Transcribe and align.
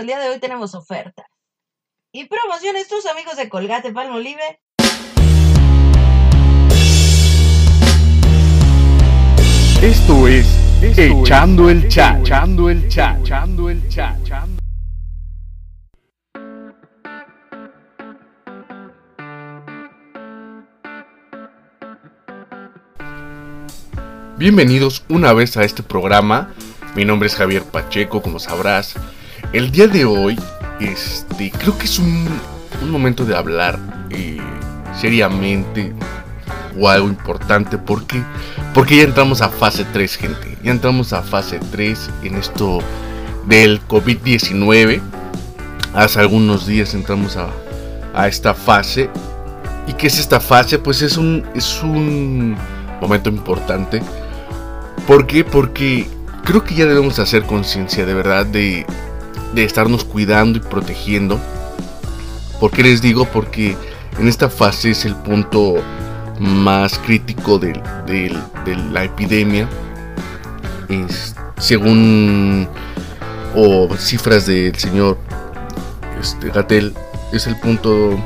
El 0.00 0.06
día 0.06 0.18
de 0.18 0.30
hoy 0.30 0.38
tenemos 0.38 0.74
oferta. 0.74 1.26
Y 2.10 2.24
promociones 2.24 2.88
tus 2.88 3.04
amigos 3.04 3.36
de 3.36 3.50
Colgate 3.50 3.92
Palmolive. 3.92 4.62
Esto 9.82 10.26
es 10.26 10.46
Echando 10.96 11.68
el 11.68 11.86
Chat. 11.90 12.20
Echando 12.20 12.70
el 12.70 12.88
Chat. 12.88 13.20
Echando 13.20 13.68
el 13.68 13.86
Chat. 13.90 14.16
Bienvenidos 24.38 25.04
una 25.10 25.34
vez 25.34 25.58
a 25.58 25.64
este 25.64 25.82
programa. 25.82 26.54
Mi 26.96 27.04
nombre 27.04 27.26
es 27.26 27.34
Javier 27.34 27.64
Pacheco, 27.64 28.22
como 28.22 28.38
sabrás. 28.38 28.96
El 29.52 29.72
día 29.72 29.88
de 29.88 30.04
hoy, 30.04 30.38
este, 30.78 31.50
creo 31.50 31.76
que 31.76 31.86
es 31.86 31.98
un, 31.98 32.28
un 32.82 32.90
momento 32.90 33.24
de 33.24 33.36
hablar 33.36 33.80
eh, 34.10 34.38
seriamente 34.96 35.92
o 36.78 36.88
algo 36.88 37.08
importante 37.08 37.76
porque 37.76 38.22
porque 38.72 38.98
ya 38.98 39.02
entramos 39.02 39.42
a 39.42 39.48
fase 39.48 39.84
3, 39.92 40.16
gente. 40.16 40.56
Ya 40.62 40.70
entramos 40.70 41.12
a 41.12 41.22
fase 41.22 41.58
3 41.72 42.10
en 42.22 42.36
esto 42.36 42.78
del 43.46 43.80
COVID-19. 43.88 45.00
Hace 45.94 46.20
algunos 46.20 46.68
días 46.68 46.94
entramos 46.94 47.36
a, 47.36 47.48
a, 48.14 48.28
esta 48.28 48.54
fase. 48.54 49.10
¿Y 49.88 49.94
qué 49.94 50.06
es 50.06 50.20
esta 50.20 50.38
fase? 50.38 50.78
Pues 50.78 51.02
es 51.02 51.16
un, 51.16 51.44
es 51.56 51.82
un 51.82 52.56
momento 53.00 53.28
importante. 53.28 54.00
¿Por 55.08 55.26
qué? 55.26 55.42
Porque 55.42 56.06
creo 56.44 56.62
que 56.62 56.76
ya 56.76 56.86
debemos 56.86 57.18
hacer 57.18 57.42
conciencia 57.42 58.06
de 58.06 58.14
verdad 58.14 58.46
de, 58.46 58.86
de 59.54 59.64
estarnos 59.64 60.04
cuidando 60.04 60.58
y 60.58 60.60
protegiendo. 60.60 61.40
¿Por 62.58 62.70
qué 62.70 62.82
les 62.82 63.00
digo? 63.00 63.24
Porque 63.24 63.76
en 64.18 64.28
esta 64.28 64.50
fase 64.50 64.90
es 64.90 65.04
el 65.04 65.16
punto 65.16 65.76
más 66.38 66.98
crítico 66.98 67.58
de, 67.58 67.80
la 68.92 69.04
epidemia. 69.04 69.68
Según 71.58 72.68
o 73.54 73.88
cifras 73.96 74.46
del 74.46 74.74
señor 74.76 75.18
este, 76.20 76.50
Gatel, 76.50 76.94
es 77.32 77.46
el 77.46 77.56
punto 77.56 78.18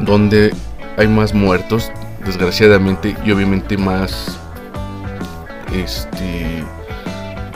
donde 0.00 0.54
hay 0.96 1.08
más 1.08 1.34
muertos, 1.34 1.90
desgraciadamente, 2.24 3.16
y 3.24 3.32
obviamente 3.32 3.76
más 3.76 4.38
este 5.74 6.64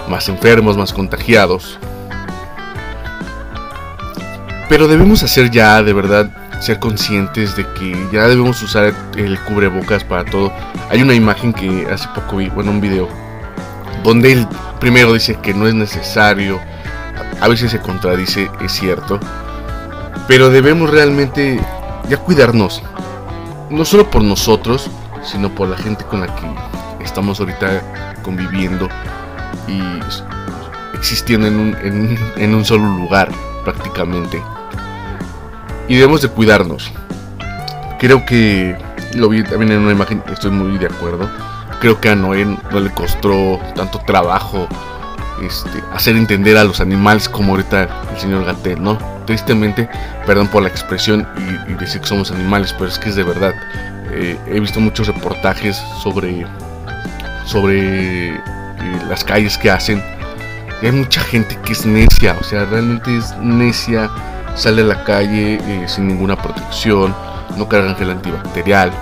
más 0.08 0.28
enfermos, 0.28 0.76
más 0.76 0.92
contagiados. 0.92 1.78
Pero 4.74 4.88
debemos 4.88 5.22
hacer 5.22 5.52
ya 5.52 5.84
de 5.84 5.92
verdad 5.92 6.28
ser 6.60 6.80
conscientes 6.80 7.54
de 7.54 7.64
que 7.74 8.08
ya 8.12 8.26
debemos 8.26 8.60
usar 8.60 8.92
el 9.16 9.38
cubrebocas 9.42 10.02
para 10.02 10.24
todo. 10.24 10.52
Hay 10.90 11.00
una 11.00 11.14
imagen 11.14 11.52
que 11.52 11.86
hace 11.88 12.08
poco 12.12 12.38
vi, 12.38 12.48
bueno, 12.48 12.72
un 12.72 12.80
video, 12.80 13.08
donde 14.02 14.32
él 14.32 14.48
primero 14.80 15.12
dice 15.12 15.36
que 15.36 15.54
no 15.54 15.68
es 15.68 15.74
necesario, 15.74 16.58
a 17.40 17.46
veces 17.46 17.70
se 17.70 17.78
contradice, 17.78 18.50
es 18.64 18.72
cierto, 18.72 19.20
pero 20.26 20.50
debemos 20.50 20.90
realmente 20.90 21.60
ya 22.08 22.16
cuidarnos, 22.16 22.82
no 23.70 23.84
solo 23.84 24.10
por 24.10 24.24
nosotros, 24.24 24.90
sino 25.22 25.54
por 25.54 25.68
la 25.68 25.76
gente 25.76 26.02
con 26.02 26.18
la 26.18 26.26
que 26.34 27.04
estamos 27.04 27.38
ahorita 27.38 28.18
conviviendo 28.24 28.88
y 29.68 29.80
existiendo 30.98 31.46
en 31.46 31.60
un, 31.60 31.76
en, 31.76 32.18
en 32.38 32.54
un 32.56 32.64
solo 32.64 32.86
lugar 32.86 33.30
prácticamente 33.62 34.42
y 35.88 35.96
debemos 35.96 36.22
de 36.22 36.28
cuidarnos. 36.28 36.92
Creo 37.98 38.24
que 38.26 38.76
lo 39.14 39.28
vi 39.28 39.42
también 39.42 39.72
en 39.72 39.80
una 39.80 39.92
imagen, 39.92 40.22
estoy 40.30 40.50
muy 40.50 40.78
de 40.78 40.86
acuerdo. 40.86 41.28
Creo 41.80 42.00
que 42.00 42.10
a 42.10 42.14
Noé 42.14 42.44
no 42.44 42.80
le 42.80 42.90
costó 42.90 43.60
tanto 43.74 43.98
trabajo 44.06 44.68
este, 45.42 45.82
hacer 45.92 46.16
entender 46.16 46.56
a 46.56 46.64
los 46.64 46.80
animales 46.80 47.28
como 47.28 47.52
ahorita 47.52 47.88
el 48.12 48.20
señor 48.20 48.44
Gatel, 48.44 48.82
¿no? 48.82 48.98
Tristemente, 49.26 49.88
perdón 50.26 50.48
por 50.48 50.62
la 50.62 50.68
expresión 50.68 51.26
y, 51.68 51.74
decir 51.74 52.00
que 52.00 52.06
somos 52.06 52.30
animales, 52.30 52.72
pero 52.72 52.88
es 52.88 52.98
que 52.98 53.08
es 53.10 53.16
de 53.16 53.24
verdad. 53.24 53.54
Eh, 54.12 54.38
he 54.46 54.60
visto 54.60 54.80
muchos 54.80 55.06
reportajes 55.08 55.76
sobre, 56.02 56.46
sobre 57.46 58.36
eh, 58.36 58.40
las 59.08 59.24
calles 59.24 59.58
que 59.58 59.70
hacen. 59.70 60.02
Y 60.82 60.86
hay 60.86 60.92
mucha 60.92 61.20
gente 61.20 61.58
que 61.64 61.72
es 61.72 61.84
necia, 61.84 62.36
o 62.40 62.44
sea, 62.44 62.64
realmente 62.66 63.16
es 63.16 63.36
necia 63.38 64.10
sale 64.54 64.82
a 64.82 64.86
la 64.86 65.04
calle 65.04 65.58
eh, 65.60 65.84
sin 65.88 66.08
ninguna 66.08 66.36
protección, 66.36 67.14
no 67.56 67.68
cargan 67.68 67.96
gel 67.96 68.10
antibacterial. 68.10 68.92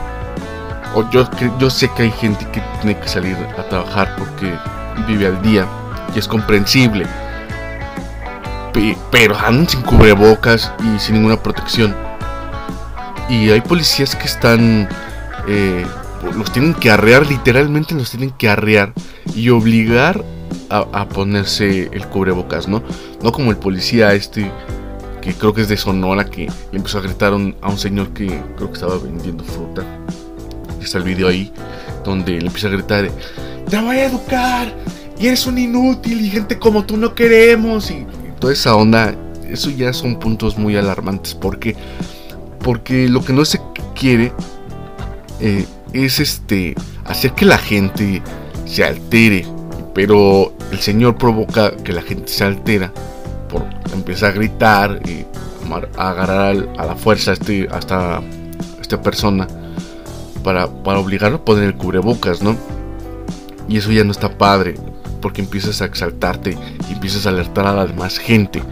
O 0.95 1.09
yo, 1.11 1.29
yo 1.59 1.71
sé 1.71 1.91
que 1.97 2.03
hay 2.03 2.11
gente 2.11 2.47
que 2.53 2.63
tiene 2.81 2.99
que 2.99 3.09
salir 3.09 3.37
a 3.59 3.63
trabajar 3.69 4.15
porque 4.19 4.53
vive 5.07 5.27
al 5.27 5.41
día 5.43 5.67
y 6.15 6.19
es 6.19 6.29
comprensible. 6.29 7.07
Pero 9.11 9.39
andan 9.39 9.69
sin 9.69 9.83
cubrebocas 9.83 10.73
y 10.83 10.99
sin 10.99 11.17
ninguna 11.17 11.43
protección. 11.43 11.95
Y 13.29 13.51
hay 13.51 13.61
policías 13.61 14.17
que 14.17 14.25
están... 14.25 14.89
Eh, 15.47 15.85
los 16.37 16.53
tienen 16.53 16.75
que 16.75 16.91
arrear, 16.91 17.27
literalmente 17.27 17.95
los 17.95 18.11
tienen 18.11 18.31
que 18.31 18.49
arrear 18.49 18.93
y 19.35 19.49
obligar 19.49 20.23
a, 20.71 20.87
a, 20.93 21.09
ponerse 21.09 21.91
el 21.93 22.07
cubrebocas, 22.07 22.69
¿no? 22.69 22.83
No 23.23 23.33
como 23.33 23.51
el 23.51 23.57
policía 23.57 24.15
este 24.15 24.51
que 25.23 25.33
creo 25.33 25.55
que 25.55 25.63
es 25.63 25.69
de 25.69 25.77
Sonora, 25.79 26.27
que 26.27 26.47
le 26.73 26.77
empezó 26.77 26.99
a 26.99 27.01
gritar 27.01 27.33
a 27.33 27.37
un 27.37 27.79
señor 27.79 28.13
que 28.13 28.27
creo 28.57 28.69
que 28.69 28.75
estaba 28.75 28.99
vendiendo 28.99 29.45
fruta. 29.45 29.83
Está 30.83 30.99
el 30.99 31.05
video 31.05 31.29
ahí, 31.29 31.51
donde 32.05 32.33
le 32.33 32.47
empieza 32.49 32.67
a 32.67 32.71
gritar, 32.71 33.09
te 33.71 33.81
voy 33.81 33.97
a 33.97 34.07
educar, 34.07 34.75
y 35.19 35.29
eres 35.29 35.47
un 35.47 35.57
inútil, 35.57 36.21
y 36.21 36.29
gente 36.29 36.59
como 36.59 36.85
tú 36.85 36.97
no 36.97 37.15
queremos, 37.15 37.91
y, 37.91 38.05
toda 38.41 38.53
esa 38.53 38.75
onda, 38.75 39.15
eso 39.49 39.71
ya 39.71 39.93
son 39.93 40.19
puntos 40.19 40.59
muy 40.59 40.77
alarmantes, 40.77 41.35
porque, 41.35 41.77
porque 42.59 43.09
lo 43.09 43.25
que 43.25 43.33
no 43.33 43.45
se 43.45 43.61
quiere 43.95 44.33
eh, 45.39 45.65
es 45.93 46.19
este, 46.19 46.75
hacer 47.05 47.33
que 47.33 47.47
la 47.47 47.59
gente 47.59 48.21
se 48.67 48.83
altere, 48.83 49.47
pero 49.95 50.53
el 50.73 50.81
Señor 50.81 51.17
provoca 51.17 51.77
que 51.77 51.93
la 51.93 52.03
gente 52.03 52.27
se 52.27 52.43
altera 52.43 52.93
empieza 53.93 54.29
a 54.29 54.33
gritar 54.33 55.01
y 55.05 55.27
a 55.97 56.11
agarrar 56.11 56.69
a 56.79 56.87
la 56.87 56.97
fuerza 56.97 57.31
a, 57.31 57.35
este, 57.35 57.69
esta, 57.69 58.23
persona 59.03 59.47
para, 60.45 60.69
para 60.69 60.99
obligarlo 60.99 61.39
a 61.39 61.45
poner 61.45 61.65
el 61.65 61.75
cubrebocas, 61.77 62.43
¿no? 62.43 62.57
Y 63.69 63.79
eso 63.79 63.91
ya 63.91 64.05
no 64.05 64.11
está 64.11 64.37
padre, 64.37 64.75
porque 65.23 65.41
empiezas 65.41 65.81
a 65.81 65.87
exaltarte 65.87 66.59
y 66.91 66.93
empiezas 66.93 67.25
a 67.25 67.31
alertar 67.31 67.67
a 67.67 67.73
la 67.73 67.87
demás 67.87 68.19
gente. 68.19 68.63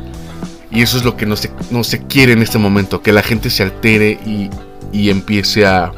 Y 0.71 0.83
eso 0.83 0.99
es 0.99 1.05
lo 1.05 1.17
que 1.17 1.25
no 1.25 1.37
se, 1.37 1.51
no 1.71 1.83
se 1.85 2.03
quiere 2.07 2.33
en 2.33 2.43
este 2.43 2.59
momento, 2.59 3.03
que 3.03 3.13
la 3.13 3.23
gente 3.23 3.49
se 3.49 3.63
altere 3.63 4.19
y, 4.27 4.51
y 4.93 5.09
empiece 5.09 5.67
a, 5.67 5.93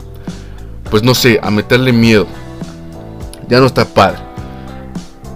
pues 0.90 1.02
no 1.02 1.14
sé, 1.14 1.40
a 1.42 1.50
meterle 1.50 1.92
miedo. 1.92 2.28
Ya 3.48 3.58
no 3.58 3.66
está 3.66 3.84
padre. 3.84 4.18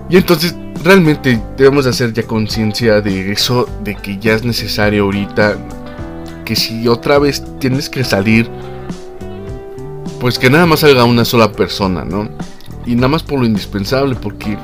Y 0.09 0.17
entonces 0.17 0.55
realmente 0.87 1.41
debemos 1.57 1.87
hacer 1.87 2.13
ya 2.13 2.23
conciencia 2.23 3.01
de 3.01 3.33
eso, 3.33 3.69
de 3.83 3.95
que 3.97 4.19
ya 4.19 4.35
es 4.35 4.45
necesario 4.45 5.05
ahorita, 5.05 5.57
que 6.45 6.55
si 6.55 6.87
otra 6.89 7.19
vez 7.19 7.43
tienes 7.59 7.91
que 7.91 8.05
salir, 8.05 8.49
pues 10.21 10.39
que 10.39 10.49
nada 10.49 10.65
más 10.65 10.81
salga 10.81 11.05
una 11.05 11.25
sola 11.25 11.53
persona, 11.53 12.05
¿no? 12.05 12.29
Y 12.87 12.95
nada 12.95 13.09
más 13.09 13.23
por 13.23 13.41
lo 13.41 13.47
indispensable, 13.47 14.15
porque 14.15 14.57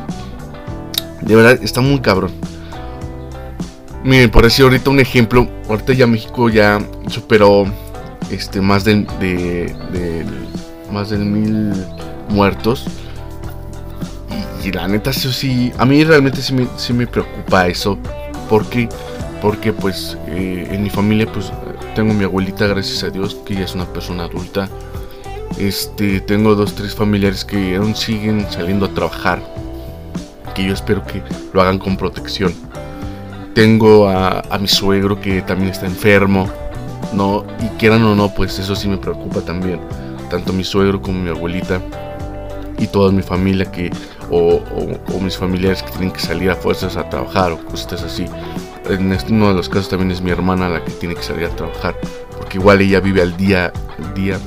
de 1.20 1.36
verdad 1.36 1.58
está 1.62 1.80
muy 1.80 2.00
cabrón. 2.00 2.30
Miren, 4.04 4.30
por 4.30 4.44
decir 4.44 4.64
ahorita 4.64 4.90
un 4.90 5.00
ejemplo, 5.00 5.48
ahorita 5.68 5.92
ya 5.92 6.06
México 6.06 6.48
ya 6.48 6.80
superó 7.08 7.66
este 8.30 8.60
más 8.60 8.84
de, 8.84 9.06
de, 9.20 9.74
de 9.92 10.24
más 10.92 11.10
de 11.10 11.18
mil 11.18 11.72
muertos 12.28 12.86
y 14.64 14.70
la 14.70 14.86
neta, 14.86 15.10
eso 15.10 15.32
sí, 15.32 15.72
a 15.78 15.84
mí 15.84 16.04
realmente 16.04 16.40
sí 16.40 16.54
me, 16.54 16.66
sí 16.76 16.92
me 16.92 17.06
preocupa 17.06 17.66
eso. 17.66 17.98
porque 18.48 18.88
Porque 19.40 19.72
pues 19.72 20.16
eh, 20.28 20.68
en 20.70 20.82
mi 20.82 20.90
familia 20.90 21.26
pues 21.32 21.52
tengo 21.94 22.14
mi 22.14 22.24
abuelita, 22.24 22.66
gracias 22.66 23.02
a 23.02 23.10
Dios, 23.10 23.34
que 23.44 23.54
ella 23.54 23.64
es 23.64 23.74
una 23.74 23.86
persona 23.86 24.24
adulta. 24.24 24.68
Este, 25.58 26.20
tengo 26.20 26.54
dos, 26.54 26.74
tres 26.74 26.94
familiares 26.94 27.44
que 27.44 27.76
aún 27.76 27.94
siguen 27.94 28.46
saliendo 28.50 28.86
a 28.86 28.88
trabajar. 28.88 29.42
Que 30.54 30.64
yo 30.64 30.72
espero 30.72 31.04
que 31.04 31.22
lo 31.52 31.60
hagan 31.60 31.78
con 31.78 31.96
protección. 31.96 32.54
Tengo 33.54 34.08
a, 34.08 34.42
mi 34.58 34.68
suegro 34.68 35.20
que 35.20 35.42
también 35.42 35.70
está 35.70 35.86
enfermo. 35.86 36.48
No, 37.12 37.44
y 37.60 37.66
quieran 37.78 38.02
o 38.04 38.14
no, 38.14 38.32
pues 38.32 38.58
eso 38.58 38.74
sí 38.74 38.88
me 38.88 38.96
preocupa 38.96 39.40
también. 39.40 39.80
Tanto 40.30 40.52
mi 40.52 40.64
suegro 40.64 41.02
como 41.02 41.18
mi 41.18 41.28
abuelita 41.28 41.80
y 42.78 42.86
toda 42.86 43.12
mi 43.12 43.22
familia 43.22 43.70
que 43.70 43.90
o, 44.32 45.20
mis 45.20 45.36
familiares 45.36 45.82
que 45.82 45.90
tienen 45.90 46.10
que 46.10 46.20
salir 46.20 46.50
a 46.50 46.56
fuerzas 46.56 46.96
a 46.96 47.08
trabajar 47.08 47.52
o 47.52 47.64
cosas 47.66 48.02
así 48.02 48.26
en 48.88 49.18
uno 49.30 49.48
de 49.48 49.54
los 49.54 49.68
casos 49.68 49.88
también 49.88 50.10
es 50.10 50.20
mi 50.20 50.30
hermana 50.30 50.68
la 50.68 50.84
que 50.84 50.90
tiene 50.92 51.14
que 51.14 51.22
salir 51.22 51.46
a 51.46 51.56
trabajar, 51.56 51.96
porque 52.36 52.58
igual 52.58 52.80
ella 52.80 53.00
vive 53.00 53.22
al 53.22 53.36
día, 53.36 53.72
al 53.98 54.14
día. 54.14 54.38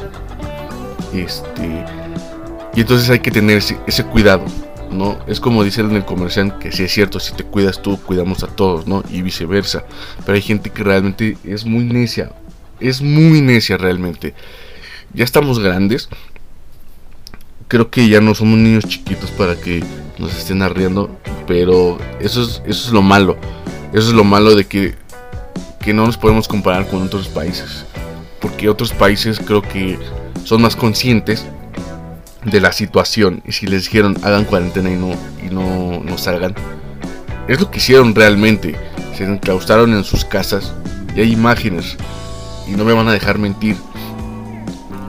Este, 1.13 1.85
y 2.75 2.81
entonces 2.81 3.09
hay 3.09 3.19
que 3.19 3.31
tener 3.31 3.57
ese, 3.57 4.03
cuidado, 4.05 4.43
¿no? 4.91 5.17
Es 5.27 5.39
como 5.39 5.63
dicen 5.63 5.89
en 5.89 5.97
el 5.97 6.05
comercial 6.05 6.59
que 6.59 6.71
si 6.71 6.83
es 6.83 6.91
cierto, 6.91 7.19
si 7.19 7.33
te 7.33 7.43
cuidas 7.43 7.81
tú, 7.81 7.99
cuidamos 8.01 8.43
a 8.43 8.47
todos, 8.47 8.87
¿no? 8.87 9.03
Y 9.09 9.21
viceversa. 9.21 9.85
Pero 10.25 10.35
hay 10.35 10.41
gente 10.41 10.69
que 10.69 10.83
realmente 10.83 11.37
es 11.45 11.65
muy 11.65 11.85
necia, 11.85 12.31
es 12.79 13.01
muy 13.01 13.41
necia 13.41 13.77
realmente. 13.77 14.33
Ya 15.13 15.23
estamos 15.23 15.59
grandes. 15.59 16.09
Creo 17.67 17.89
que 17.89 18.07
ya 18.07 18.21
no 18.21 18.35
somos 18.35 18.59
niños 18.59 18.85
chiquitos 18.85 19.31
para 19.31 19.55
que 19.55 19.83
nos 20.19 20.35
estén 20.37 20.61
arriendo, 20.61 21.09
pero 21.47 21.97
eso 22.19 22.43
es, 22.43 22.61
eso 22.65 22.87
es 22.87 22.91
lo 22.91 23.01
malo. 23.01 23.37
Eso 23.91 24.09
es 24.09 24.13
lo 24.13 24.23
malo 24.23 24.55
de 24.55 24.65
que, 24.65 24.95
que 25.79 25.93
no 25.93 26.05
nos 26.05 26.17
podemos 26.17 26.47
comparar 26.47 26.87
con 26.87 27.01
otros 27.01 27.27
países. 27.27 27.85
Porque 28.39 28.69
otros 28.69 28.91
países 28.91 29.39
creo 29.39 29.61
que 29.61 29.97
son 30.43 30.61
más 30.61 30.75
conscientes 30.75 31.45
de 32.43 32.61
la 32.61 32.71
situación. 32.71 33.41
Y 33.45 33.51
si 33.51 33.67
les 33.67 33.85
dijeron 33.85 34.15
hagan 34.23 34.45
cuarentena 34.45 34.91
y 34.91 34.95
no, 34.95 35.11
y 35.43 35.53
no, 35.53 36.01
no 36.03 36.17
salgan, 36.17 36.53
es 37.47 37.59
lo 37.59 37.71
que 37.71 37.77
hicieron 37.77 38.13
realmente. 38.13 38.75
Se 39.15 39.23
enclaustraron 39.23 39.93
en 39.93 40.03
sus 40.03 40.25
casas 40.25 40.73
y 41.15 41.21
hay 41.21 41.31
imágenes. 41.31 41.97
Y 42.67 42.71
no 42.71 42.85
me 42.85 42.93
van 42.93 43.07
a 43.07 43.13
dejar 43.13 43.37
mentir. 43.37 43.75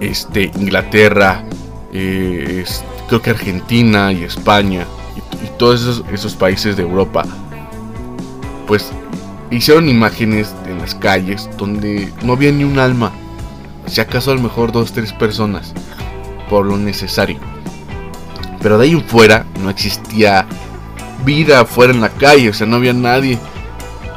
Este, 0.00 0.50
Inglaterra, 0.56 1.44
eh, 1.92 2.64
creo 3.08 3.22
que 3.22 3.30
Argentina 3.30 4.12
y 4.12 4.24
España 4.24 4.86
y, 5.16 5.48
todos 5.58 6.02
esos, 6.12 6.34
países 6.34 6.76
de 6.76 6.82
Europa, 6.82 7.24
pues 8.66 8.90
hicieron 9.50 9.88
imágenes 9.88 10.54
en 10.66 10.78
las 10.78 10.94
calles 10.94 11.48
donde 11.56 12.12
no 12.22 12.34
había 12.34 12.52
ni 12.52 12.64
un 12.64 12.78
alma. 12.78 13.12
Si 13.86 14.00
acaso 14.00 14.32
a 14.32 14.34
lo 14.34 14.42
mejor 14.42 14.72
dos, 14.72 14.92
tres 14.92 15.12
personas. 15.12 15.72
Por 16.50 16.66
lo 16.66 16.76
necesario. 16.76 17.38
Pero 18.60 18.78
de 18.78 18.84
ahí 18.84 19.04
fuera 19.06 19.46
no 19.62 19.70
existía 19.70 20.46
vida 21.24 21.60
afuera 21.60 21.92
en 21.92 22.00
la 22.00 22.10
calle. 22.10 22.50
O 22.50 22.54
sea, 22.54 22.66
no 22.66 22.76
había 22.76 22.92
nadie. 22.92 23.38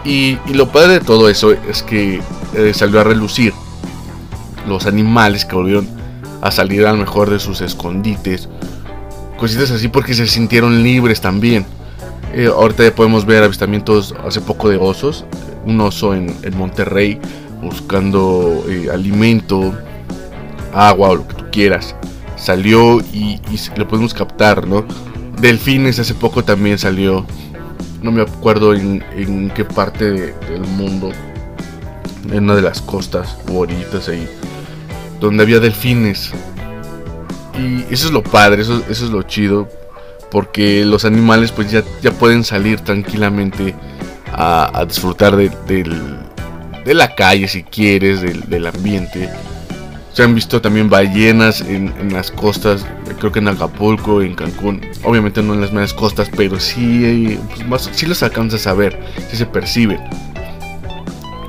Y, 0.04 0.38
lo 0.54 0.72
padre 0.72 0.94
de 0.94 1.00
todo 1.01 1.30
eso 1.30 1.51
es 1.51 1.83
que 1.83 2.22
eh, 2.56 2.74
salió 2.74 3.00
a 3.00 3.04
relucir 3.04 3.54
los 4.68 4.86
animales 4.86 5.45
que 5.45 5.56
volvieron 5.56 5.99
a 6.41 6.51
salir 6.51 6.86
a 6.86 6.91
lo 6.91 6.97
mejor 6.97 7.30
de 7.30 7.39
sus 7.39 7.62
escondites. 7.62 8.50
Cositas 9.38 9.71
así 9.71 9.88
porque 9.88 10.13
se 10.13 10.27
sintieron 10.27 10.83
libres 10.83 11.21
también. 11.21 11.65
Eh, 12.33 12.47
ahorita 12.47 12.94
podemos 12.94 13.25
ver 13.25 13.44
avistamientos 13.44 14.13
hace 14.25 14.41
poco 14.41 14.69
de 14.69 14.77
osos. 14.77 15.25
Un 15.65 15.80
oso 15.81 16.13
en, 16.13 16.36
Monterrey 16.56 17.19
buscando 17.62 18.63
eh, 18.69 18.89
alimento, 18.91 19.74
agua 20.74 21.09
o 21.09 21.15
lo 21.15 21.27
que 21.27 21.36
tú 21.36 21.45
quieras. 21.51 21.95
Salió 22.36 23.00
y, 23.13 23.39
lo 23.75 23.88
podemos 23.88 24.13
captar, 24.13 24.68
¿no? 24.68 24.86
Delfines 25.41 26.00
hace 26.00 26.13
poco 26.13 26.44
también 26.44 26.77
salió. 26.77 27.25
No 28.01 28.12
me 28.12 28.21
acuerdo 28.21 28.74
en, 28.74 29.51
qué 29.56 29.65
parte 29.65 30.12
del 30.12 30.62
mundo. 30.77 31.12
En 32.31 32.44
una 32.44 32.56
de 32.56 32.62
las 32.62 32.81
costas 32.81 33.38
bonitas 33.47 34.07
ahí. 34.07 34.27
Donde 35.19 35.44
había 35.44 35.60
delfines. 35.60 36.31
Y 37.57 37.94
eso 37.94 38.07
es 38.07 38.12
lo 38.12 38.24
padre, 38.24 38.62
eso, 38.62 38.83
eso 38.89 39.06
es 39.06 39.12
lo 39.12 39.24
chido 39.24 39.68
porque 40.31 40.86
los 40.86 41.06
animales 41.06 41.51
pues 41.51 41.71
ya, 41.71 41.83
ya 42.01 42.12
pueden 42.12 42.44
salir 42.44 42.80
tranquilamente 42.81 43.75
a, 44.31 44.86
disfrutar 44.88 45.36
de, 45.36 46.94
la 46.94 47.16
calle 47.16 47.48
si 47.48 47.63
quieres, 47.63 48.21
del, 48.21 48.68
ambiente. 48.68 49.30
Se 50.13 50.24
han 50.24 50.36
visto 50.36 50.62
también 50.62 50.89
ballenas 50.89 51.62
en, 51.62 51.94
las 52.12 52.31
costas, 52.31 52.86
creo 53.19 53.31
que 53.31 53.39
en 53.39 53.48
Acapulco, 53.48 54.22
en 54.22 54.36
Cancún, 54.36 54.81
obviamente 55.04 55.42
no 55.42 55.54
en 55.54 55.62
las 55.62 55.72
medias 55.72 55.94
costas, 55.94 56.30
pero 56.36 56.60
sí, 56.60 57.39
pues, 57.68 57.89
sí 57.92 58.06
los 58.06 58.22
alcanzas 58.24 58.68
a 58.68 58.74
ver, 58.74 59.00
sí 59.30 59.38
se 59.38 59.45
perciben. 59.45 60.00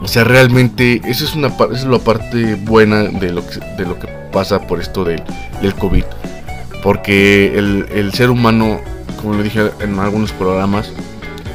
O 0.02 0.08
sea, 0.08 0.24
realmente 0.24 1.00
eso 1.04 1.24
es, 1.24 1.34
una, 1.34 1.48
eso 1.48 1.72
es 1.72 1.84
la 1.84 1.98
parte 1.98 2.54
buena 2.54 3.02
de 3.04 3.32
lo 3.32 3.46
que, 3.46 3.60
de 3.76 3.84
lo 3.86 3.98
que 3.98 4.08
pasa 4.32 4.66
por 4.66 4.80
esto 4.80 5.04
del, 5.04 5.22
del 5.60 5.74
COVID 5.74 6.04
porque 6.82 7.58
el, 7.58 8.12
ser 8.14 8.30
humano, 8.30 8.80
como 9.20 9.34
lo 9.34 9.42
dije 9.42 9.70
en 9.80 9.98
algunos 9.98 10.32
programas, 10.32 10.92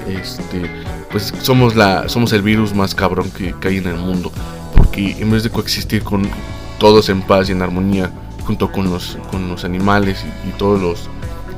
este, 0.07 0.69
pues 1.11 1.33
somos, 1.41 1.75
la, 1.75 2.07
somos 2.09 2.31
el 2.33 2.41
virus 2.41 2.73
más 2.73 2.93
cabrón 2.93 3.31
que, 3.31 3.55
hay 3.67 3.77
en 3.77 3.87
el 3.87 3.97
mundo. 3.97 4.31
Porque 4.75 5.15
en 5.19 5.31
vez 5.31 5.43
de 5.43 5.49
coexistir 5.49 6.03
con 6.03 6.29
todos 6.77 7.09
en 7.09 7.21
paz 7.21 7.49
y 7.49 7.53
en 7.53 7.61
armonía, 7.61 8.11
junto 8.45 8.71
con 8.71 8.89
los, 8.89 9.17
con 9.31 9.47
los 9.49 9.63
animales 9.63 10.23
y, 10.47 10.51
todos 10.57 10.81
los 10.81 11.09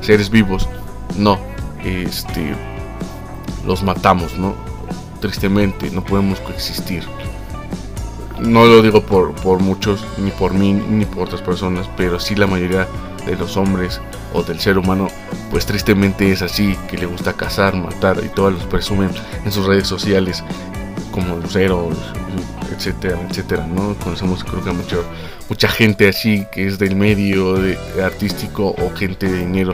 seres 0.01 0.29
vivos, 0.29 0.67
no, 1.17 1.39
este, 1.83 2.55
los 3.65 3.83
matamos, 3.83 4.37
¿no? 4.37 4.55
Tristemente, 5.19 5.89
no 5.91 6.03
podemos 6.03 6.39
coexistir. 6.39 7.03
No 8.39 8.65
lo 8.65 8.81
digo 8.81 9.01
por, 9.01 9.33
por 9.33 9.59
muchos, 9.59 10.05
ni 10.17 10.29
por 10.31 10.53
mí, 10.53 10.73
ni 10.73 11.05
por 11.05 11.27
otras 11.27 11.41
personas, 11.41 11.89
pero 11.97 12.19
sí 12.19 12.35
la 12.35 12.45
mayoría 12.45 12.87
de 13.25 13.35
los 13.35 13.57
hombres 13.57 13.99
o 14.33 14.43
del 14.43 14.59
ser 14.59 14.77
humano, 14.77 15.07
pues 15.51 15.65
tristemente 15.65 16.31
es 16.31 16.41
así, 16.41 16.77
que 16.89 16.97
le 16.97 17.05
gusta 17.05 17.33
cazar, 17.33 17.75
matar 17.75 18.21
y 18.23 18.29
todos 18.29 18.53
los 18.53 18.63
presumen 18.63 19.09
en 19.43 19.51
sus 19.51 19.65
redes 19.65 19.87
sociales 19.87 20.43
como 21.11 21.37
luceros, 21.37 21.97
etcétera, 22.71 23.19
etcétera, 23.27 23.65
¿no? 23.67 23.95
Conocemos 23.95 24.43
creo 24.43 24.63
que 24.63 24.71
mucho, 24.71 25.03
mucha 25.49 25.67
gente 25.67 26.07
así 26.07 26.45
que 26.51 26.67
es 26.67 26.77
del 26.77 26.95
medio 26.95 27.53
de, 27.53 27.77
artístico 28.03 28.75
o 28.77 28.95
gente 28.95 29.27
de 29.27 29.39
dinero 29.39 29.73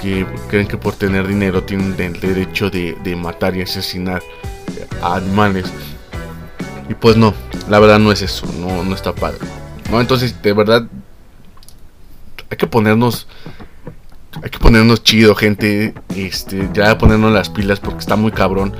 que 0.00 0.26
creen 0.48 0.66
que 0.66 0.76
por 0.76 0.94
tener 0.94 1.26
dinero 1.26 1.62
tienen 1.62 1.94
el 1.98 2.20
derecho 2.20 2.68
de, 2.70 2.96
de 3.02 3.16
matar 3.16 3.56
y 3.56 3.62
asesinar 3.62 4.22
animales. 5.02 5.66
Y 6.88 6.94
pues 6.94 7.16
no, 7.16 7.34
la 7.68 7.78
verdad 7.78 7.98
no 7.98 8.12
es 8.12 8.22
eso, 8.22 8.46
no, 8.60 8.84
no 8.84 8.94
está 8.94 9.14
padre. 9.14 9.38
¿no? 9.90 10.00
Entonces, 10.00 10.40
de 10.42 10.52
verdad, 10.52 10.86
hay 12.50 12.56
que 12.56 12.66
ponernos 12.66 13.26
hay 14.42 14.50
que 14.50 14.58
ponernos 14.58 15.02
chido, 15.02 15.34
gente. 15.34 15.94
Este, 16.14 16.68
ya 16.72 16.98
ponernos 16.98 17.32
las 17.32 17.50
pilas 17.50 17.80
porque 17.80 18.00
está 18.00 18.16
muy 18.16 18.32
cabrón. 18.32 18.74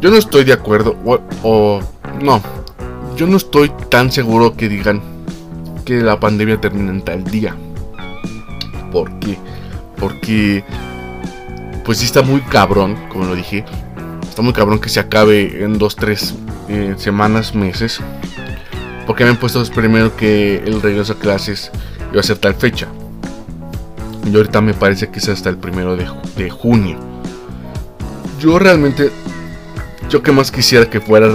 Yo 0.00 0.10
no 0.10 0.16
estoy 0.16 0.44
de 0.44 0.52
acuerdo 0.52 0.96
o, 1.42 1.80
no. 2.22 2.42
Yo 3.16 3.26
no 3.26 3.36
estoy 3.36 3.70
tan 3.88 4.12
seguro 4.12 4.56
que 4.56 4.68
digan 4.68 5.02
que 5.84 6.00
la 6.00 6.20
pandemia 6.20 6.60
termina 6.60 6.90
en 6.90 7.02
tal 7.02 7.24
día. 7.24 7.56
¿Por 8.92 9.18
qué? 9.18 9.38
Porque 9.98 10.64
pues 11.84 11.98
sí 11.98 12.04
está 12.04 12.22
muy 12.22 12.40
cabrón, 12.42 12.96
como 13.08 13.24
lo 13.24 13.34
dije. 13.34 13.64
Está 14.38 14.44
muy 14.44 14.52
cabrón 14.52 14.78
que 14.78 14.88
se 14.88 15.00
acabe 15.00 15.64
en 15.64 15.78
dos, 15.78 15.96
tres 15.96 16.32
eh, 16.68 16.94
semanas, 16.96 17.56
meses. 17.56 17.98
Porque 19.04 19.24
me 19.24 19.30
han 19.30 19.36
puesto 19.36 19.60
primero 19.74 20.16
que 20.16 20.58
el 20.58 20.80
regreso 20.80 21.14
a 21.14 21.18
clases 21.18 21.72
iba 22.12 22.20
a 22.20 22.22
ser 22.22 22.38
tal 22.38 22.54
fecha. 22.54 22.86
Y 24.24 24.36
ahorita 24.36 24.60
me 24.60 24.74
parece 24.74 25.08
que 25.08 25.18
es 25.18 25.28
hasta 25.28 25.48
el 25.48 25.56
primero 25.56 25.96
de, 25.96 26.50
junio. 26.50 27.00
Yo 28.38 28.60
realmente, 28.60 29.10
yo 30.08 30.22
que 30.22 30.30
más 30.30 30.52
quisiera 30.52 30.88
que 30.88 31.00
fuera 31.00 31.26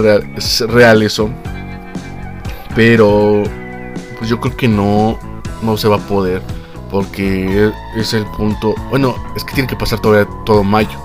real, 0.68 1.02
eso. 1.02 1.28
Pero, 2.74 3.42
pues 4.16 4.30
yo 4.30 4.40
creo 4.40 4.56
que 4.56 4.66
no, 4.66 5.18
no 5.60 5.76
se 5.76 5.88
va 5.88 5.96
a 5.96 6.08
poder. 6.08 6.40
Porque 6.90 7.70
es 7.98 8.14
el 8.14 8.24
punto. 8.24 8.74
Bueno, 8.88 9.14
es 9.36 9.44
que 9.44 9.52
tiene 9.52 9.68
que 9.68 9.76
pasar 9.76 10.00
todavía 10.00 10.26
todo 10.46 10.64
mayo. 10.64 10.98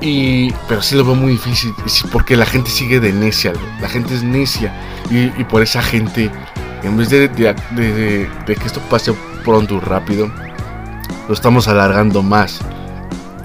Y, 0.00 0.52
pero 0.68 0.82
sí 0.82 0.94
lo 0.94 1.04
veo 1.04 1.14
muy 1.14 1.32
difícil. 1.32 1.74
Porque 2.12 2.36
la 2.36 2.46
gente 2.46 2.70
sigue 2.70 3.00
de 3.00 3.12
necia. 3.12 3.52
La 3.80 3.88
gente 3.88 4.14
es 4.14 4.22
necia. 4.22 4.74
Y, 5.10 5.28
por 5.44 5.62
esa 5.62 5.82
gente 5.82 6.30
en 6.82 6.96
vez 6.96 7.10
de, 7.10 7.30
que 7.30 8.54
esto 8.64 8.80
pase 8.88 9.12
pronto 9.44 9.80
rápido, 9.80 10.30
lo 11.28 11.34
estamos 11.34 11.68
alargando 11.68 12.22
más. 12.22 12.60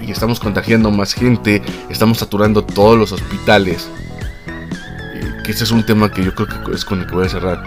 Y 0.01 0.11
estamos 0.11 0.39
contagiando 0.39 0.91
más 0.91 1.13
gente, 1.13 1.61
estamos 1.89 2.17
saturando 2.17 2.63
todos 2.63 2.97
los 2.97 3.11
hospitales. 3.11 3.89
que 5.43 5.51
ese 5.51 5.63
es 5.63 5.71
un 5.71 5.85
tema 5.85 6.11
que 6.11 6.23
yo 6.23 6.35
creo 6.35 6.47
que 6.47 6.75
es 6.75 6.85
con 6.85 6.99
el 6.99 7.07
que 7.07 7.15
voy 7.15 7.25
a 7.25 7.29
cerrar. 7.29 7.63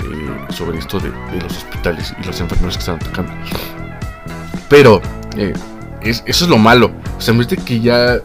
Eh, 0.00 0.52
sobre 0.52 0.78
esto 0.78 1.00
de, 1.00 1.10
los 1.40 1.56
hospitales 1.56 2.14
y 2.20 2.26
los 2.26 2.40
enfermeros 2.40 2.76
que 2.76 2.80
están 2.80 2.96
atacando. 2.96 3.32
Pero 4.68 5.00
eh, 5.36 5.52
eso 6.04 6.22
es 6.26 6.48
lo 6.48 6.58
malo. 6.58 6.90
O 7.16 7.20
sea, 7.20 7.34
de 7.34 7.56
que 7.56 7.80
ya. 7.80 8.18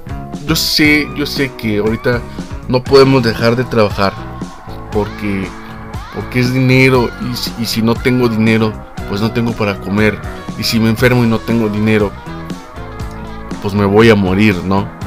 Yo 0.47 0.55
sé, 0.55 1.07
yo 1.15 1.25
sé 1.25 1.51
que 1.57 1.77
ahorita 1.77 2.21
no 2.67 2.83
podemos 2.83 3.23
dejar 3.23 3.55
de 3.55 3.63
trabajar 3.63 4.13
porque 4.91 5.47
porque 6.15 6.39
es 6.39 6.53
dinero 6.53 7.09
y, 7.59 7.65
si 7.65 7.81
no 7.81 7.93
tengo 7.93 8.27
dinero, 8.27 8.73
pues 9.07 9.21
no 9.21 9.31
tengo 9.31 9.51
para 9.53 9.79
comer. 9.79 10.19
Y 10.57 10.63
si 10.63 10.79
me 10.79 10.89
enfermo 10.89 11.23
y 11.23 11.27
no 11.27 11.39
tengo 11.39 11.69
dinero, 11.69 12.11
pues 13.61 13.73
me 13.73 13.85
voy 13.85 14.09
a 14.09 14.15
morir, 14.15 14.55
¿no? 14.65 14.99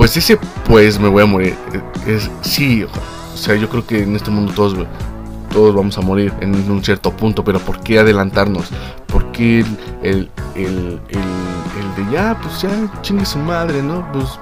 pues 0.00 0.16
ese 0.16 0.38
pues 0.66 0.98
me 0.98 1.08
voy 1.08 1.22
a 1.22 1.26
morir. 1.26 1.54
Es, 2.06 2.30
sí, 2.40 2.84
o 2.84 3.36
sea, 3.36 3.54
yo 3.54 3.68
creo 3.68 3.86
que 3.86 4.02
en 4.02 4.16
este 4.16 4.30
mundo 4.30 4.50
todos, 4.54 4.74
todos 5.52 5.74
vamos 5.74 5.98
a 5.98 6.00
morir 6.00 6.32
en 6.40 6.70
un 6.70 6.82
cierto 6.82 7.10
punto, 7.10 7.44
pero 7.44 7.58
¿por 7.58 7.80
qué 7.80 7.98
adelantarnos? 7.98 8.70
¿Por 9.06 9.30
qué 9.30 9.62
el, 10.02 10.30
el, 10.54 10.98
de 11.96 12.12
ya, 12.12 12.36
pues 12.40 12.62
ya 12.62 12.70
chingue 13.02 13.24
su 13.24 13.38
madre, 13.38 13.82
¿no? 13.82 14.10
Pues, 14.12 14.38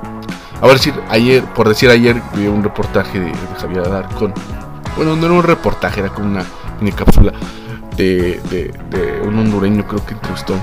a 0.61 0.67
ver, 0.67 0.77
decir, 0.77 0.95
ayer, 1.09 1.45
por 1.55 1.69
decir 1.69 1.91
ayer, 1.91 2.21
vi 2.35 2.47
un 2.47 2.63
reportaje 2.63 3.21
de, 3.21 3.33
Javier 3.61 3.85
con 4.19 4.35
Bueno, 4.97 5.17
no 5.17 5.27
era 5.27 5.35
un 5.35 5.43
reportaje, 5.43 6.01
era 6.01 6.11
como 6.11 6.27
una 6.27 6.45
mini 6.81 6.93
cápsula 6.93 7.33
de, 7.97 8.41
de, 8.51 8.73
de 8.91 9.21
un 9.27 9.39
hondureño, 9.39 9.87
creo 9.87 10.05
que 10.05 10.15
entrevistó. 10.15 10.55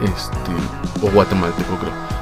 Este, 0.00 1.06
o 1.06 1.10
guatemalteco, 1.10 1.76
creo 1.76 2.14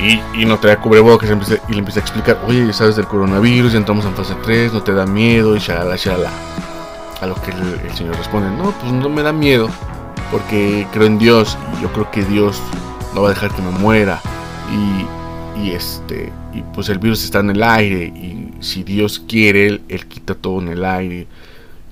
y, 0.00 0.20
y 0.34 0.44
no 0.44 0.58
traía 0.58 0.78
cubrebocas 0.78 1.28
y 1.28 1.72
le 1.72 1.78
empieza 1.78 2.00
a 2.00 2.02
explicar, 2.02 2.38
oye, 2.46 2.66
ya 2.66 2.72
sabes 2.72 2.96
del 2.96 3.06
coronavirus, 3.06 3.72
ya 3.72 3.78
entramos 3.78 4.04
en 4.04 4.14
fase 4.14 4.34
3, 4.44 4.72
no 4.72 4.82
te 4.82 4.92
da 4.92 5.06
miedo 5.06 5.56
y 5.56 5.58
shalala, 5.58 5.96
shalala. 5.96 6.30
A 7.20 7.26
lo 7.26 7.34
que 7.36 7.50
el, 7.50 7.94
señor 7.94 8.16
responde, 8.16 8.50
no, 8.50 8.72
pues 8.72 8.92
no 8.92 9.08
me 9.08 9.22
da 9.22 9.32
miedo, 9.32 9.68
porque 10.30 10.86
creo 10.92 11.06
en 11.06 11.18
Dios 11.18 11.56
y 11.78 11.82
yo 11.82 11.92
creo 11.92 12.10
que 12.10 12.24
Dios 12.24 12.60
no 13.14 13.22
va 13.22 13.28
a 13.28 13.34
dejar 13.34 13.54
que 13.54 13.62
me 13.62 13.70
muera. 13.70 14.20
Y, 15.58 15.70
este, 15.70 16.30
y 16.52 16.62
pues 16.74 16.88
el 16.90 16.98
virus 16.98 17.24
está 17.24 17.40
en 17.40 17.50
el 17.50 17.62
aire 17.62 18.06
y 18.06 18.50
si 18.60 18.82
Dios 18.82 19.22
quiere, 19.26 19.66
él, 19.66 19.82
él 19.88 20.06
quita 20.06 20.34
todo 20.34 20.60
en 20.60 20.68
el 20.68 20.84
aire, 20.84 21.26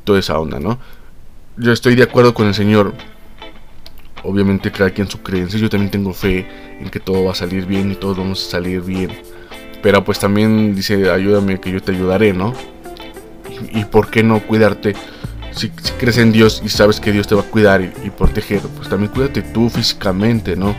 toda 0.04 0.18
esa 0.18 0.38
onda, 0.38 0.60
¿no? 0.60 0.78
Yo 1.56 1.72
estoy 1.72 1.94
de 1.94 2.02
acuerdo 2.02 2.34
con 2.34 2.46
el 2.46 2.54
señor 2.54 2.94
obviamente 4.24 4.72
cada 4.72 4.90
quien 4.90 5.08
su 5.08 5.22
creencia, 5.22 5.58
yo 5.58 5.68
también 5.68 5.90
tengo 5.90 6.12
fe 6.12 6.46
en 6.80 6.88
que 6.88 6.98
todo 6.98 7.24
va 7.24 7.32
a 7.32 7.34
salir 7.34 7.66
bien 7.66 7.92
y 7.92 7.94
todos 7.94 8.16
vamos 8.16 8.46
a 8.46 8.50
salir 8.50 8.80
bien. 8.80 9.10
Pero 9.82 10.02
pues 10.02 10.18
también 10.18 10.74
dice, 10.74 11.10
ayúdame 11.10 11.60
que 11.60 11.70
yo 11.70 11.80
te 11.80 11.92
ayudaré, 11.92 12.32
¿no? 12.32 12.54
Y, 13.72 13.84
por 13.84 14.10
qué 14.10 14.22
no 14.22 14.40
cuidarte. 14.40 14.94
Si, 15.56 15.70
crees 15.98 16.18
en 16.18 16.32
Dios 16.32 16.62
y 16.64 16.68
sabes 16.68 17.00
que 17.00 17.12
Dios 17.12 17.26
te 17.26 17.34
va 17.34 17.42
a 17.42 17.44
cuidar 17.44 17.80
y, 17.80 18.10
proteger, 18.10 18.60
pues 18.60 18.88
también 18.88 19.12
cuídate 19.12 19.42
tú 19.42 19.70
físicamente, 19.70 20.56
¿no? 20.56 20.74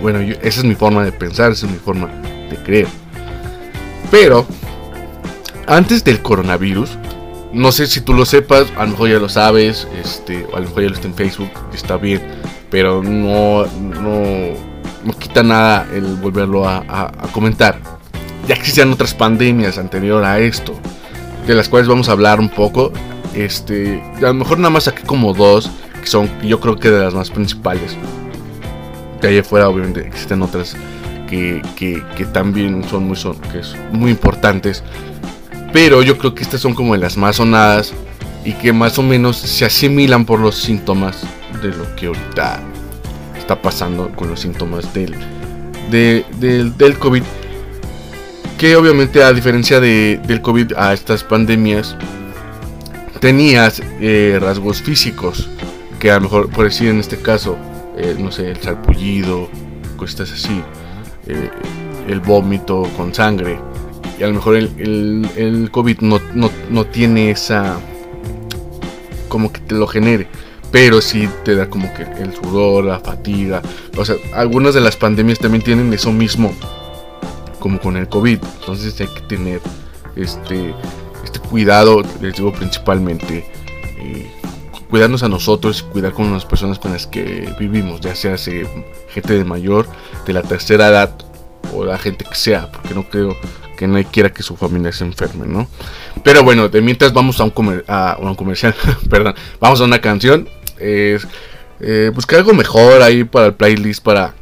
Bueno, 0.00 0.20
esa 0.20 0.60
es 0.60 0.64
mi 0.64 0.74
forma 0.74 1.04
de 1.04 1.12
pensar, 1.12 1.52
esa 1.52 1.66
es 1.66 1.72
mi 1.72 1.78
forma 1.78 2.08
de 2.50 2.56
creer. 2.64 2.88
Pero, 4.10 4.46
antes 5.66 6.04
del 6.04 6.22
coronavirus, 6.22 6.90
no 7.54 7.70
sé 7.70 7.86
si 7.86 8.00
tú 8.00 8.14
lo 8.14 8.24
sepas, 8.24 8.66
a 8.76 8.84
lo 8.84 8.90
mejor 8.90 9.08
ya 9.10 9.18
lo 9.18 9.28
sabes, 9.28 9.86
este, 10.02 10.46
a 10.52 10.60
lo 10.60 10.66
mejor 10.66 10.82
ya 10.82 10.88
lo 10.88 10.94
está 10.94 11.06
en 11.06 11.14
Facebook, 11.14 11.50
está 11.72 11.96
bien, 11.96 12.20
pero 12.70 13.02
no, 13.02 13.64
no, 13.66 15.18
quita 15.18 15.44
nada 15.44 15.86
el 15.94 16.16
volverlo 16.16 16.68
a, 16.68 17.12
comentar. 17.32 17.78
Ya 18.48 18.56
existían 18.56 18.92
otras 18.92 19.14
pandemias 19.14 19.78
anterior 19.78 20.24
a 20.24 20.40
esto, 20.40 20.74
de 21.46 21.54
las 21.54 21.68
cuales 21.68 21.88
vamos 21.88 22.08
a 22.08 22.12
hablar 22.12 22.40
un 22.40 22.48
poco. 22.48 22.92
Este, 23.34 24.02
a 24.18 24.20
lo 24.28 24.34
mejor 24.34 24.58
nada 24.58 24.70
más 24.70 24.86
aquí 24.86 25.02
como 25.04 25.34
dos, 25.34 25.70
que 26.00 26.06
son 26.06 26.30
yo 26.42 26.60
creo 26.60 26.76
que 26.76 26.90
de 26.90 27.00
las 27.00 27.14
más 27.14 27.30
principales. 27.30 27.96
De 29.20 29.28
ahí 29.28 29.38
afuera 29.38 29.68
obviamente 29.68 30.06
existen 30.06 30.42
otras 30.42 30.76
que, 31.28 31.62
que, 31.76 32.24
también 32.26 32.84
son 32.88 33.08
muy, 33.08 33.16
son, 33.16 33.36
que 33.52 33.60
es 33.60 33.74
muy 33.92 34.10
importantes. 34.10 34.82
Pero 35.72 36.02
yo 36.02 36.16
creo 36.18 36.34
que 36.34 36.42
estas 36.42 36.60
son 36.60 36.74
como 36.74 36.96
las 36.96 37.16
más 37.16 37.36
sonadas 37.36 37.92
y 38.44 38.52
que 38.52 38.72
más 38.72 38.98
o 38.98 39.02
menos 39.02 39.36
se 39.36 39.64
asimilan 39.64 40.24
por 40.24 40.38
los 40.38 40.56
síntomas 40.56 41.22
de 41.62 41.68
lo 41.68 41.96
que 41.96 42.06
ahorita 42.06 42.60
está 43.36 43.60
pasando 43.60 44.10
con 44.14 44.28
los 44.30 44.40
síntomas 44.40 44.92
del, 44.94 45.14
del, 45.90 46.98
COVID. 46.98 47.22
Que 48.58 48.76
obviamente 48.76 49.24
a 49.24 49.32
diferencia 49.32 49.80
de, 49.80 50.20
del 50.26 50.40
COVID 50.40 50.74
a 50.76 50.92
estas 50.92 51.24
pandemias 51.24 51.96
tenías 53.24 53.82
eh, 54.02 54.36
rasgos 54.38 54.82
físicos 54.82 55.48
que 55.98 56.10
a 56.10 56.16
lo 56.16 56.20
mejor 56.24 56.50
por 56.50 56.66
decir 56.66 56.90
en 56.90 57.00
este 57.00 57.16
caso 57.16 57.56
eh, 57.96 58.14
no 58.18 58.30
sé 58.30 58.50
el 58.50 58.60
sarpullido 58.60 59.48
cosas 59.96 60.30
así 60.30 60.60
eh, 61.26 61.48
el 62.06 62.20
vómito 62.20 62.82
con 62.98 63.14
sangre 63.14 63.58
y 64.18 64.24
a 64.24 64.26
lo 64.26 64.34
mejor 64.34 64.56
el, 64.56 65.26
el, 65.36 65.70
COVID 65.70 66.00
no, 66.00 66.20
no, 66.34 66.84
tiene 66.84 67.30
esa... 67.30 67.78
como 69.28 69.50
que 69.50 69.60
te 69.60 69.74
lo 69.74 69.88
genere. 69.88 70.28
Pero 70.70 71.00
sí 71.00 71.28
te 71.44 71.56
da 71.56 71.68
como 71.68 71.92
que 71.94 72.02
el 72.22 72.32
sudor, 72.32 72.84
la 72.84 73.00
fatiga. 73.00 73.60
O 73.96 74.04
sea, 74.04 74.14
algunas 74.34 74.72
de 74.72 74.82
las 74.82 74.96
pandemias 74.96 75.40
también 75.40 75.64
tienen 75.64 75.92
eso 75.92 76.12
mismo. 76.12 76.54
Como 77.58 77.80
con 77.80 77.96
el 77.96 78.08
COVID. 78.08 78.38
Entonces 78.60 79.00
hay 79.00 79.08
que 79.08 79.22
tener 79.22 79.60
este, 80.14 80.72
este 81.34 81.48
cuidado, 81.48 82.02
les 82.20 82.34
digo 82.34 82.52
principalmente. 82.52 83.46
Eh, 83.98 84.30
cuidarnos 84.88 85.22
a 85.22 85.28
nosotros, 85.28 85.82
cuidar 85.82 86.12
con 86.12 86.32
las 86.32 86.44
personas 86.44 86.78
con 86.78 86.92
las 86.92 87.06
que 87.06 87.52
vivimos, 87.58 88.00
ya 88.00 88.14
sea 88.14 88.36
gente 89.08 89.34
de 89.34 89.44
mayor, 89.44 89.86
de 90.24 90.32
la 90.32 90.42
tercera 90.42 90.88
edad 90.88 91.14
o 91.74 91.84
la 91.84 91.98
gente 91.98 92.24
que 92.24 92.36
sea, 92.36 92.70
porque 92.70 92.94
no 92.94 93.08
creo 93.08 93.36
que 93.76 93.88
nadie 93.88 94.04
quiera 94.04 94.32
que 94.32 94.44
su 94.44 94.56
familia 94.56 94.92
se 94.92 95.04
enferme, 95.04 95.46
¿no? 95.46 95.66
Pero 96.22 96.44
bueno, 96.44 96.68
de 96.68 96.80
mientras 96.80 97.12
vamos 97.12 97.40
a 97.40 97.44
un, 97.44 97.82
a 97.88 98.16
un 98.20 98.34
comercial, 98.36 98.74
perdón, 99.10 99.34
vamos 99.58 99.80
a 99.80 99.84
una 99.84 100.00
canción. 100.00 100.48
Eh, 100.78 101.18
buscar 102.14 102.38
algo 102.38 102.54
mejor 102.54 103.02
ahí 103.02 103.24
para 103.24 103.46
el 103.46 103.54
playlist, 103.54 104.02
para... 104.02 104.34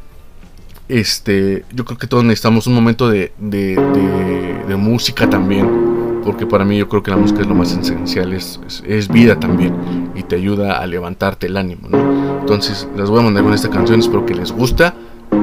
Este, 0.89 1.65
yo 1.73 1.85
creo 1.87 1.97
que 1.97 2.07
todos 2.07 2.23
necesitamos 2.25 2.67
un 2.67 2.75
momento 2.75 3.09
de, 3.09 3.33
de, 3.39 4.77
música 4.77 5.31
también, 5.31 5.92
porque 6.25 6.47
para 6.47 6.65
mí 6.65 6.79
yo 6.79 6.89
creo 6.89 7.03
que 7.03 7.11
la 7.11 7.17
música 7.17 7.41
es 7.41 7.47
lo 7.47 7.55
más 7.55 7.73
esencial, 7.77 8.33
es, 8.33 8.61
es, 8.87 9.09
vida 9.09 9.39
también 9.39 10.11
y 10.15 10.23
te 10.23 10.37
ayuda 10.37 10.79
a 10.79 10.87
levantarte 10.87 11.47
el 11.47 11.57
ánimo, 11.57 11.89
¿no? 11.89 12.41
Entonces 12.41 12.89
les 12.97 13.11
voy 13.11 13.21
a 13.21 13.23
mandar 13.23 13.45
con 13.45 13.53
esta 13.53 13.71
canción, 13.71 14.01
espero 14.01 14.25
que 14.25 14.35
les 14.35 14.53
gusta, 14.53 14.95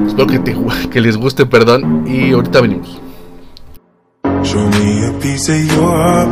espero 0.08 0.28
que, 0.28 0.40
te, 0.40 0.56
que 0.90 1.02
les 1.02 1.18
guste, 1.18 1.46
perdón, 1.46 2.06
y 2.08 2.32
ahorita 2.32 2.62
venimos. 2.62 3.00
Show 4.44 4.70
me 4.70 5.06
a 5.06 5.20
piece 5.20 5.50
of 5.50 5.76
your 5.76 5.92
heart, 5.92 6.30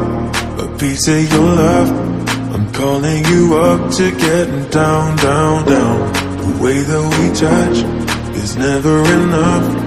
a 0.59 0.77
piece 0.77 1.07
of 1.07 1.31
your 1.31 1.55
love. 1.55 1.91
I'm 2.53 2.71
calling 2.71 3.23
you 3.25 3.55
up 3.55 3.91
to 3.91 4.11
getting 4.11 4.69
down, 4.69 5.15
down, 5.17 5.65
down. 5.65 6.13
The 6.37 6.63
way 6.63 6.81
that 6.81 7.03
we 7.19 7.29
touch 7.35 7.83
is 8.35 8.55
never 8.55 9.03
enough. 9.03 9.86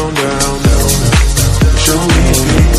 Down, 0.00 0.14
down, 0.14 0.62
down. 0.62 1.76
Show 1.76 2.00
me 2.08 2.69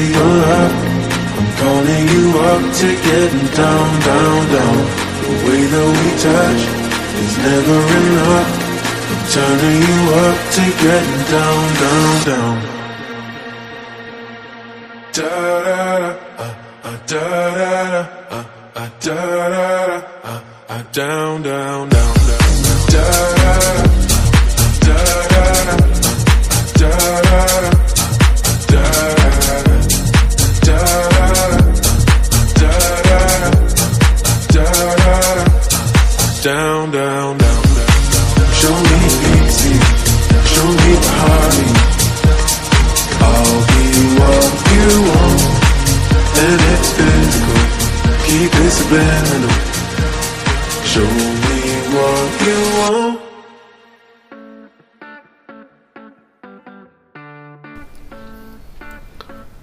your 0.00 0.32
love. 0.44 0.74
I'm 1.38 1.48
calling 1.60 2.04
you 2.14 2.24
up 2.50 2.62
to 2.80 2.88
getting 3.06 3.46
down, 3.54 3.88
down, 4.02 4.40
down. 4.54 4.78
The 5.22 5.34
way 5.46 5.62
that 5.72 5.88
we 5.98 6.08
touch 6.26 6.62
is 7.22 7.34
never 7.38 7.78
enough. 8.00 8.50
I'm 9.10 9.22
turning 9.34 9.80
you 9.88 10.00
up 10.24 10.38
to 10.56 10.64
getting 10.82 11.22
down, 11.30 11.64
down, 11.82 12.24
down. 12.26 12.83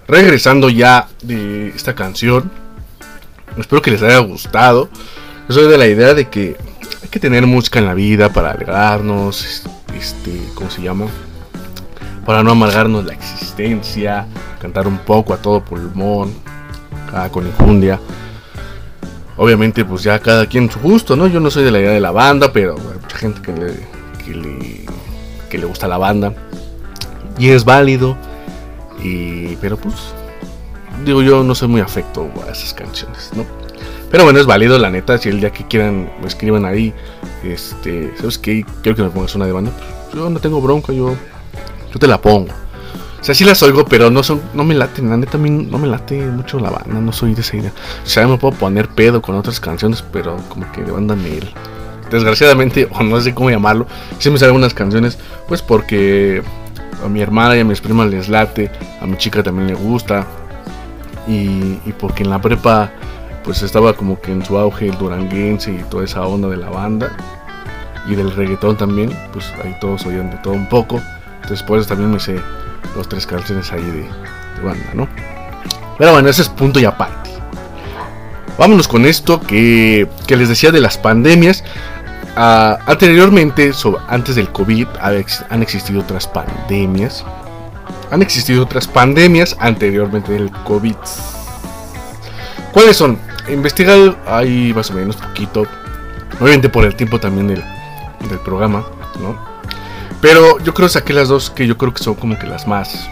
Regresando 0.08 0.68
ya 0.68 1.08
de 1.22 1.68
esta 1.68 1.94
canción, 1.94 2.50
espero 3.56 3.80
que 3.80 3.92
les 3.92 4.02
haya 4.02 4.18
gustado. 4.18 4.88
Yo 5.48 5.54
soy 5.54 5.68
de 5.68 5.78
la 5.78 5.86
idea 5.86 6.14
de 6.14 6.28
que 6.28 6.56
hay 7.02 7.08
que 7.08 7.20
tener 7.20 7.46
música 7.46 7.78
en 7.78 7.86
la 7.86 7.94
vida 7.94 8.32
para 8.32 8.50
alegrarnos, 8.50 9.64
este, 9.96 10.42
¿cómo 10.54 10.70
se 10.70 10.82
llama? 10.82 11.06
Para 12.26 12.42
no 12.42 12.50
amargarnos 12.50 13.04
la 13.04 13.14
existencia, 13.14 14.26
cantar 14.60 14.86
un 14.86 14.98
poco 14.98 15.34
a 15.34 15.38
todo 15.38 15.64
pulmón, 15.64 16.34
ah, 17.12 17.28
con 17.30 17.46
injundia. 17.46 18.00
Obviamente, 19.36 19.84
pues 19.84 20.02
ya 20.02 20.18
cada 20.18 20.46
quien 20.46 20.70
su 20.70 20.78
gusto, 20.80 21.16
¿no? 21.16 21.26
Yo 21.26 21.40
no 21.40 21.50
soy 21.50 21.64
de 21.64 21.70
la 21.70 21.78
idea 21.78 21.92
de 21.92 22.00
la 22.00 22.10
banda, 22.10 22.52
pero 22.52 22.74
hay 22.76 23.00
mucha 23.00 23.16
gente 23.16 23.40
que 23.40 23.52
le, 23.52 23.74
que 24.24 24.34
le, 24.34 24.86
que 25.48 25.58
le 25.58 25.66
gusta 25.66 25.88
la 25.88 25.98
banda. 25.98 26.34
Y 27.38 27.48
es 27.48 27.64
válido. 27.64 28.16
Y, 29.02 29.56
pero 29.56 29.76
pues, 29.76 29.94
digo 31.04 31.22
yo, 31.22 31.42
no 31.42 31.54
soy 31.54 31.68
muy 31.68 31.80
afecto 31.80 32.30
a 32.46 32.50
esas 32.50 32.72
canciones, 32.74 33.30
¿no? 33.34 33.44
Pero 34.10 34.24
bueno, 34.24 34.38
es 34.38 34.46
válido, 34.46 34.78
la 34.78 34.90
neta. 34.90 35.16
Si 35.16 35.30
el 35.30 35.40
día 35.40 35.50
que 35.50 35.66
quieran, 35.66 36.10
me 36.20 36.28
escriban 36.28 36.66
ahí. 36.66 36.92
Este, 37.42 38.12
¿sabes 38.18 38.36
qué? 38.36 38.64
Quiero 38.82 38.94
que 38.94 39.02
me 39.02 39.08
pongas 39.08 39.34
una 39.34 39.46
de 39.46 39.52
banda. 39.52 39.72
Yo 40.14 40.28
no 40.28 40.38
tengo 40.38 40.60
bronca, 40.60 40.92
yo, 40.92 41.16
yo 41.92 41.98
te 41.98 42.06
la 42.06 42.20
pongo. 42.20 42.52
O 43.22 43.24
sea, 43.24 43.34
sí 43.34 43.44
las 43.44 43.62
oigo, 43.62 43.84
pero 43.84 44.10
no 44.10 44.22
son, 44.24 44.42
no 44.52 44.64
me 44.64 44.74
late, 44.74 45.00
la 45.00 45.16
neta 45.16 45.38
a 45.38 45.40
mí 45.40 45.48
no 45.48 45.78
me 45.78 45.86
late 45.86 46.20
mucho 46.26 46.58
la 46.58 46.70
banda, 46.70 47.00
no 47.00 47.12
soy 47.12 47.34
de 47.34 47.40
esa 47.40 47.56
idea. 47.56 47.72
O 48.04 48.06
sea, 48.06 48.26
me 48.26 48.36
puedo 48.36 48.52
poner 48.52 48.88
pedo 48.88 49.22
con 49.22 49.36
otras 49.36 49.60
canciones, 49.60 50.02
pero 50.12 50.36
como 50.48 50.70
que 50.72 50.82
de 50.82 50.90
banda 50.90 51.14
Nel. 51.14 51.48
Desgraciadamente, 52.10 52.88
o 52.92 53.02
no 53.04 53.20
sé 53.20 53.32
cómo 53.32 53.48
llamarlo, 53.48 53.86
sí 54.18 54.28
me 54.28 54.38
salen 54.38 54.56
unas 54.56 54.74
canciones, 54.74 55.18
pues 55.46 55.62
porque 55.62 56.42
a 57.04 57.08
mi 57.08 57.20
hermana 57.20 57.56
y 57.56 57.60
a 57.60 57.64
mis 57.64 57.80
primas 57.80 58.08
les 58.08 58.28
late, 58.28 58.70
a 59.00 59.06
mi 59.06 59.16
chica 59.16 59.42
también 59.42 59.68
le 59.68 59.74
gusta. 59.74 60.26
Y, 61.26 61.76
porque 61.98 62.24
en 62.24 62.30
la 62.30 62.40
prepa, 62.40 62.90
pues 63.44 63.62
estaba 63.62 63.92
como 63.92 64.20
que 64.20 64.32
en 64.32 64.44
su 64.44 64.58
auge 64.58 64.88
el 64.88 64.98
duranguense 64.98 65.72
y 65.72 65.84
toda 65.90 66.04
esa 66.04 66.22
onda 66.22 66.48
de 66.48 66.56
la 66.56 66.70
banda. 66.70 67.16
Y 68.08 68.16
del 68.16 68.32
reggaetón 68.32 68.76
también, 68.76 69.16
pues 69.32 69.52
ahí 69.62 69.76
todos 69.80 70.04
oían 70.06 70.30
de 70.30 70.36
todo 70.38 70.54
un 70.54 70.68
poco. 70.68 71.00
Entonces 71.36 71.62
por 71.62 71.78
eso 71.78 71.88
también 71.88 72.10
me 72.10 72.18
sé 72.18 72.40
los 72.96 73.08
tres 73.08 73.26
canciones 73.26 73.72
ahí 73.72 73.84
de, 73.84 74.02
de 74.02 74.62
banda, 74.64 74.90
¿no? 74.94 75.08
Pero 75.98 76.12
bueno, 76.12 76.28
ese 76.28 76.42
es 76.42 76.48
punto 76.48 76.80
y 76.80 76.84
aparte. 76.84 77.30
Vámonos 78.58 78.88
con 78.88 79.06
esto 79.06 79.40
que, 79.40 80.08
que 80.26 80.36
les 80.36 80.48
decía 80.48 80.72
de 80.72 80.80
las 80.80 80.98
pandemias. 80.98 81.64
Anteriormente, 82.34 83.72
antes 84.08 84.36
del 84.36 84.50
COVID, 84.50 84.86
han 85.00 85.62
existido 85.62 86.00
otras 86.00 86.26
pandemias. 86.26 87.24
Han 88.10 88.22
existido 88.22 88.62
otras 88.62 88.86
pandemias 88.86 89.56
anteriormente 89.58 90.32
del 90.32 90.50
COVID. 90.50 90.96
¿Cuáles 92.72 92.96
son? 92.96 93.18
Investigado 93.48 94.16
ahí 94.26 94.72
más 94.74 94.90
o 94.90 94.94
menos 94.94 95.16
poquito. 95.16 95.66
Obviamente 96.40 96.68
por 96.68 96.84
el 96.84 96.96
tiempo 96.96 97.20
también 97.20 97.48
del, 97.48 97.62
del 98.28 98.38
programa, 98.40 98.84
¿no? 99.20 99.38
Pero 100.20 100.58
yo 100.60 100.72
creo 100.72 100.88
que 100.88 100.94
saqué 100.94 101.12
las 101.12 101.28
dos 101.28 101.50
que 101.50 101.66
yo 101.66 101.76
creo 101.76 101.92
que 101.92 102.02
son 102.02 102.14
como 102.14 102.38
que 102.38 102.46
las 102.46 102.66
más 102.66 103.08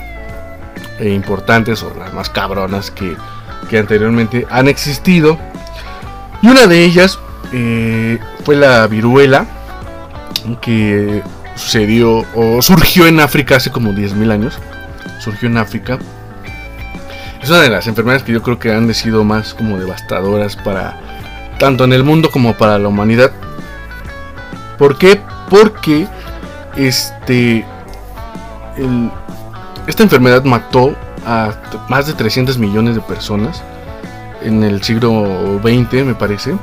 eh, 0.99 1.11
importantes 1.13 1.83
o 1.83 1.93
las 1.99 2.15
más 2.15 2.31
cabronas 2.31 2.91
que, 2.91 3.17
que 3.69 3.79
anteriormente 3.79 4.47
han 4.49 4.69
existido. 4.69 5.37
Y 6.41 6.49
una 6.49 6.67
de 6.67 6.85
ellas 6.85 7.19
eh, 7.53 8.19
fue 8.45 8.57
la 8.57 8.87
viruela 8.87 9.47
que 10.61 11.23
sucedió 11.57 12.25
o 12.35 12.63
surgió 12.63 13.07
en 13.07 13.21
África 13.21 13.57
hace 13.57 13.71
como 13.71 13.93
10.000 13.93 14.31
años. 14.31 14.59
Surgió 15.19 15.49
en 15.49 15.59
África. 15.59 15.99
Es 17.43 17.49
una 17.51 17.61
de 17.61 17.71
las 17.71 17.87
enfermedades 17.87 18.23
que 18.23 18.33
yo 18.33 18.43
creo 18.43 18.59
que 18.59 18.73
han 18.73 18.93
sido 18.95 19.25
más 19.25 19.55
como 19.55 19.79
devastadoras 19.79 20.57
para 20.57 20.99
tanto 21.59 21.85
en 21.85 21.93
el 21.93 22.05
mundo 22.05 22.31
como 22.31 22.57
para 22.57 22.79
la 22.79 22.89
humanidad. 22.89 23.33
¿Por 24.79 24.97
qué? 24.99 25.21
Porque 25.49 26.07
este 26.77 27.65
esta 29.87 30.03
enfermedad 30.03 30.45
mató 30.45 30.95
a 31.27 31.53
más 31.89 32.07
de 32.07 32.15
300 32.15 32.57
millones 32.59 32.95
de 32.95 33.01
personas 33.03 33.63
en 34.43 34.63
el 34.63 34.83
siglo 34.83 35.61
XX, 35.63 36.05
me 36.05 36.15
parece. 36.15 36.55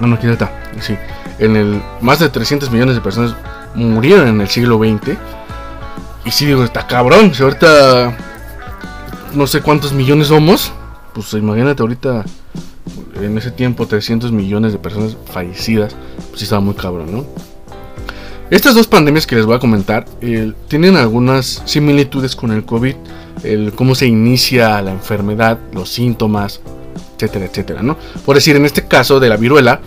No, 0.00 0.06
no, 0.06 0.16
aquí 0.16 0.26
está. 0.28 0.50
Sí. 0.80 0.96
En 1.38 1.56
el 1.56 1.82
más 2.00 2.18
de 2.18 2.28
300 2.28 2.70
millones 2.70 2.94
de 2.94 3.00
personas 3.00 3.34
murieron 3.74 4.28
en 4.28 4.40
el 4.40 4.48
siglo 4.48 4.78
XX. 4.78 5.16
Y 6.24 6.30
sí, 6.30 6.46
digo, 6.46 6.64
está 6.64 6.86
cabrón. 6.86 7.34
Si 7.34 7.42
ahorita 7.42 8.16
no 9.34 9.46
sé 9.46 9.60
cuántos 9.60 9.92
millones 9.92 10.28
somos, 10.28 10.72
pues 11.12 11.32
imagínate 11.34 11.82
ahorita 11.82 12.24
en 13.20 13.36
ese 13.36 13.50
tiempo 13.50 13.86
300 13.86 14.30
millones 14.32 14.72
de 14.72 14.78
personas 14.78 15.16
fallecidas, 15.26 15.96
pues 16.28 16.38
sí 16.38 16.44
estaba 16.44 16.60
muy 16.60 16.74
cabrón, 16.74 17.12
¿no? 17.12 17.24
Estas 18.50 18.74
dos 18.74 18.86
pandemias 18.86 19.26
que 19.26 19.36
les 19.36 19.44
voy 19.44 19.56
a 19.56 19.58
comentar 19.58 20.06
tienen 20.68 20.96
algunas 20.96 21.62
similitudes 21.66 22.34
con 22.34 22.50
el 22.52 22.64
COVID, 22.64 22.94
el 23.42 23.72
cómo 23.74 23.94
se 23.94 24.06
inicia 24.06 24.80
la 24.80 24.92
enfermedad, 24.92 25.58
los 25.72 25.90
síntomas, 25.90 26.60
etcétera, 27.18 27.46
etcétera, 27.46 27.82
¿no? 27.82 27.96
Por 28.24 28.36
decir, 28.36 28.54
en 28.56 28.64
este 28.64 28.86
caso 28.86 29.18
de 29.18 29.28
la 29.28 29.36
viruela, 29.36 29.80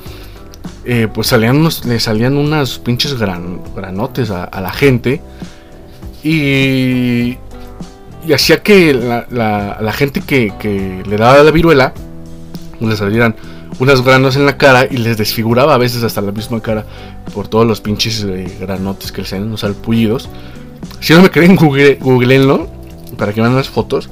eh, 0.86 1.08
pues 1.14 1.28
salían 1.28 1.58
unos, 1.58 1.86
le 1.86 2.00
salían 2.00 2.36
unas 2.38 2.78
pinches 2.80 3.18
gran, 3.18 3.62
granotes 3.76 4.30
a, 4.32 4.50
la 4.62 4.72
gente 4.72 5.22
y, 6.24 7.38
y 8.28 8.34
hacía 8.34 8.62
que 8.62 8.94
la, 8.94 9.26
la- 9.32 9.94
gente 9.94 10.22
que, 10.22 10.54
que 10.60 11.04
le 11.08 11.18
daba 11.18 11.42
la 11.44 11.52
viruela 11.52 11.94
le 12.80 12.96
salieran 12.96 13.36
unas 13.80 14.02
granos 14.04 14.36
en 14.36 14.46
la 14.46 14.58
cara 14.58 14.86
y 14.90 14.98
les 14.98 15.18
desfiguraba 15.18 15.76
a 15.76 15.78
veces 15.78 16.04
hasta 16.04 16.22
la 16.22 16.32
misma 16.32 16.62
cara 16.62 16.86
por 17.34 17.48
todos 17.48 17.66
los 17.66 17.80
pinches 17.82 18.24
eh, 18.28 18.58
granotes 18.60 19.12
que 19.12 19.22
les 19.22 19.30
salen, 19.30 19.50
los 19.52 19.62
salpullidos. 19.62 20.30
Si 21.00 21.14
no 21.14 21.22
me 21.22 21.32
creen, 21.32 21.56
google, 21.56 21.96
googleenlo 22.02 22.68
para 23.18 23.34
que 23.34 23.42
vean 23.42 23.56
las 23.56 23.70
fotos. 23.70 24.10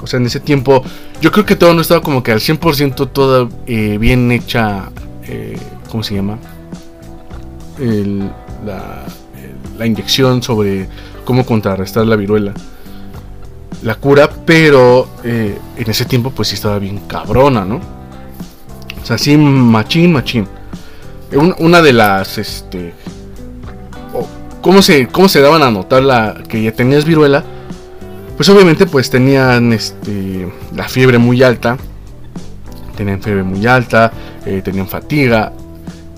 O 0.00 0.06
sea, 0.06 0.18
en 0.18 0.26
ese 0.26 0.40
tiempo 0.40 0.82
yo 1.20 1.30
creo 1.32 1.46
que 1.46 1.56
todo 1.56 1.72
no 1.74 1.80
estaba 1.80 2.02
como 2.02 2.22
que 2.22 2.32
al 2.32 2.40
100% 2.40 3.10
toda 3.10 3.48
eh, 3.66 3.96
bien 3.98 4.30
hecha, 4.32 4.90
eh, 5.26 5.56
¿cómo 5.90 6.02
se 6.02 6.14
llama? 6.14 6.38
La, 8.64 9.86
inyección 9.86 10.42
sobre 10.42 10.88
cómo 11.24 11.44
contrarrestar 11.44 12.06
la 12.06 12.16
viruela. 12.16 12.52
La 13.82 13.96
cura, 13.96 14.30
pero 14.46 15.08
eh, 15.24 15.58
en 15.76 15.90
ese 15.90 16.04
tiempo 16.04 16.30
pues 16.30 16.48
sí 16.48 16.54
estaba 16.54 16.78
bien 16.78 17.00
cabrona, 17.06 17.64
¿no? 17.64 17.80
O 19.02 19.06
sea, 19.06 19.18
sí, 19.18 19.36
machín, 19.36 20.12
machín. 20.12 20.46
Un- 21.32 21.54
una 21.58 21.82
de 21.82 21.92
las, 21.92 22.38
este... 22.38 22.94
o 24.14 24.26
¿cómo, 24.62 24.80
se, 24.80 25.08
¿Cómo 25.08 25.28
se 25.28 25.40
daban 25.40 25.62
a 25.62 25.70
notar 25.70 26.02
la, 26.02 26.42
que 26.48 26.62
ya 26.62 26.72
tenías 26.72 27.04
viruela? 27.04 27.44
Pues 28.36 28.48
obviamente 28.48 28.86
pues 28.86 29.10
tenían 29.10 29.72
este, 29.72 30.48
la 30.74 30.88
fiebre 30.88 31.18
muy 31.18 31.42
alta. 31.42 31.76
Tenían 32.96 33.22
fiebre 33.22 33.42
muy 33.42 33.66
alta, 33.66 34.12
eh, 34.46 34.60
tenían 34.64 34.86
fatiga 34.86 35.52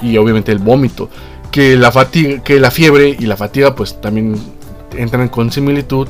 y 0.02 0.16
obviamente 0.16 0.52
el 0.52 0.58
vómito. 0.58 1.10
Que 1.50 1.76
la, 1.76 1.90
fatiga, 1.90 2.42
que 2.42 2.60
la 2.60 2.70
fiebre 2.70 3.16
y 3.18 3.26
la 3.26 3.36
fatiga 3.36 3.74
pues 3.74 4.00
también 4.00 4.36
entran 4.96 5.28
con 5.28 5.50
similitud 5.50 6.08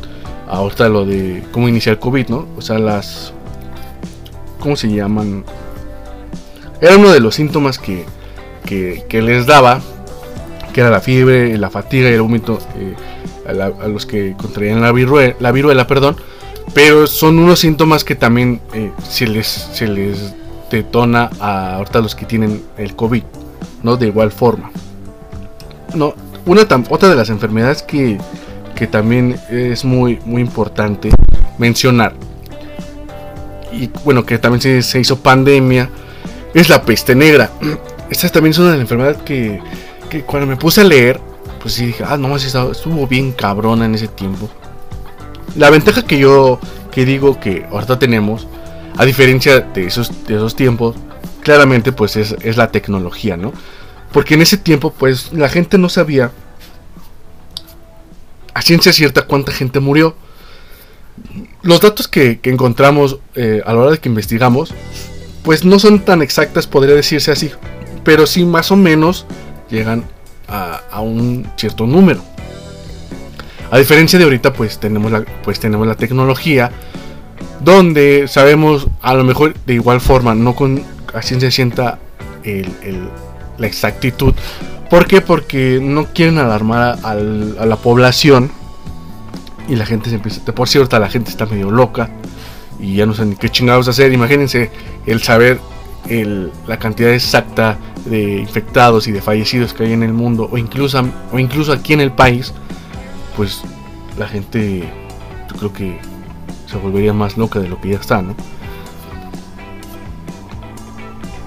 a 0.48 0.56
ahorita 0.56 0.88
lo 0.88 1.04
de 1.04 1.42
cómo 1.52 1.68
iniciar 1.68 1.98
COVID, 1.98 2.28
¿no? 2.28 2.46
O 2.56 2.60
sea, 2.60 2.78
las... 2.78 3.32
¿Cómo 4.60 4.76
se 4.76 4.88
llaman? 4.88 5.44
Era 6.80 6.96
uno 6.96 7.10
de 7.10 7.20
los 7.20 7.34
síntomas 7.34 7.78
que, 7.78 8.04
que, 8.64 9.04
que 9.08 9.22
les 9.22 9.46
daba, 9.46 9.80
que 10.72 10.80
era 10.80 10.90
la 10.90 11.00
fiebre, 11.00 11.56
la 11.56 11.70
fatiga 11.70 12.10
y 12.10 12.14
el 12.14 12.22
vómito 12.22 12.58
eh, 12.76 12.94
a, 13.46 13.88
los 13.88 14.06
que 14.06 14.34
contraían 14.36 14.80
la 14.80 14.92
viruela, 14.92 15.34
la 15.40 15.52
viruela, 15.52 15.86
perdón, 15.86 16.16
Pero 16.74 17.06
son 17.06 17.38
unos 17.38 17.60
síntomas 17.60 18.04
que 18.04 18.14
también 18.14 18.60
eh, 18.74 18.90
se, 19.08 19.26
les, 19.26 19.46
se 19.46 19.86
les 19.86 20.34
detona 20.70 21.30
a 21.40 21.76
ahorita 21.76 22.00
los 22.00 22.14
que 22.14 22.26
tienen 22.26 22.62
el 22.76 22.96
COVID, 22.96 23.22
¿no? 23.82 23.96
De 23.96 24.06
igual 24.08 24.32
forma. 24.32 24.70
No, 25.94 26.14
una 26.44 26.66
otra 26.90 27.08
de 27.08 27.14
las 27.16 27.30
enfermedades 27.30 27.82
que, 27.82 28.18
que 28.74 28.86
también 28.86 29.38
es 29.50 29.84
muy, 29.84 30.18
muy 30.24 30.42
importante 30.42 31.10
mencionar, 31.58 32.14
y 33.72 33.90
bueno, 34.04 34.24
que 34.24 34.38
también 34.38 34.60
se, 34.60 34.82
se 34.82 35.00
hizo 35.00 35.18
pandemia, 35.18 35.90
es 36.54 36.68
la 36.68 36.82
peste 36.82 37.14
negra. 37.14 37.50
Esta 38.10 38.28
también 38.28 38.52
es 38.52 38.58
una 38.58 38.68
de 38.68 38.74
las 38.74 38.82
enfermedades 38.82 39.18
que, 39.18 39.60
que 40.08 40.22
cuando 40.22 40.46
me 40.46 40.56
puse 40.56 40.80
a 40.80 40.84
leer, 40.84 41.20
pues 41.66 41.74
sí 41.74 41.86
dije, 41.86 42.04
ah, 42.06 42.16
no, 42.16 42.36
estuvo 42.36 43.08
bien 43.08 43.32
cabrona 43.32 43.86
en 43.86 43.96
ese 43.96 44.06
tiempo. 44.06 44.48
La 45.56 45.68
ventaja 45.68 46.04
que 46.04 46.16
yo 46.16 46.60
que 46.92 47.04
digo 47.04 47.40
que 47.40 47.66
ahorita 47.68 47.98
tenemos, 47.98 48.46
a 48.96 49.04
diferencia 49.04 49.58
de 49.58 49.84
esos, 49.84 50.28
de 50.28 50.36
esos 50.36 50.54
tiempos, 50.54 50.94
claramente 51.42 51.90
pues 51.90 52.14
es, 52.14 52.36
es 52.42 52.56
la 52.56 52.70
tecnología, 52.70 53.36
¿no? 53.36 53.52
Porque 54.12 54.34
en 54.34 54.42
ese 54.42 54.58
tiempo 54.58 54.92
pues 54.92 55.32
la 55.32 55.48
gente 55.48 55.76
no 55.76 55.88
sabía 55.88 56.30
a 58.54 58.62
ciencia 58.62 58.92
cierta 58.92 59.22
cuánta 59.22 59.50
gente 59.50 59.80
murió. 59.80 60.14
Los 61.62 61.80
datos 61.80 62.06
que, 62.06 62.38
que 62.38 62.50
encontramos 62.50 63.18
eh, 63.34 63.60
a 63.66 63.72
la 63.72 63.80
hora 63.80 63.90
de 63.90 63.98
que 63.98 64.08
investigamos, 64.08 64.72
pues 65.42 65.64
no 65.64 65.80
son 65.80 66.04
tan 66.04 66.22
exactas, 66.22 66.68
podría 66.68 66.94
decirse 66.94 67.32
así, 67.32 67.50
pero 68.04 68.24
sí 68.24 68.44
más 68.44 68.70
o 68.70 68.76
menos 68.76 69.26
llegan 69.68 70.04
a, 70.48 71.00
un 71.00 71.46
cierto 71.56 71.86
número. 71.86 72.22
A 73.70 73.78
diferencia 73.78 74.18
de 74.18 74.24
ahorita, 74.24 74.52
pues 74.52 74.78
tenemos 74.78 75.10
la, 75.10 75.24
pues 75.42 75.58
tenemos 75.58 75.86
la 75.86 75.96
tecnología 75.96 76.70
donde 77.60 78.28
sabemos 78.28 78.86
a 79.02 79.14
lo 79.14 79.24
mejor 79.24 79.54
de 79.66 79.74
igual 79.74 80.00
forma, 80.00 80.34
no 80.34 80.54
con 80.54 80.82
a 81.14 81.22
ciencia 81.22 81.50
cierta 81.50 81.98
el, 82.44 82.68
la 83.58 83.66
exactitud. 83.66 84.34
¿Por 84.90 85.06
qué? 85.06 85.20
Porque 85.20 85.80
no 85.82 86.06
quieren 86.06 86.38
alarmar 86.38 86.98
a, 87.02 87.10
a, 87.10 87.14
la 87.14 87.76
población 87.76 88.52
y 89.68 89.74
la 89.74 89.84
gente 89.84 90.10
se 90.10 90.16
empieza. 90.16 90.44
Por 90.44 90.68
cierto, 90.68 90.98
la 90.98 91.08
gente 91.08 91.30
está 91.30 91.46
medio 91.46 91.70
loca 91.70 92.08
y 92.78 92.94
ya 92.94 93.06
no 93.06 93.14
saben 93.14 93.34
qué 93.34 93.48
chingados 93.48 93.88
hacer. 93.88 94.12
Imagínense 94.12 94.70
el 95.06 95.22
saber 95.22 95.58
el, 96.08 96.52
la 96.66 96.78
cantidad 96.78 97.12
exacta 97.12 97.78
de 98.04 98.38
infectados 98.38 99.08
y 99.08 99.12
de 99.12 99.20
fallecidos 99.20 99.74
que 99.74 99.84
hay 99.84 99.92
en 99.92 100.02
el 100.02 100.12
mundo 100.12 100.48
o 100.50 100.58
incluso, 100.58 101.02
o 101.32 101.38
incluso 101.38 101.72
aquí 101.72 101.92
en 101.92 102.00
el 102.00 102.12
país, 102.12 102.52
pues 103.36 103.62
la 104.18 104.28
gente 104.28 104.88
yo 105.50 105.56
creo 105.56 105.72
que 105.72 105.98
se 106.66 106.76
volvería 106.78 107.12
más 107.12 107.36
loca 107.36 107.60
de 107.60 107.68
lo 107.68 107.80
que 107.80 107.90
ya 107.90 107.96
está, 107.96 108.22
¿no? 108.22 108.34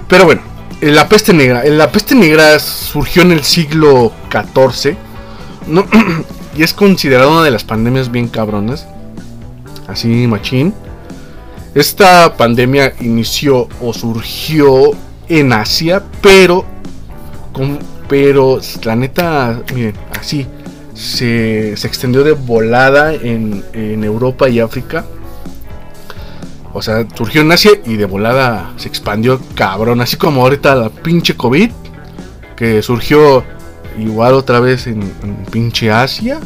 Pero 0.07 0.25
bueno, 0.25 0.41
la 0.81 1.07
peste 1.07 1.33
negra. 1.33 1.63
La 1.65 1.91
peste 1.91 2.15
negra 2.15 2.57
surgió 2.59 3.21
en 3.21 3.31
el 3.31 3.43
siglo 3.43 4.11
XIV, 4.31 4.95
y 6.57 6.63
es 6.63 6.73
considerada 6.73 7.29
una 7.29 7.43
de 7.43 7.51
las 7.51 7.63
pandemias 7.63 8.11
bien 8.11 8.27
cabronas. 8.27 8.87
Así, 9.87 10.27
machín. 10.27 10.73
Esta 11.75 12.35
pandemia 12.35 12.93
inició 12.99 13.67
o 13.81 13.93
surgió 13.93 14.91
en 15.27 15.53
Asia, 15.53 16.03
pero, 16.21 16.65
con, 17.53 17.77
pero 18.07 18.59
la 18.83 18.95
neta, 18.95 19.61
miren, 19.75 19.93
así, 20.19 20.47
se, 20.95 21.77
se 21.77 21.87
extendió 21.87 22.23
de 22.23 22.31
volada 22.31 23.13
en, 23.13 23.63
en, 23.73 24.03
Europa 24.03 24.49
y 24.49 24.59
África. 24.59 25.05
O 26.73 26.81
sea, 26.81 27.05
surgió 27.15 27.41
en 27.41 27.51
Asia 27.51 27.71
y 27.85 27.95
de 27.95 28.05
volada 28.05 28.73
se 28.77 28.87
expandió 28.87 29.39
cabrón, 29.55 30.01
así 30.01 30.17
como 30.17 30.41
ahorita 30.41 30.75
la 30.75 30.89
pinche 30.89 31.35
COVID, 31.35 31.69
que 32.55 32.81
surgió 32.81 33.43
igual 33.97 34.33
otra 34.33 34.59
vez 34.59 34.87
en, 34.87 35.03
en 35.23 35.45
pinche 35.51 35.91
Asia. 35.91 36.39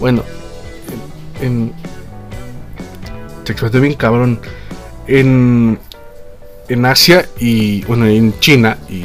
Bueno, 0.00 0.22
en, 1.42 1.72
se 3.44 3.52
expandió 3.52 3.82
bien 3.82 3.94
cabrón 3.94 4.40
en, 5.12 5.78
en 6.68 6.86
Asia 6.86 7.26
y 7.38 7.82
bueno, 7.84 8.06
en 8.06 8.38
China 8.40 8.78
y, 8.88 9.04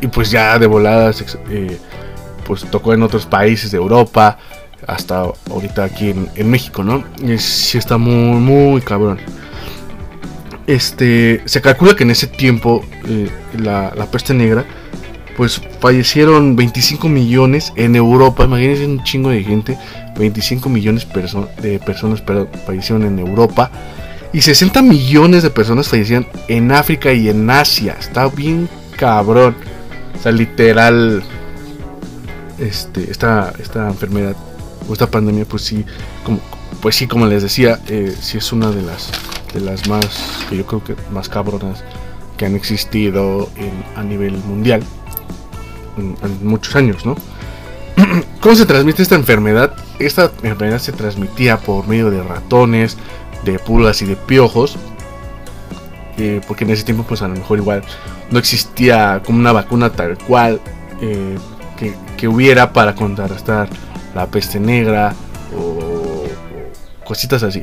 y 0.00 0.08
pues 0.08 0.30
ya 0.30 0.58
de 0.58 0.66
volada 0.66 1.12
eh, 1.50 1.78
pues 2.44 2.64
tocó 2.70 2.92
en 2.92 3.02
otros 3.02 3.26
países 3.26 3.70
de 3.70 3.76
Europa 3.78 4.38
hasta 4.86 5.24
ahorita 5.50 5.84
aquí 5.84 6.14
en, 6.34 6.50
México, 6.50 6.82
¿no? 6.82 7.04
Y 7.22 7.36
sí 7.38 7.78
está 7.78 7.98
muy, 7.98 8.40
muy 8.40 8.80
cabrón. 8.80 9.18
Este, 10.66 11.42
se 11.44 11.60
calcula 11.60 11.94
que 11.94 12.04
en 12.04 12.10
ese 12.10 12.26
tiempo 12.26 12.84
eh, 13.06 13.28
la, 13.58 13.92
la, 13.96 14.06
peste 14.06 14.34
negra, 14.34 14.64
pues 15.36 15.60
fallecieron 15.80 16.56
25 16.56 17.08
millones 17.08 17.72
en 17.76 17.96
Europa, 17.96 18.44
imagínense 18.44 18.86
un 18.86 19.02
chingo 19.04 19.30
de 19.30 19.42
gente, 19.42 19.78
25 20.18 20.68
millones 20.68 21.06
de 21.62 21.78
personas 21.78 22.20
pero, 22.22 22.48
fallecieron 22.66 23.04
en 23.04 23.18
Europa 23.18 23.70
y 24.32 24.40
60 24.40 24.82
millones 24.82 25.42
de 25.42 25.50
personas 25.50 25.88
fallecían 25.88 26.26
en 26.48 26.72
África 26.72 27.12
y 27.12 27.28
en 27.28 27.48
Asia. 27.50 27.96
Está 27.98 28.28
bien 28.28 28.68
cabrón. 28.96 29.56
O 30.18 30.22
sea, 30.22 30.32
literal. 30.32 31.22
Este, 32.58 33.08
esta, 33.10 33.52
esta 33.60 33.86
enfermedad 33.86 34.34
o 34.88 34.92
esta 34.92 35.08
pandemia, 35.08 35.44
pues 35.44 35.62
sí, 35.62 35.84
como, 36.24 36.40
pues 36.80 36.96
sí, 36.96 37.06
como 37.06 37.26
les 37.26 37.42
decía, 37.42 37.78
eh, 37.86 38.12
sí 38.20 38.38
es 38.38 38.52
una 38.52 38.70
de 38.70 38.82
las, 38.82 39.12
de 39.54 39.60
las 39.60 39.88
más, 39.88 40.44
que 40.48 40.56
yo 40.56 40.66
creo 40.66 40.82
que 40.82 40.96
más 41.12 41.28
cabronas 41.28 41.84
que 42.36 42.46
han 42.46 42.56
existido 42.56 43.48
en, 43.56 43.70
a 43.94 44.02
nivel 44.02 44.32
mundial 44.38 44.82
en, 45.98 46.16
en 46.20 46.46
muchos 46.46 46.74
años, 46.74 47.06
¿no? 47.06 47.16
¿Cómo 48.40 48.54
se 48.56 48.66
transmite 48.66 49.02
esta 49.02 49.14
enfermedad? 49.14 49.74
Esta 49.98 50.32
enfermedad 50.42 50.78
se 50.78 50.92
transmitía 50.92 51.58
por 51.58 51.86
medio 51.86 52.10
de 52.10 52.22
ratones, 52.22 52.96
de 53.44 53.58
pulgas 53.58 54.02
y 54.02 54.06
de 54.06 54.16
piojos. 54.16 54.76
Porque 56.48 56.64
en 56.64 56.70
ese 56.70 56.82
tiempo 56.82 57.04
pues 57.04 57.22
a 57.22 57.28
lo 57.28 57.34
mejor 57.36 57.58
igual 57.58 57.82
no 58.30 58.38
existía 58.40 59.22
como 59.24 59.38
una 59.38 59.52
vacuna 59.52 59.90
tal 59.90 60.18
cual 60.18 60.60
eh, 61.00 61.38
que, 61.76 61.94
que, 62.16 62.26
hubiera 62.26 62.72
para 62.72 62.94
contrarrestar 62.96 63.68
la 64.16 64.26
peste 64.26 64.58
negra 64.58 65.14
o, 65.56 66.24
cositas 67.04 67.44
así. 67.44 67.62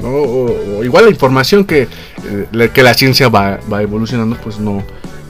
¿no? 0.00 0.08
O, 0.08 0.84
igual 0.84 1.04
la 1.04 1.10
información 1.10 1.64
que, 1.64 1.88
eh, 2.24 2.70
que 2.72 2.82
la 2.82 2.94
ciencia 2.94 3.28
va, 3.28 3.58
va, 3.70 3.82
evolucionando 3.82 4.36
pues 4.42 4.58
no, 4.58 4.82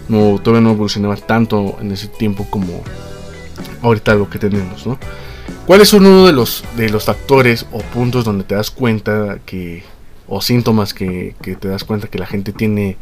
no 0.08 0.38
todavía 0.38 0.62
no 0.62 0.70
evolucionaba 0.72 1.16
tanto 1.16 1.76
en 1.80 1.90
ese 1.90 2.06
tiempo 2.06 2.46
como 2.48 2.82
ahorita 3.86 4.14
lo 4.14 4.28
que 4.28 4.38
tenemos, 4.38 4.86
¿no? 4.86 4.98
¿Cuál 5.66 5.80
es 5.80 5.92
uno 5.92 6.26
de 6.26 6.32
los, 6.32 6.64
de 6.76 6.88
los 6.90 7.04
factores 7.04 7.66
o 7.72 7.78
puntos 7.78 8.24
donde 8.24 8.44
te 8.44 8.54
das 8.54 8.70
cuenta 8.70 9.38
que, 9.44 9.82
o 10.28 10.40
síntomas 10.40 10.94
que, 10.94 11.34
que 11.42 11.56
te 11.56 11.68
das 11.68 11.84
cuenta 11.84 12.08
que 12.08 12.18
la 12.18 12.26
gente 12.26 12.52
tiene 12.52 12.96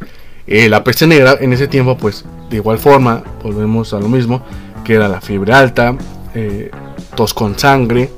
eh, 0.46 0.68
la 0.68 0.84
peste 0.84 1.06
negra? 1.06 1.36
En 1.40 1.52
ese 1.52 1.68
tiempo, 1.68 1.96
pues 1.96 2.24
de 2.50 2.56
igual 2.56 2.78
forma, 2.78 3.22
volvemos 3.42 3.92
a 3.92 4.00
lo 4.00 4.08
mismo, 4.08 4.42
que 4.84 4.94
era 4.94 5.08
la 5.08 5.20
fiebre 5.20 5.52
alta, 5.52 5.96
eh, 6.34 6.70
tos 7.14 7.34
con 7.34 7.58
sangre, 7.58 8.10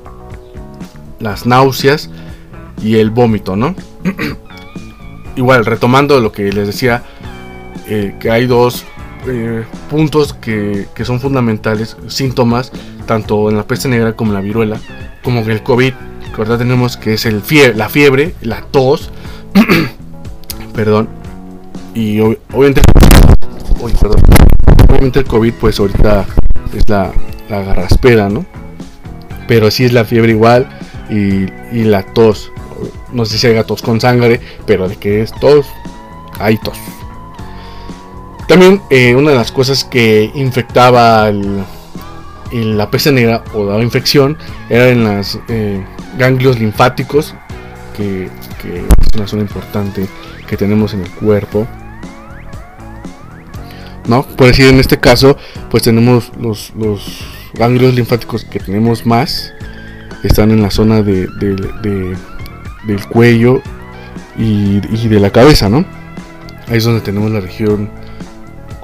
las 1.19 1.45
náuseas 1.45 2.09
y 2.81 2.97
el 2.97 3.09
vómito, 3.09 3.55
¿no? 3.55 3.75
igual, 5.35 5.65
retomando 5.65 6.19
lo 6.19 6.31
que 6.31 6.51
les 6.51 6.67
decía, 6.67 7.03
eh, 7.87 8.15
que 8.19 8.29
hay 8.31 8.45
dos 8.47 8.85
eh, 9.29 9.63
puntos 9.89 10.33
que, 10.33 10.87
que, 10.93 11.05
son 11.05 11.19
fundamentales, 11.19 11.97
síntomas, 12.07 12.71
tanto 13.05 13.49
en 13.49 13.57
la 13.57 13.67
peste 13.67 13.87
negra 13.87 14.13
como 14.13 14.31
en 14.31 14.35
la 14.35 14.41
viruela, 14.41 14.79
como 15.23 15.39
en 15.41 15.49
el 15.49 15.63
COVID, 15.63 15.93
que 15.93 16.41
ahora 16.41 16.57
tenemos 16.57 16.97
que 16.97 17.13
es 17.13 17.25
el 17.25 17.41
fie 17.41 17.73
la 17.73 17.89
fiebre, 17.89 18.35
la 18.41 18.61
tos, 18.61 19.11
perdón, 20.73 21.09
y 21.93 22.19
ob 22.19 22.37
obviamente, 22.53 22.81
uy, 23.79 23.91
perdón, 23.99 24.21
obviamente 24.89 25.19
el 25.19 25.25
COVID 25.25 25.53
pues 25.59 25.79
ahorita 25.79 26.25
es 26.75 26.87
la, 26.89 27.11
la 27.49 27.61
garraspera, 27.61 28.29
¿no? 28.29 28.45
Pero 29.47 29.71
sí 29.71 29.85
es 29.85 29.93
la 29.93 30.05
fiebre 30.05 30.31
igual 30.31 30.67
y, 31.09 31.45
y 31.71 31.83
la 31.83 32.03
tos, 32.03 32.51
no 33.11 33.25
sé 33.25 33.37
si 33.37 33.47
hay 33.47 33.63
tos 33.63 33.81
con 33.81 33.99
sangre, 33.99 34.39
pero 34.65 34.87
de 34.87 34.95
que 34.97 35.21
es 35.21 35.31
tos, 35.39 35.65
hay 36.39 36.57
tos. 36.57 36.77
También 38.47 38.81
eh, 38.89 39.13
una 39.13 39.31
de 39.31 39.37
las 39.37 39.51
cosas 39.51 39.83
que 39.83 40.31
infectaba 40.33 41.29
la 42.51 42.89
peste 42.89 43.11
negra 43.11 43.43
o 43.53 43.65
daba 43.65 43.83
infección 43.83 44.37
era 44.69 44.87
en 44.87 45.03
los 45.03 45.37
eh, 45.49 45.83
ganglios 46.17 46.57
linfáticos, 46.57 47.35
que, 47.95 48.25
es 48.25 49.15
una 49.15 49.27
zona 49.27 49.41
importante 49.41 50.07
que 50.47 50.55
tenemos 50.55 50.93
en 50.93 51.01
el 51.01 51.09
cuerpo. 51.11 51.67
¿No? 54.07 54.23
Por 54.23 54.47
decir, 54.47 54.67
en 54.67 54.79
este 54.79 54.97
caso, 54.97 55.35
pues 55.69 55.83
tenemos 55.83 56.31
los, 56.39 56.71
ganglios 57.53 57.95
linfáticos 57.95 58.45
que 58.45 58.59
tenemos 58.59 59.05
más, 59.05 59.51
están 60.23 60.51
en 60.51 60.61
la 60.61 60.71
zona 60.71 61.01
de, 61.01 61.27
de, 61.27 61.55
de, 61.81 62.15
del 62.85 63.05
cuello 63.07 63.61
y, 64.37 64.79
y 64.89 65.07
de 65.09 65.19
la 65.19 65.31
cabeza, 65.31 65.67
¿no? 65.67 65.83
Ahí 66.67 66.77
es 66.77 66.83
donde 66.83 67.01
tenemos 67.01 67.31
la 67.31 67.39
región 67.39 67.89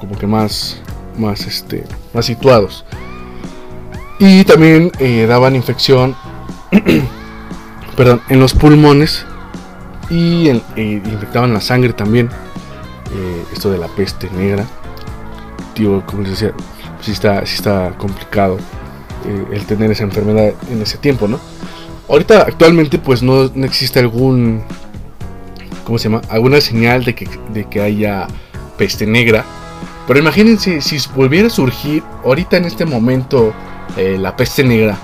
como 0.04 0.18
que 0.18 0.26
más, 0.26 0.80
más, 1.18 1.46
este, 1.46 1.84
más 2.12 2.26
situados. 2.26 2.84
Y 4.18 4.44
también 4.44 4.92
eh, 4.98 5.26
daban 5.26 5.56
infección, 5.56 6.14
perdón, 7.96 8.20
en 8.28 8.38
los 8.38 8.52
pulmones 8.52 9.24
y 10.10 10.48
eh, 10.48 10.62
infectaban 10.76 11.54
la 11.54 11.60
sangre 11.60 11.92
también. 11.92 12.28
Eh, 13.14 13.44
esto 13.52 13.70
de 13.70 13.78
la 13.78 13.88
peste 13.88 14.28
negra. 14.30 14.64
Tío, 15.74 16.04
como 16.06 16.22
les 16.22 16.32
decía, 16.32 16.52
sí 17.00 17.12
está, 17.12 17.44
sí 17.46 17.54
está 17.56 17.94
complicado 17.96 18.58
el 19.52 19.64
tener 19.64 19.90
esa 19.90 20.04
enfermedad 20.04 20.52
en 20.70 20.82
ese 20.82 20.98
tiempo, 20.98 21.26
¿no? 21.26 21.40
Ahorita 22.08 22.42
actualmente 22.42 22.98
pues 22.98 23.22
no, 23.22 23.50
no 23.54 23.64
existe 23.64 23.98
algún, 23.98 24.62
¿cómo 25.84 25.98
se 25.98 26.10
llama? 26.10 26.20
Alguna 26.28 26.60
señal 26.60 27.04
de 27.04 27.14
que, 27.14 27.26
de 27.54 27.64
que 27.64 27.80
haya 27.80 28.28
peste 28.76 29.06
negra. 29.06 29.44
Pero 30.06 30.18
imagínense 30.18 30.80
si 30.80 30.98
volviera 31.14 31.46
a 31.46 31.50
surgir 31.50 32.02
ahorita 32.24 32.56
en 32.58 32.66
este 32.66 32.84
momento 32.84 33.52
eh, 33.96 34.16
la 34.18 34.36
peste 34.36 34.62
negra, 34.62 34.98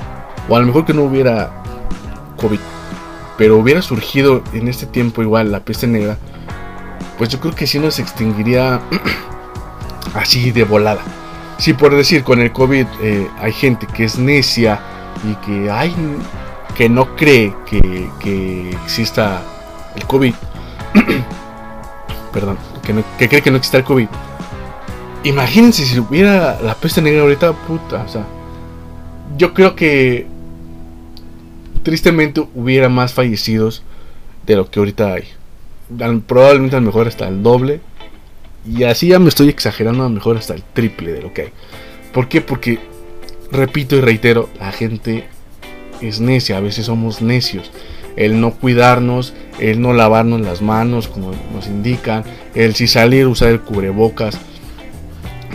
o 0.49 0.57
a 0.57 0.61
lo 0.61 0.67
mejor 0.67 0.85
que 0.85 0.93
no 0.93 1.03
hubiera 1.05 1.51
COVID, 2.37 2.59
pero 3.39 3.57
hubiera 3.57 3.81
surgido 3.81 4.43
en 4.53 4.69
este 4.69 4.85
tiempo 4.87 5.23
igual 5.23 5.51
la 5.53 5.61
peste 5.61 5.87
negra, 5.87 6.19
pues 7.17 7.31
yo 7.31 7.41
creo 7.41 7.55
que 7.55 7.67
sí 7.67 7.79
nos 7.79 7.99
extinguiría 7.99 8.81
así 10.15 10.51
de 10.51 10.65
volada. 10.65 11.01
Si 11.59 11.73
por 11.73 11.95
decir 11.95 12.23
con 12.25 12.41
el 12.41 12.53
COVID 12.53 12.87
eh, 13.03 13.27
hay 13.41 13.53
gente 13.53 13.87
que 13.87 14.05
es 14.05 14.19
necia 14.19 14.81
y 15.25 15.35
que 15.47 15.71
hay 15.71 15.95
que 16.75 16.89
no 16.89 17.17
cree 17.17 17.55
que, 17.67 18.09
que 18.21 18.71
exista 18.85 19.43
el 19.97 20.07
COVID, 20.07 20.35
perdón, 22.33 22.59
que, 22.83 22.93
no- 22.93 23.05
que 23.19 23.29
cree 23.29 23.43
que 23.43 23.51
no 23.51 23.57
exista 23.57 23.79
el 23.79 23.85
COVID. 23.85 24.09
Imagínense 25.23 25.85
si 25.85 25.99
hubiera 25.99 26.61
la 26.63 26.75
peste 26.75 27.03
negra 27.03 27.23
ahorita, 27.23 27.53
puta, 27.53 28.05
o 28.05 28.09
sea, 28.09 28.27
yo 29.37 29.53
creo 29.53 29.77
que 29.77 30.27
tristemente 31.83 32.47
hubiera 32.55 32.89
más 32.89 33.13
fallecidos 33.13 33.83
de 34.47 34.57
lo 34.57 34.71
que 34.71 34.79
ahorita 34.79 35.13
hay. 35.13 35.25
Probablemente 36.27 36.77
a 36.77 36.81
lo 36.81 36.87
mejor 36.87 37.09
hasta 37.09 37.29
el 37.29 37.43
doble. 37.43 37.81
Y 38.67 38.85
así 38.85 39.09
ya 39.09 39.19
me 39.19 39.29
estoy 39.29 39.49
exagerando, 39.49 40.05
a 40.05 40.09
lo 40.09 40.15
mejor 40.15 40.37
hasta 40.37 40.55
el 40.55 40.63
triple 40.63 41.13
de 41.13 41.23
lo 41.23 41.33
que 41.33 41.43
hay. 41.43 41.49
¿Por 42.13 42.29
qué? 42.29 42.41
Porque, 42.41 42.79
repito 43.51 43.97
y 43.97 44.01
reitero, 44.01 44.49
la 44.59 44.73
gente 44.73 45.27
es 46.01 46.21
necia, 46.21 46.57
a 46.57 46.61
veces 46.61 46.87
somos 46.87 47.23
necios. 47.23 47.71
El 48.17 48.41
no 48.41 48.53
cuidarnos, 48.53 49.35
el 49.59 49.81
no 49.81 49.93
lavarnos 49.93 50.41
las 50.41 50.63
manos 50.63 51.09
como 51.09 51.33
nos 51.55 51.67
indican, 51.67 52.25
el 52.55 52.75
si 52.75 52.87
salir 52.87 53.27
usar 53.27 53.49
el 53.49 53.61
cubrebocas. 53.61 54.39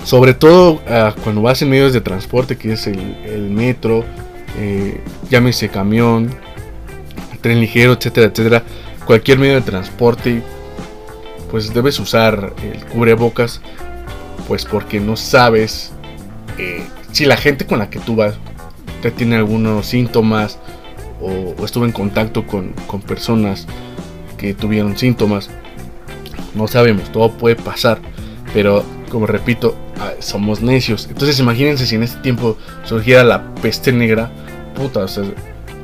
Sobre 0.04 0.34
todo 0.34 0.82
ah, 0.88 1.16
cuando 1.24 1.42
vas 1.42 1.62
en 1.62 1.70
medios 1.70 1.94
de 1.94 2.02
transporte, 2.02 2.58
que 2.58 2.74
es 2.74 2.88
el, 2.88 3.50
metro, 3.50 4.04
eh, 4.60 5.02
llámese 5.30 5.70
camión, 5.70 6.30
tren 7.42 7.60
ligero, 7.60 7.94
etcétera, 7.94 8.28
etcétera. 8.28 8.64
Cualquier 9.06 9.40
medio 9.40 9.56
de 9.56 9.62
transporte, 9.62 10.42
pues 11.50 11.74
debes 11.74 12.00
usar 12.00 12.54
el 12.64 12.84
cubrebocas, 12.86 13.62
pues 14.48 14.66
porque 14.66 15.00
no 15.00 15.16
sabes 15.16 15.92
eh, 16.58 16.84
si 17.12 17.26
la 17.26 17.38
gente 17.38 17.66
con 17.66 17.80
la 17.80 17.90
que 17.90 18.00
tú 18.00 18.16
vas 18.16 18.36
ya 19.04 19.12
tiene 19.12 19.36
algunos 19.36 19.86
síntomas 19.86 20.58
o, 21.22 21.56
o 21.58 21.66
estuvo 21.66 21.86
en 21.86 21.92
contacto 21.92 22.46
con, 22.46 22.74
con 22.88 23.02
personas 23.02 23.68
que 24.38 24.54
tuvieron 24.54 24.98
síntomas. 24.98 25.50
No 26.54 26.68
sabemos, 26.68 27.12
todo 27.12 27.32
puede 27.32 27.56
pasar, 27.56 28.00
pero 28.54 28.84
como 29.16 29.28
repito, 29.28 29.78
ah, 29.98 30.12
somos 30.20 30.60
necios. 30.60 31.08
Entonces 31.10 31.40
imagínense 31.40 31.86
si 31.88 31.96
en 31.96 32.04
este 32.04 32.20
tiempo 32.20 32.58
surgiera 32.84 33.24
la 33.24 33.56
peste 33.56 33.94
negra, 33.94 34.30
puta, 34.76 35.06
o 35.06 35.08
sea, 35.08 35.24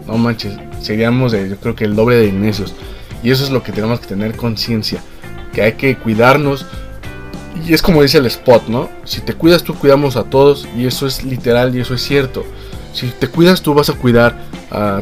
no 0.05 0.17
manches, 0.17 0.51
seríamos 0.81 1.31
yo 1.31 1.55
creo 1.55 1.73
que 1.73 1.85
el 1.85 1.95
doble 1.95 2.17
de 2.17 2.33
necios. 2.33 2.73
Y 3.23 3.31
eso 3.31 3.45
es 3.45 3.49
lo 3.49 3.63
que 3.63 3.71
tenemos 3.71 4.01
que 4.01 4.07
tener 4.07 4.35
conciencia, 4.35 5.01
que 5.53 5.61
hay 5.61 5.71
que 5.75 5.95
cuidarnos. 5.95 6.65
Y 7.65 7.73
es 7.73 7.81
como 7.81 8.01
dice 8.01 8.17
el 8.17 8.25
spot, 8.25 8.67
¿no? 8.67 8.89
Si 9.05 9.21
te 9.21 9.33
cuidas 9.33 9.63
tú, 9.63 9.75
cuidamos 9.75 10.17
a 10.17 10.25
todos. 10.25 10.67
Y 10.75 10.85
eso 10.85 11.07
es 11.07 11.23
literal 11.23 11.73
y 11.73 11.79
eso 11.79 11.93
es 11.93 12.01
cierto. 12.01 12.43
Si 12.91 13.07
te 13.11 13.29
cuidas 13.29 13.61
tú, 13.61 13.73
vas 13.73 13.89
a 13.89 13.93
cuidar 13.93 14.35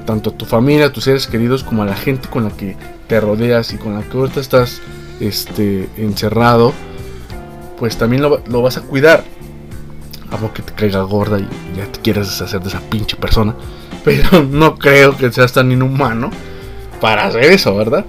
tanto 0.06 0.30
a 0.30 0.34
tu 0.34 0.46
familia, 0.46 0.86
a 0.86 0.94
tus 0.94 1.06
seres 1.06 1.26
queridos, 1.26 1.64
como 1.64 1.82
a 1.82 1.88
la 1.88 1.96
gente 1.96 2.30
con 2.30 2.44
la 2.44 2.52
que 2.52 2.78
te 3.08 3.20
rodeas 3.20 3.74
y 3.74 3.78
con 3.78 3.96
la 3.96 4.04
que 4.04 4.16
ahorita 4.16 4.40
estás 4.40 4.82
este, 5.20 5.90
encerrado. 5.98 6.76
Pues 7.80 7.98
también 7.98 8.22
lo, 8.22 8.42
lo 8.48 8.62
vas 8.62 8.78
a 8.78 8.82
cuidar. 8.82 9.24
Amo 10.32 10.54
que 10.54 10.62
te 10.62 10.74
caiga 10.74 11.02
gorda 11.02 11.40
y 11.40 11.48
ya 11.78 11.92
te 11.92 12.00
quieras 12.02 12.30
deshacer 12.30 12.62
de 12.62 12.70
esa 12.70 12.82
pinche 12.82 13.16
persona. 13.16 13.56
Pero 14.04 14.44
no 14.44 14.78
creo 14.78 15.16
que 15.18 15.32
seas 15.32 15.54
tan 15.54 15.72
inhumano 15.72 16.30
para 17.02 17.26
hacer 17.26 17.46
eso, 17.46 17.76
¿verdad? 17.76 18.06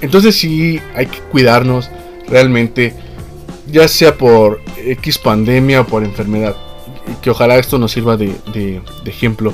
Entonces 0.00 0.34
sí 0.36 0.80
hay 0.94 1.06
que 1.06 1.18
cuidarnos 1.18 1.90
realmente, 2.28 2.94
ya 3.70 3.86
sea 3.88 4.16
por 4.16 4.60
X 4.76 5.18
pandemia 5.18 5.82
o 5.82 5.86
por 5.86 6.02
enfermedad. 6.04 6.56
Que 7.22 7.30
ojalá 7.30 7.56
esto 7.56 7.78
nos 7.78 7.92
sirva 7.92 8.16
de, 8.16 8.34
de- 8.52 8.82
ejemplo 9.04 9.52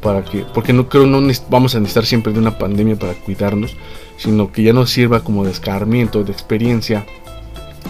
para 0.00 0.24
que, 0.24 0.44
porque 0.54 0.72
no 0.72 0.88
creo 0.88 1.06
no 1.06 1.20
vamos 1.48 1.74
a 1.74 1.80
necesitar 1.80 2.06
siempre 2.06 2.32
de 2.32 2.38
una 2.38 2.58
pandemia 2.58 2.96
para 2.96 3.14
cuidarnos, 3.14 3.76
sino 4.16 4.52
que 4.52 4.62
ya 4.62 4.72
nos 4.72 4.90
sirva 4.90 5.20
como 5.24 5.44
de 5.44 5.50
escarmiento, 5.50 6.22
de 6.24 6.32
experiencia 6.32 7.04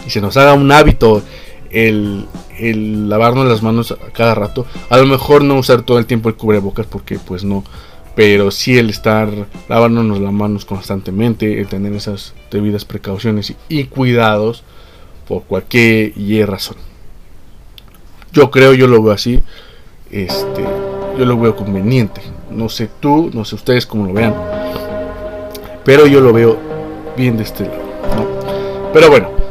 y 0.06 0.10
se 0.10 0.20
nos 0.20 0.36
haga 0.36 0.54
un 0.54 0.70
hábito 0.72 1.22
el, 1.70 2.26
el 2.58 3.08
lavarnos 3.08 3.48
las 3.48 3.62
manos 3.62 3.92
a 3.92 4.12
cada 4.12 4.34
rato. 4.34 4.66
A 4.90 4.98
lo 4.98 5.06
mejor 5.06 5.42
no 5.42 5.58
usar 5.58 5.82
todo 5.82 5.98
el 5.98 6.06
tiempo 6.06 6.28
el 6.28 6.36
cubrebocas 6.36 6.86
porque 6.86 7.18
pues 7.18 7.44
no. 7.44 7.64
Pero 8.14 8.50
sí 8.50 8.78
el 8.78 8.90
estar 8.90 9.30
lavándonos 9.68 10.20
las 10.20 10.32
manos 10.32 10.66
constantemente, 10.66 11.60
el 11.60 11.66
tener 11.66 11.94
esas 11.94 12.34
debidas 12.50 12.84
precauciones 12.84 13.54
y, 13.68 13.84
cuidados 13.84 14.64
por 15.26 15.44
cualquier 15.44 16.50
razón. 16.50 16.76
Yo 18.32 18.50
creo, 18.50 18.74
yo 18.74 18.86
lo 18.86 19.02
veo 19.02 19.12
así. 19.12 19.40
Este, 20.10 20.62
yo 21.18 21.24
lo 21.24 21.38
veo 21.38 21.56
conveniente. 21.56 22.20
No 22.50 22.68
sé 22.68 22.90
tú, 23.00 23.30
no 23.32 23.46
sé 23.46 23.54
ustedes 23.54 23.86
cómo 23.86 24.06
lo 24.06 24.12
vean. 24.12 24.34
Pero 25.84 26.06
yo 26.06 26.20
lo 26.20 26.34
veo 26.34 26.58
bien 27.16 27.38
de 27.38 27.44
este 27.44 27.64
lado. 27.64 28.90
Pero 28.92 29.08
bueno, 29.08 29.41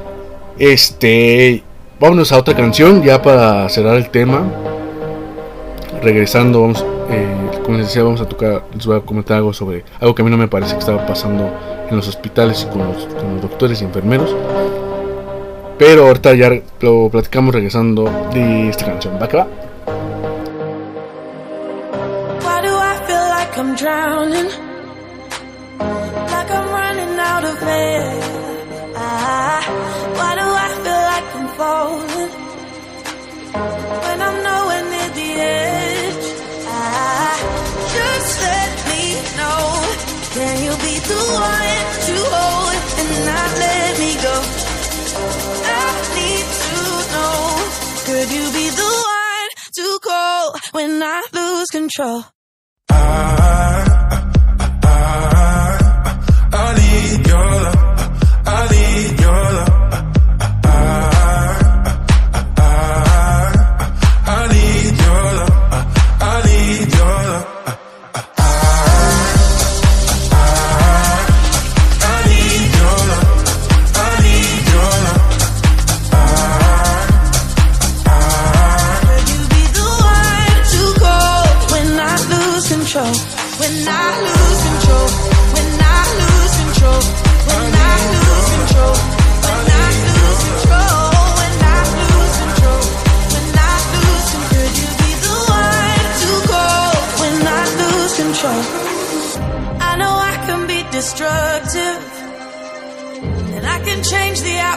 este, 0.58 1.64
vámonos 2.00 2.32
a 2.32 2.38
otra 2.38 2.56
canción 2.56 3.04
ya 3.04 3.22
para 3.22 3.68
cerrar 3.70 3.96
el 3.96 4.10
tema. 4.10 4.44
Regresando, 6.02 6.62
vamos, 6.62 6.86
eh, 7.10 7.60
como 7.64 7.78
decía, 7.78 8.04
vamos 8.04 8.22
a 8.22 8.26
tocar, 8.26 8.64
les 8.74 8.86
voy 8.86 8.98
a 8.98 9.02
comentar 9.02 9.38
algo 9.38 9.54
sobre 9.54 9.84
algo 10.00 10.16
que 10.16 10.22
a 10.22 10.26
mí 10.26 10.32
no 10.32 10.38
me 10.38 10.48
parece 10.48 10.74
que 10.74 10.80
estaba 10.80 11.06
pasando 11.06 11.52
en 11.90 11.96
los 11.96 12.08
hospitales 12.08 12.66
y 12.68 12.72
con 12.72 12.88
los, 12.88 13.06
con 13.06 13.34
los 13.34 13.42
doctores 13.42 13.82
y 13.82 13.86
enfermeros. 13.86 14.36
Pero 15.78 16.08
ahorita 16.08 16.34
ya 16.34 16.52
lo 16.80 17.10
platicamos 17.10 17.54
regresando 17.54 18.10
de 18.34 18.70
esta 18.70 18.86
canción. 18.86 19.18
¿Va 19.22 19.28
que 19.28 19.38
va? 19.38 19.48
Like 26.32 26.52
I'm 26.52 26.68
running 26.72 27.20
out 27.20 27.44
of 27.44 27.64
air. 27.64 28.20
Ah, 28.96 29.91
falling? 31.62 32.32
When 34.06 34.18
I'm 34.28 34.38
nowhere 34.50 34.84
near 34.94 35.10
the 35.20 35.30
edge. 35.58 36.26
Ah, 36.76 37.36
just 37.96 38.32
let 38.48 38.72
me 38.90 39.04
know. 39.40 39.62
Can 40.36 40.56
you 40.66 40.74
be 40.86 40.96
the 41.12 41.22
one 41.52 41.82
to 42.08 42.16
hold 42.34 42.76
and 43.00 43.12
not 43.30 43.52
let 43.64 43.92
me 44.02 44.12
go? 44.28 44.36
I 45.80 45.86
need 46.18 46.48
to 46.66 46.78
know. 47.14 47.36
Could 48.08 48.30
you 48.38 48.46
be 48.58 48.66
the 48.82 48.92
one 49.20 49.50
to 49.78 49.86
call 50.08 50.44
when 50.78 50.92
I 51.16 51.20
lose 51.38 51.70
control? 51.80 52.20
I 52.90 53.04
I 54.84 54.96
I 54.96 56.14
I 56.64 56.66
need 56.80 57.28
your 57.32 57.48
love. 57.66 57.91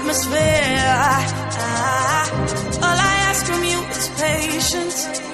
atmosphere. 0.05 0.39
I, 0.39 1.23
I, 1.59 2.31
all 2.77 2.99
I 2.99 3.15
ask 3.29 3.47
from 3.47 3.65
you 3.65 3.79
is 3.91 4.09
patience. 4.21 5.34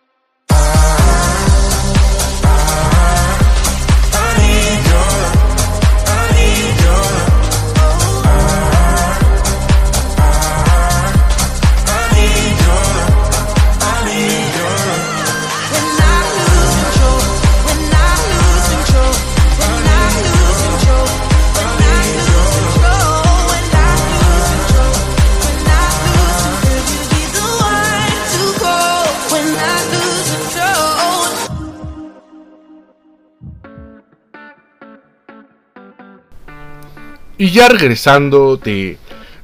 Y 37.41 37.49
ya 37.49 37.69
regresando 37.69 38.55
de, 38.55 38.99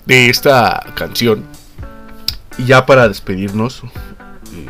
de 0.05 0.29
esta 0.29 0.85
canción, 0.93 1.43
y 2.59 2.65
ya 2.65 2.85
para 2.85 3.07
despedirnos, 3.07 3.81
eh, 4.53 4.67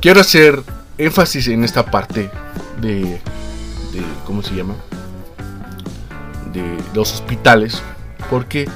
quiero 0.00 0.22
hacer 0.22 0.62
énfasis 0.96 1.48
en 1.48 1.62
esta 1.62 1.84
parte 1.84 2.30
de, 2.80 3.00
de 3.02 4.02
¿cómo 4.24 4.42
se 4.42 4.54
llama? 4.54 4.76
De 6.54 6.64
los 6.94 7.12
hospitales. 7.12 7.82
¿Por 8.30 8.46
qué? 8.46 8.66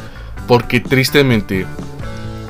Porque 0.46 0.78
tristemente 0.78 1.64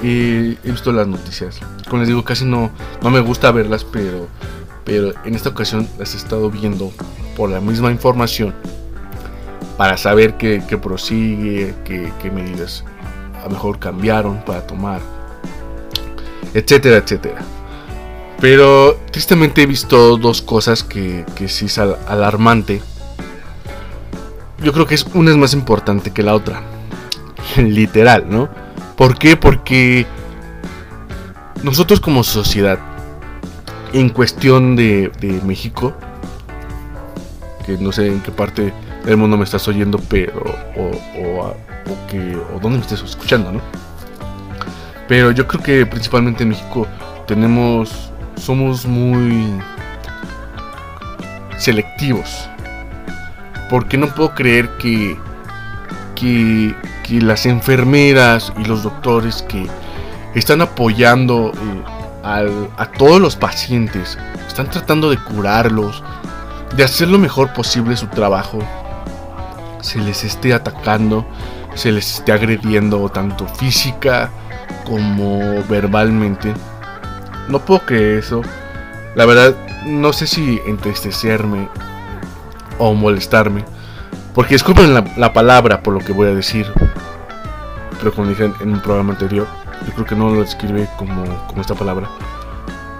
eh, 0.02 0.56
he 0.64 0.70
visto 0.72 0.90
las 0.90 1.06
noticias. 1.06 1.60
Como 1.88 2.00
les 2.00 2.08
digo, 2.08 2.24
casi 2.24 2.44
no, 2.44 2.72
no 3.00 3.10
me 3.10 3.20
gusta 3.20 3.52
verlas, 3.52 3.84
pero, 3.84 4.26
pero 4.84 5.12
en 5.24 5.36
esta 5.36 5.50
ocasión 5.50 5.88
las 6.00 6.14
he 6.14 6.16
estado 6.16 6.50
viendo 6.50 6.92
por 7.36 7.48
la 7.48 7.60
misma 7.60 7.92
información 7.92 8.56
para 9.78 9.96
saber 9.96 10.36
qué, 10.36 10.60
qué 10.68 10.76
prosigue, 10.76 11.74
qué, 11.84 12.30
medidas 12.30 12.84
a 13.40 13.44
lo 13.44 13.50
mejor 13.50 13.78
cambiaron 13.78 14.44
para 14.44 14.66
tomar, 14.66 15.00
etcétera, 16.52 16.96
etcétera. 16.96 17.40
Pero 18.40 18.98
tristemente 19.12 19.62
he 19.62 19.66
visto 19.66 20.16
dos 20.16 20.42
cosas 20.42 20.82
que, 20.82 21.24
que 21.36 21.48
sí 21.48 21.66
es 21.66 21.78
al- 21.78 21.96
alarmante. 22.08 22.82
Yo 24.62 24.72
creo 24.72 24.86
que 24.86 24.96
es 24.96 25.06
una 25.14 25.30
es 25.30 25.36
más 25.36 25.54
importante 25.54 26.10
que 26.10 26.24
la 26.24 26.34
otra. 26.34 26.60
Literal, 27.56 28.26
¿no? 28.28 28.48
¿Por 28.96 29.16
qué? 29.16 29.36
Porque 29.36 30.06
nosotros 31.62 32.00
como 32.00 32.24
sociedad, 32.24 32.80
en 33.92 34.08
cuestión 34.08 34.74
de, 34.74 35.12
de 35.20 35.40
México, 35.42 35.94
que 37.64 37.78
no 37.78 37.92
sé 37.92 38.08
en 38.08 38.20
qué 38.20 38.32
parte 38.32 38.72
del 39.04 39.16
mundo 39.16 39.36
me 39.36 39.44
estás 39.44 39.66
oyendo, 39.68 39.98
pero 40.08 40.40
o, 40.76 40.82
o, 41.20 41.46
o 41.48 42.06
que 42.08 42.36
o 42.54 42.58
dónde 42.60 42.78
me 42.78 42.82
estés 42.84 43.02
escuchando, 43.02 43.52
¿no? 43.52 43.60
Pero 45.06 45.30
yo 45.30 45.46
creo 45.48 45.62
que 45.62 45.86
principalmente 45.86 46.42
en 46.42 46.50
México 46.50 46.86
tenemos 47.26 48.10
somos 48.36 48.84
muy 48.86 49.58
selectivos. 51.58 52.48
Porque 53.70 53.96
no 53.98 54.06
puedo 54.08 54.34
creer 54.34 54.68
que 54.78 55.16
que, 56.14 56.74
que 57.04 57.20
las 57.20 57.46
enfermeras 57.46 58.52
y 58.58 58.64
los 58.64 58.82
doctores 58.82 59.42
que 59.42 59.68
están 60.34 60.60
apoyando 60.62 61.52
eh, 61.54 61.82
al- 62.24 62.68
a 62.76 62.86
todos 62.86 63.20
los 63.20 63.36
pacientes, 63.36 64.18
están 64.48 64.68
tratando 64.68 65.08
de 65.10 65.16
curarlos, 65.16 66.02
de 66.76 66.82
hacer 66.82 67.06
lo 67.08 67.18
mejor 67.18 67.52
posible 67.52 67.96
su 67.96 68.08
trabajo, 68.08 68.58
se 69.80 69.98
les 69.98 70.24
esté 70.24 70.52
atacando, 70.52 71.26
se 71.74 71.92
les 71.92 72.18
esté 72.18 72.32
agrediendo 72.32 73.08
tanto 73.08 73.46
física 73.46 74.30
como 74.84 75.62
verbalmente. 75.68 76.52
No 77.48 77.60
puedo 77.60 77.80
creer 77.80 78.18
eso. 78.18 78.42
La 79.14 79.26
verdad, 79.26 79.54
no 79.86 80.12
sé 80.12 80.26
si 80.26 80.60
entristecerme 80.66 81.68
o 82.78 82.94
molestarme. 82.94 83.64
Porque 84.34 84.54
disculpen 84.54 84.94
la, 84.94 85.04
la 85.16 85.32
palabra 85.32 85.82
por 85.82 85.94
lo 85.94 86.00
que 86.00 86.12
voy 86.12 86.28
a 86.28 86.34
decir. 86.34 86.66
Pero 87.98 88.12
como 88.12 88.28
dije 88.28 88.50
en, 88.60 88.72
un 88.72 88.80
programa 88.80 89.12
anterior, 89.12 89.46
yo 89.86 89.92
creo 89.94 90.06
que 90.06 90.14
no 90.14 90.30
lo 90.30 90.42
describe 90.42 90.88
como, 90.96 91.24
como 91.46 91.60
esta 91.60 91.74
palabra. 91.74 92.08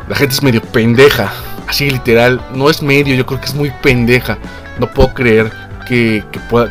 La 0.09 0.17
gente 0.17 0.35
es 0.35 0.43
medio 0.43 0.63
pendeja. 0.63 1.33
Así 1.69 1.91
literal. 1.91 2.41
No 2.55 2.71
es 2.71 2.83
medio, 2.83 3.15
yo 3.15 3.27
creo 3.27 3.41
que 3.41 3.47
es 3.47 3.55
muy 3.55 3.71
pendeja. 3.83 4.39
No 4.79 4.89
puedo 4.89 5.13
creer 5.13 5.53
que, 5.89 6.25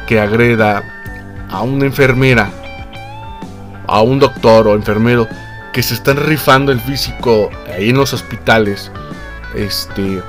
que, 0.08 0.20
agreda 0.20 0.84
a 1.50 1.62
una 1.62 1.86
enfermera. 1.86 2.52
A 3.88 4.02
un 4.02 4.20
doctor 4.20 4.68
o 4.68 4.76
enfermero. 4.76 5.28
Que 5.74 5.84
se 5.84 5.94
están 5.94 6.18
rifando 6.18 6.72
el 6.72 6.80
físico 6.80 7.50
ahí 7.74 7.90
en 7.90 7.98
los 7.98 8.14
hospitales. 8.14 8.92
Este. 9.56 10.22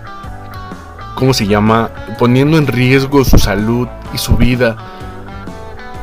¿Cómo 1.14 1.34
se 1.34 1.46
llama? 1.46 1.90
Poniendo 2.18 2.58
en 2.58 2.66
riesgo 2.66 3.24
su 3.24 3.38
salud 3.38 3.88
y 4.12 4.18
su 4.18 4.36
vida. 4.36 4.76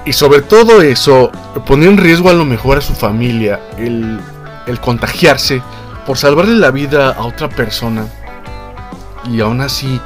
Y 0.05 0.13
sobre 0.13 0.41
todo 0.41 0.81
eso, 0.81 1.31
poner 1.65 1.89
en 1.89 1.97
riesgo 1.97 2.29
a 2.29 2.33
lo 2.33 2.45
mejor 2.45 2.77
a 2.77 2.81
su 2.81 2.93
familia. 2.93 3.59
El, 3.77 4.19
el 4.67 4.79
contagiarse 4.79 5.61
por 6.05 6.17
salvarle 6.17 6.55
la 6.55 6.71
vida 6.71 7.11
a 7.11 7.25
otra 7.25 7.49
persona. 7.49 8.05
Y 9.31 9.41
aún 9.41 9.61
así 9.61 9.99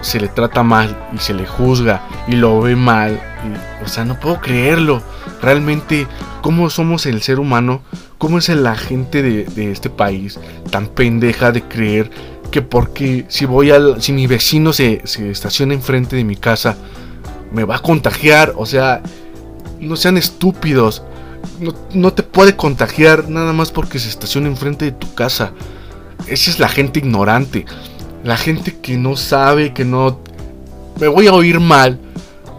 se 0.00 0.20
le 0.20 0.28
trata 0.28 0.62
mal 0.62 0.96
y 1.14 1.18
se 1.18 1.34
le 1.34 1.46
juzga 1.46 2.06
y 2.28 2.32
lo 2.36 2.60
ve 2.60 2.76
mal. 2.76 3.20
o 3.84 3.88
sea, 3.88 4.04
no 4.04 4.18
puedo 4.18 4.40
creerlo. 4.40 5.02
Realmente, 5.42 6.06
¿cómo 6.42 6.70
somos 6.70 7.06
el 7.06 7.22
ser 7.22 7.40
humano? 7.40 7.82
¿Cómo 8.18 8.38
es 8.38 8.48
la 8.48 8.76
gente 8.76 9.22
de, 9.22 9.44
de 9.44 9.72
este 9.72 9.88
país 9.88 10.38
tan 10.70 10.88
pendeja 10.88 11.52
de 11.52 11.62
creer 11.62 12.10
que 12.50 12.62
porque 12.62 13.26
si 13.28 13.44
voy 13.44 13.70
al. 13.70 14.02
si 14.02 14.12
mi 14.12 14.26
vecino 14.26 14.72
se, 14.72 15.02
se 15.04 15.30
estaciona 15.30 15.74
enfrente 15.74 16.16
de 16.16 16.24
mi 16.24 16.36
casa, 16.36 16.76
me 17.52 17.64
va 17.64 17.76
a 17.76 17.82
contagiar? 17.82 18.52
O 18.56 18.66
sea, 18.66 19.02
no 19.80 19.96
sean 19.96 20.16
estúpidos. 20.16 21.02
No, 21.58 21.74
no 21.94 22.12
te 22.12 22.22
puede 22.22 22.54
contagiar 22.54 23.28
nada 23.28 23.52
más 23.52 23.70
porque 23.70 23.98
se 23.98 24.08
estaciona 24.08 24.48
enfrente 24.48 24.84
de 24.84 24.92
tu 24.92 25.14
casa. 25.14 25.52
Esa 26.26 26.50
es 26.50 26.58
la 26.58 26.68
gente 26.68 26.98
ignorante. 26.98 27.64
La 28.24 28.36
gente 28.36 28.76
que 28.80 28.96
no 28.96 29.16
sabe, 29.16 29.72
que 29.72 29.84
no... 29.84 30.20
Me 31.00 31.08
voy 31.08 31.26
a 31.26 31.32
oír 31.32 31.60
mal. 31.60 31.98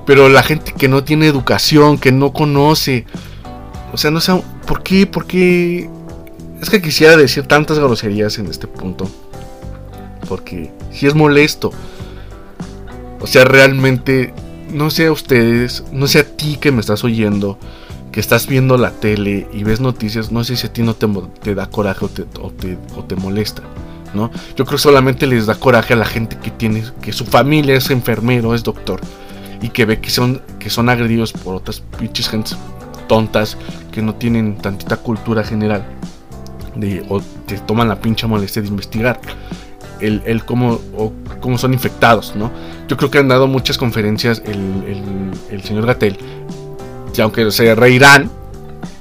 Pero 0.06 0.30
la 0.30 0.44
gente 0.44 0.74
que 0.74 0.88
no 0.88 1.04
tiene 1.04 1.28
educación, 1.28 1.98
que 1.98 2.12
no 2.12 2.34
conoce. 2.34 3.06
O 3.94 3.98
sea, 3.98 4.12
no 4.12 4.20
sé... 4.20 4.42
¿Por 4.66 4.84
qué? 4.84 5.06
¿Por 5.06 5.28
qué? 5.28 5.90
Es 6.62 6.70
que 6.70 6.82
quisiera 6.82 7.18
decir 7.18 7.48
tantas 7.48 7.80
groserías 7.80 8.38
en 8.40 8.48
este 8.48 8.68
punto. 8.68 9.10
Porque 10.28 10.72
si 10.92 11.08
es 11.08 11.16
molesto. 11.16 11.72
O 13.20 13.28
sea, 13.28 13.44
realmente... 13.46 14.34
No 14.72 14.90
sé 14.90 15.08
a 15.08 15.12
ustedes, 15.12 15.84
no 15.92 16.08
sé 16.08 16.20
a 16.20 16.24
ti 16.24 16.56
que 16.56 16.72
me 16.72 16.80
estás 16.80 17.04
oyendo, 17.04 17.60
que 18.14 18.22
estás 18.22 18.48
viendo 18.48 18.78
la 18.78 18.92
tele 18.92 19.46
y 19.52 19.66
ves 19.66 19.82
noticias, 19.82 20.32
no 20.32 20.46
sé 20.46 20.56
si 20.56 20.68
a 20.68 20.72
ti 20.72 20.82
no 20.82 20.96
te, 20.96 21.56
da 21.56 21.70
coraje 21.70 22.06
o 22.06 22.08
te, 22.08 22.26
o 22.96 23.04
te 23.04 23.16
molesta, 23.18 23.64
¿no? 24.14 24.32
Yo 24.56 24.66
creo 24.66 24.78
que 24.78 24.84
solamente 24.84 25.28
les 25.28 25.46
da 25.46 25.56
coraje 25.56 25.94
a 25.94 25.98
la 25.98 26.06
gente 26.06 26.38
que 26.38 26.52
tiene, 26.52 26.84
que 27.02 27.14
su 27.14 27.26
familia 27.26 27.76
es 27.76 27.90
enfermero, 27.90 28.54
es 28.56 28.64
doctor, 28.64 29.02
y 29.62 29.70
que 29.70 29.86
ve 29.86 30.00
que 30.00 30.10
son, 30.10 30.42
que 30.60 30.70
son 30.70 30.90
agredidos 30.90 31.34
por 31.34 31.56
otras 31.56 31.82
pinches 31.98 32.30
gentes 32.30 32.58
tontas 33.08 33.58
que 33.92 34.02
no 34.02 34.16
tienen 34.16 34.58
tantita 34.58 34.98
cultura 34.98 35.44
general. 35.44 35.86
de, 36.76 37.06
o 37.10 37.22
te 37.46 37.58
toman 37.58 37.90
la 37.90 38.00
pincha 38.00 38.28
molestia 38.28 38.62
de 38.62 38.70
investigar 38.70 39.20
el, 40.02 40.22
el 40.26 40.44
cómo, 40.46 40.80
o 40.98 41.14
son 41.58 41.74
infectados, 41.74 42.36
¿no? 42.36 42.52
Yo 42.88 42.98
creo 42.98 43.10
que 43.10 43.20
han 43.20 43.28
dado 43.28 43.48
muchas 43.48 43.78
conferencias 43.78 44.42
el, 44.46 45.32
el, 45.50 45.64
señor 45.64 45.86
Gatel, 45.86 46.18
y 47.16 47.22
aunque 47.22 47.52
se 47.52 47.74
reirán 47.76 48.30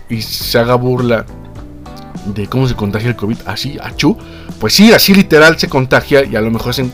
y 0.08 0.22
se 0.22 0.58
haga 0.58 0.74
burla 0.74 1.24
de 2.26 2.46
cómo 2.46 2.66
se 2.66 2.74
contagia 2.74 3.08
el 3.08 3.16
COVID, 3.16 3.38
así, 3.46 3.78
achú, 3.82 4.16
pues 4.60 4.74
sí, 4.74 4.92
así 4.92 5.14
literal 5.14 5.58
se 5.58 5.68
contagia 5.68 6.22
y 6.22 6.36
a 6.36 6.40
lo 6.42 6.50
mejor 6.50 6.74
se, 6.74 6.84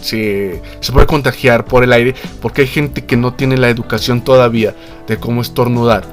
se, 0.00 0.92
puede 0.92 1.06
contagiar 1.06 1.66
por 1.66 1.84
el 1.84 1.92
aire 1.92 2.14
porque 2.40 2.62
hay 2.62 2.66
gente 2.66 3.04
que 3.04 3.16
no 3.16 3.34
tiene 3.34 3.58
la 3.58 3.68
educación 3.68 4.22
todavía 4.22 4.74
de 5.06 5.18
cómo 5.18 5.42
estornudar, 5.42 6.04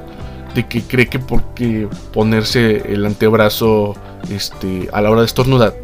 de 0.54 0.66
que 0.68 0.82
cree 0.82 1.08
que 1.08 1.18
porque 1.18 1.88
ponerse 2.12 2.92
el 2.92 3.06
antebrazo 3.06 3.94
este, 4.30 4.90
a 4.92 5.00
la 5.00 5.10
hora 5.10 5.20
de 5.20 5.26
estornudar 5.26 5.74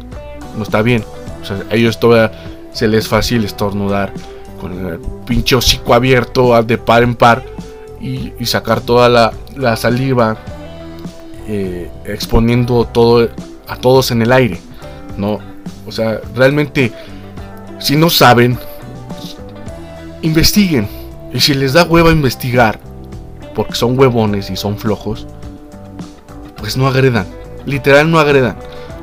no 0.55 0.63
está 0.63 0.83
bien. 0.83 1.03
O 1.41 1.45
sea, 1.45 1.63
a 1.69 1.73
ellos 1.73 1.99
todavía 1.99 2.31
se 2.71 2.87
les 2.87 3.05
es 3.05 3.09
fácil 3.09 3.43
estornudar 3.43 4.13
con 4.59 4.85
el 4.85 4.99
pinche 5.25 5.55
hocico 5.55 5.95
abierto 5.95 6.61
de 6.61 6.77
par 6.77 7.01
en 7.01 7.15
par 7.15 7.43
y, 7.99 8.31
sacar 8.45 8.81
toda 8.81 9.09
la, 9.09 9.75
saliva 9.75 10.37
eh, 11.47 11.89
exponiendo 12.05 12.85
todo 12.85 13.27
a 13.67 13.75
todos 13.75 14.11
en 14.11 14.21
el 14.21 14.31
aire. 14.31 14.59
No, 15.17 15.39
o 15.87 15.91
sea, 15.91 16.21
realmente 16.35 16.91
si 17.81 17.95
no 17.95 18.09
saben, 18.09 18.57
investiguen. 20.21 20.87
Y 21.33 21.39
si 21.39 21.53
les 21.53 21.73
da 21.73 21.83
hueva 21.83 22.11
investigar, 22.11 22.79
porque 23.55 23.75
son 23.75 23.97
huevones 23.97 24.49
y 24.49 24.55
son 24.55 24.77
flojos, 24.77 25.27
pues 26.57 26.77
no 26.77 26.87
agredan. 26.87 27.25
Literal 27.65 28.09
no 28.09 28.19
agredan. 28.19 28.57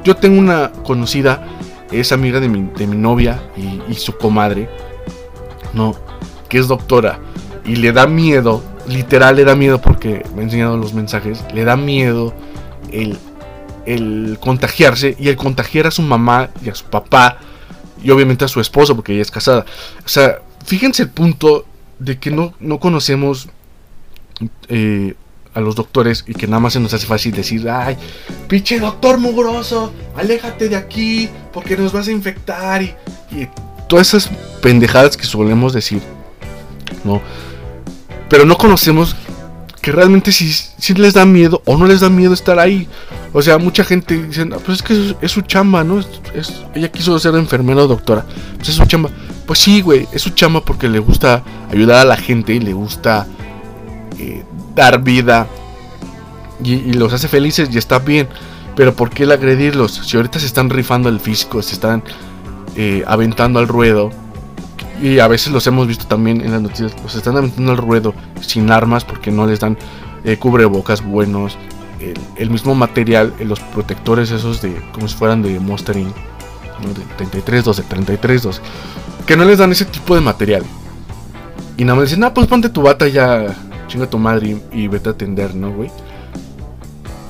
Yo 0.05 0.15
tengo 0.17 0.39
una 0.39 0.71
conocida, 0.85 1.43
es 1.91 2.13
amiga 2.13 2.39
de 2.41 2.49
mi, 2.49 2.71
de 2.77 2.87
mi 2.87 2.97
novia 2.97 3.43
y, 3.57 3.81
y 3.91 3.95
su 3.95 4.17
comadre, 4.17 4.69
no, 5.73 5.95
que 6.49 6.59
es 6.59 6.69
doctora. 6.69 7.19
Y 7.65 7.77
le 7.77 7.93
da 7.93 8.07
miedo, 8.07 8.63
literal 8.87 9.37
le 9.37 9.45
da 9.45 9.55
miedo 9.55 9.81
porque 9.81 10.25
me 10.35 10.43
ha 10.43 10.45
enseñado 10.45 10.77
los 10.77 10.95
mensajes, 10.95 11.45
le 11.53 11.65
da 11.65 11.77
miedo 11.77 12.33
el, 12.93 13.19
el 13.95 14.39
contagiarse 14.41 15.17
y 15.19 15.29
el 15.29 15.37
contagiar 15.37 15.87
a 15.87 15.91
su 15.91 16.03
mamá 16.03 16.51
y 16.65 16.69
a 16.69 16.75
su 16.75 16.85
papá 16.85 17.39
y 18.03 18.11
obviamente 18.11 18.45
a 18.45 18.49
su 18.49 18.61
esposo 18.61 18.95
porque 18.95 19.13
ella 19.13 19.23
es 19.23 19.31
casada. 19.31 19.65
O 20.05 20.09
sea, 20.09 20.41
fíjense 20.65 21.05
el 21.05 21.09
punto 21.09 21.65
de 21.99 22.19
que 22.19 22.31
no, 22.31 22.55
no 22.61 22.79
conocemos 22.79 23.49
eh, 24.69 25.15
a 25.55 25.61
los 25.61 25.75
doctores 25.75 26.25
y 26.27 26.35
que 26.35 26.47
nada 26.47 26.61
más 26.61 26.75
se 26.75 26.81
nos 26.81 26.93
hace 26.95 27.07
fácil 27.07 27.33
decir, 27.33 27.69
ay, 27.69 27.97
pinche 28.47 28.79
doctor 28.79 29.19
mugroso, 29.19 29.93
aléjate 30.17 30.69
de 30.69 30.77
aquí 30.77 31.29
porque 31.53 31.77
nos 31.77 31.93
vas 31.93 32.09
a 32.09 32.13
infectar 32.13 32.83
y, 32.83 32.95
y 33.33 33.49
todas 33.89 34.09
esas 34.09 34.31
pendejadas 34.61 35.17
que 35.17 35.25
solemos 35.25 35.73
decir, 35.73 36.03
¿no? 37.05 37.21
Pero 38.29 38.45
no 38.45 38.57
conocemos 38.59 39.17
que 39.81 39.93
realmente 39.93 40.33
si, 40.33 40.53
si 40.53 40.95
les 40.95 41.15
da 41.15 41.25
miedo 41.25 41.63
o 41.65 41.77
no 41.77 41.87
les 41.87 42.01
da 42.01 42.11
miedo 42.11 42.35
estar 42.35 42.59
ahí. 42.59 42.87
O 43.33 43.43
sea, 43.43 43.59
mucha 43.59 43.85
gente 43.85 44.23
dice, 44.23 44.49
"Ah, 44.53 44.57
pues 44.65 44.79
es 44.79 44.83
que 44.83 45.17
es, 45.21 45.31
su 45.31 45.43
chamba, 45.43 45.85
¿no? 45.85 45.99
Es- 46.35 46.63
ella 46.75 46.91
quiso 46.91 47.19
ser 47.19 47.35
enfermera 47.35 47.83
o 47.85 47.87
doctora. 47.89 48.25
Pues 48.57 48.71
es 48.71 48.75
su 48.77 48.87
chamba. 48.87 49.11
Pues 49.47 49.59
sí, 49.59 49.81
güey, 49.83 50.07
es 50.13 50.23
su 50.23 50.31
chamba 50.31 50.63
porque 50.65 50.89
le 50.89 50.99
gusta 50.99 51.43
ayudar 51.71 51.99
a 52.01 52.05
la 52.05 52.17
gente 52.17 52.55
y 52.55 52.61
le 52.61 52.73
gusta 52.73 53.27
eh, 54.19 54.45
dar 54.75 55.03
vida 55.03 55.47
y, 56.63 56.73
y 56.75 56.93
los 56.95 57.13
hace 57.13 57.29
felices 57.29 57.69
y 57.73 57.79
está 57.79 57.99
bien. 57.99 58.29
Pero 58.77 58.95
¿por 58.95 59.11
qué 59.11 59.25
el 59.25 59.33
agredirlos? 59.33 59.93
Si 60.07 60.17
ahorita 60.17 60.39
se 60.39 60.47
están 60.47 60.71
rifando 60.71 61.09
el 61.09 61.21
físico, 61.21 61.63
se 61.63 61.75
están 61.75 62.03
eh, 62.77 63.05
aventando 63.07 63.59
al 63.59 63.69
ruedo. 63.69 64.11
Y 65.03 65.19
a 65.21 65.29
veces 65.29 65.53
los 65.53 65.67
hemos 65.67 65.87
visto 65.87 66.07
también 66.07 66.41
en 66.41 66.51
las 66.53 66.63
noticias. 66.63 66.93
Los 67.03 67.15
están 67.15 67.37
aventando 67.37 67.71
al 67.73 67.77
ruedo 67.79 68.15
sin 68.41 68.71
armas 68.71 69.05
porque 69.05 69.31
no 69.31 69.47
les 69.47 69.61
dan 69.61 69.77
eh, 70.25 70.37
cubrebocas 70.39 71.03
buenos. 71.05 71.57
El, 72.37 72.51
mismo 72.51 72.75
material, 72.75 73.35
los 73.41 73.61
protectores 73.61 74.31
esos 74.31 74.63
de 74.63 74.75
como 74.93 75.09
si 75.09 75.17
fueran 75.17 75.43
de 75.43 75.59
Monster 75.59 75.97
Inc. 75.97 76.15
¿no? 76.83 76.89
De 76.89 77.03
33, 77.17 77.65
12, 77.65 77.83
33, 77.83 78.43
12. 78.43 78.61
Que 79.27 79.37
no 79.37 79.45
les 79.45 79.59
dan 79.59 79.73
ese 79.73 79.85
tipo 79.85 80.15
de 80.15 80.21
material. 80.21 80.63
Y 81.77 81.85
nada 81.85 81.97
más 81.97 82.09
dicen, 82.09 82.25
ah, 82.25 82.33
pues 82.33 82.47
ponte 82.47 82.69
tu 82.69 82.83
bata 82.83 83.09
ya, 83.09 83.55
chinga 83.89 84.09
tu 84.09 84.19
madre 84.19 84.61
y, 84.73 84.85
y 84.85 84.89
vete 84.89 85.09
a 85.09 85.13
atender, 85.13 85.55
¿no, 85.55 85.73
güey? 85.73 85.91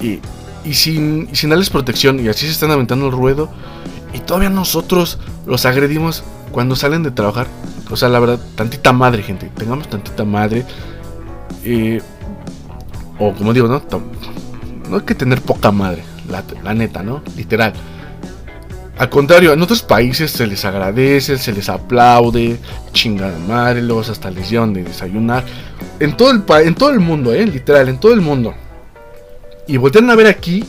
Y, 0.00 0.20
y 0.64 0.74
sin, 0.74 1.28
y 1.32 1.36
sin 1.36 1.50
darles 1.50 1.70
protección, 1.70 2.20
y 2.20 2.28
así 2.28 2.46
se 2.46 2.52
están 2.52 2.70
aventando 2.70 3.06
el 3.06 3.12
ruedo. 3.12 3.50
Y 4.12 4.20
todavía 4.20 4.50
nosotros 4.50 5.18
los 5.46 5.66
agredimos 5.66 6.24
cuando 6.52 6.76
salen 6.76 7.02
de 7.02 7.10
trabajar. 7.10 7.46
O 7.90 7.96
sea, 7.96 8.08
la 8.08 8.20
verdad, 8.20 8.40
tantita 8.54 8.92
madre, 8.92 9.22
gente. 9.22 9.50
Tengamos 9.56 9.88
tantita 9.88 10.24
madre. 10.24 10.64
Eh, 11.64 12.00
o 13.18 13.32
como 13.32 13.52
digo, 13.52 13.68
¿no? 13.68 13.82
No 14.88 14.96
hay 14.96 15.02
que 15.02 15.14
tener 15.14 15.40
poca 15.42 15.70
madre. 15.70 16.02
La, 16.28 16.42
la 16.62 16.74
neta, 16.74 17.02
¿no? 17.02 17.22
Literal. 17.36 17.72
Al 18.98 19.08
contrario, 19.10 19.52
en 19.52 19.62
otros 19.62 19.82
países 19.82 20.30
se 20.32 20.46
les 20.46 20.64
agradece, 20.64 21.38
se 21.38 21.52
les 21.52 21.68
aplaude, 21.68 22.58
chingada 22.92 23.38
madre, 23.46 23.80
luego 23.80 24.00
hasta 24.00 24.28
les 24.30 24.50
llevan 24.50 24.72
de 24.72 24.82
desayunar. 24.82 25.44
En 26.00 26.16
todo 26.16 26.32
el 26.32 26.42
pa- 26.42 26.62
en 26.62 26.74
todo 26.74 26.90
el 26.90 26.98
mundo, 26.98 27.32
eh, 27.32 27.46
literal, 27.46 27.88
en 27.88 27.98
todo 28.00 28.12
el 28.12 28.20
mundo. 28.20 28.54
Y 29.68 29.76
voltean 29.76 30.10
a 30.10 30.16
ver 30.16 30.26
aquí 30.26 30.64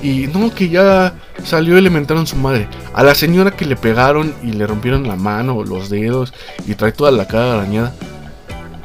y 0.00 0.28
no 0.32 0.54
que 0.54 0.68
ya 0.68 1.14
salió 1.44 1.76
y 1.76 1.80
le 1.80 1.90
mentaron 1.90 2.26
su 2.26 2.36
madre. 2.36 2.68
A 2.94 3.02
la 3.02 3.16
señora 3.16 3.50
que 3.50 3.64
le 3.66 3.74
pegaron 3.74 4.32
y 4.44 4.52
le 4.52 4.64
rompieron 4.66 5.08
la 5.08 5.16
mano 5.16 5.64
los 5.64 5.90
dedos 5.90 6.32
y 6.66 6.74
trae 6.74 6.92
toda 6.92 7.10
la 7.10 7.26
cara 7.26 7.54
arañada. 7.54 7.92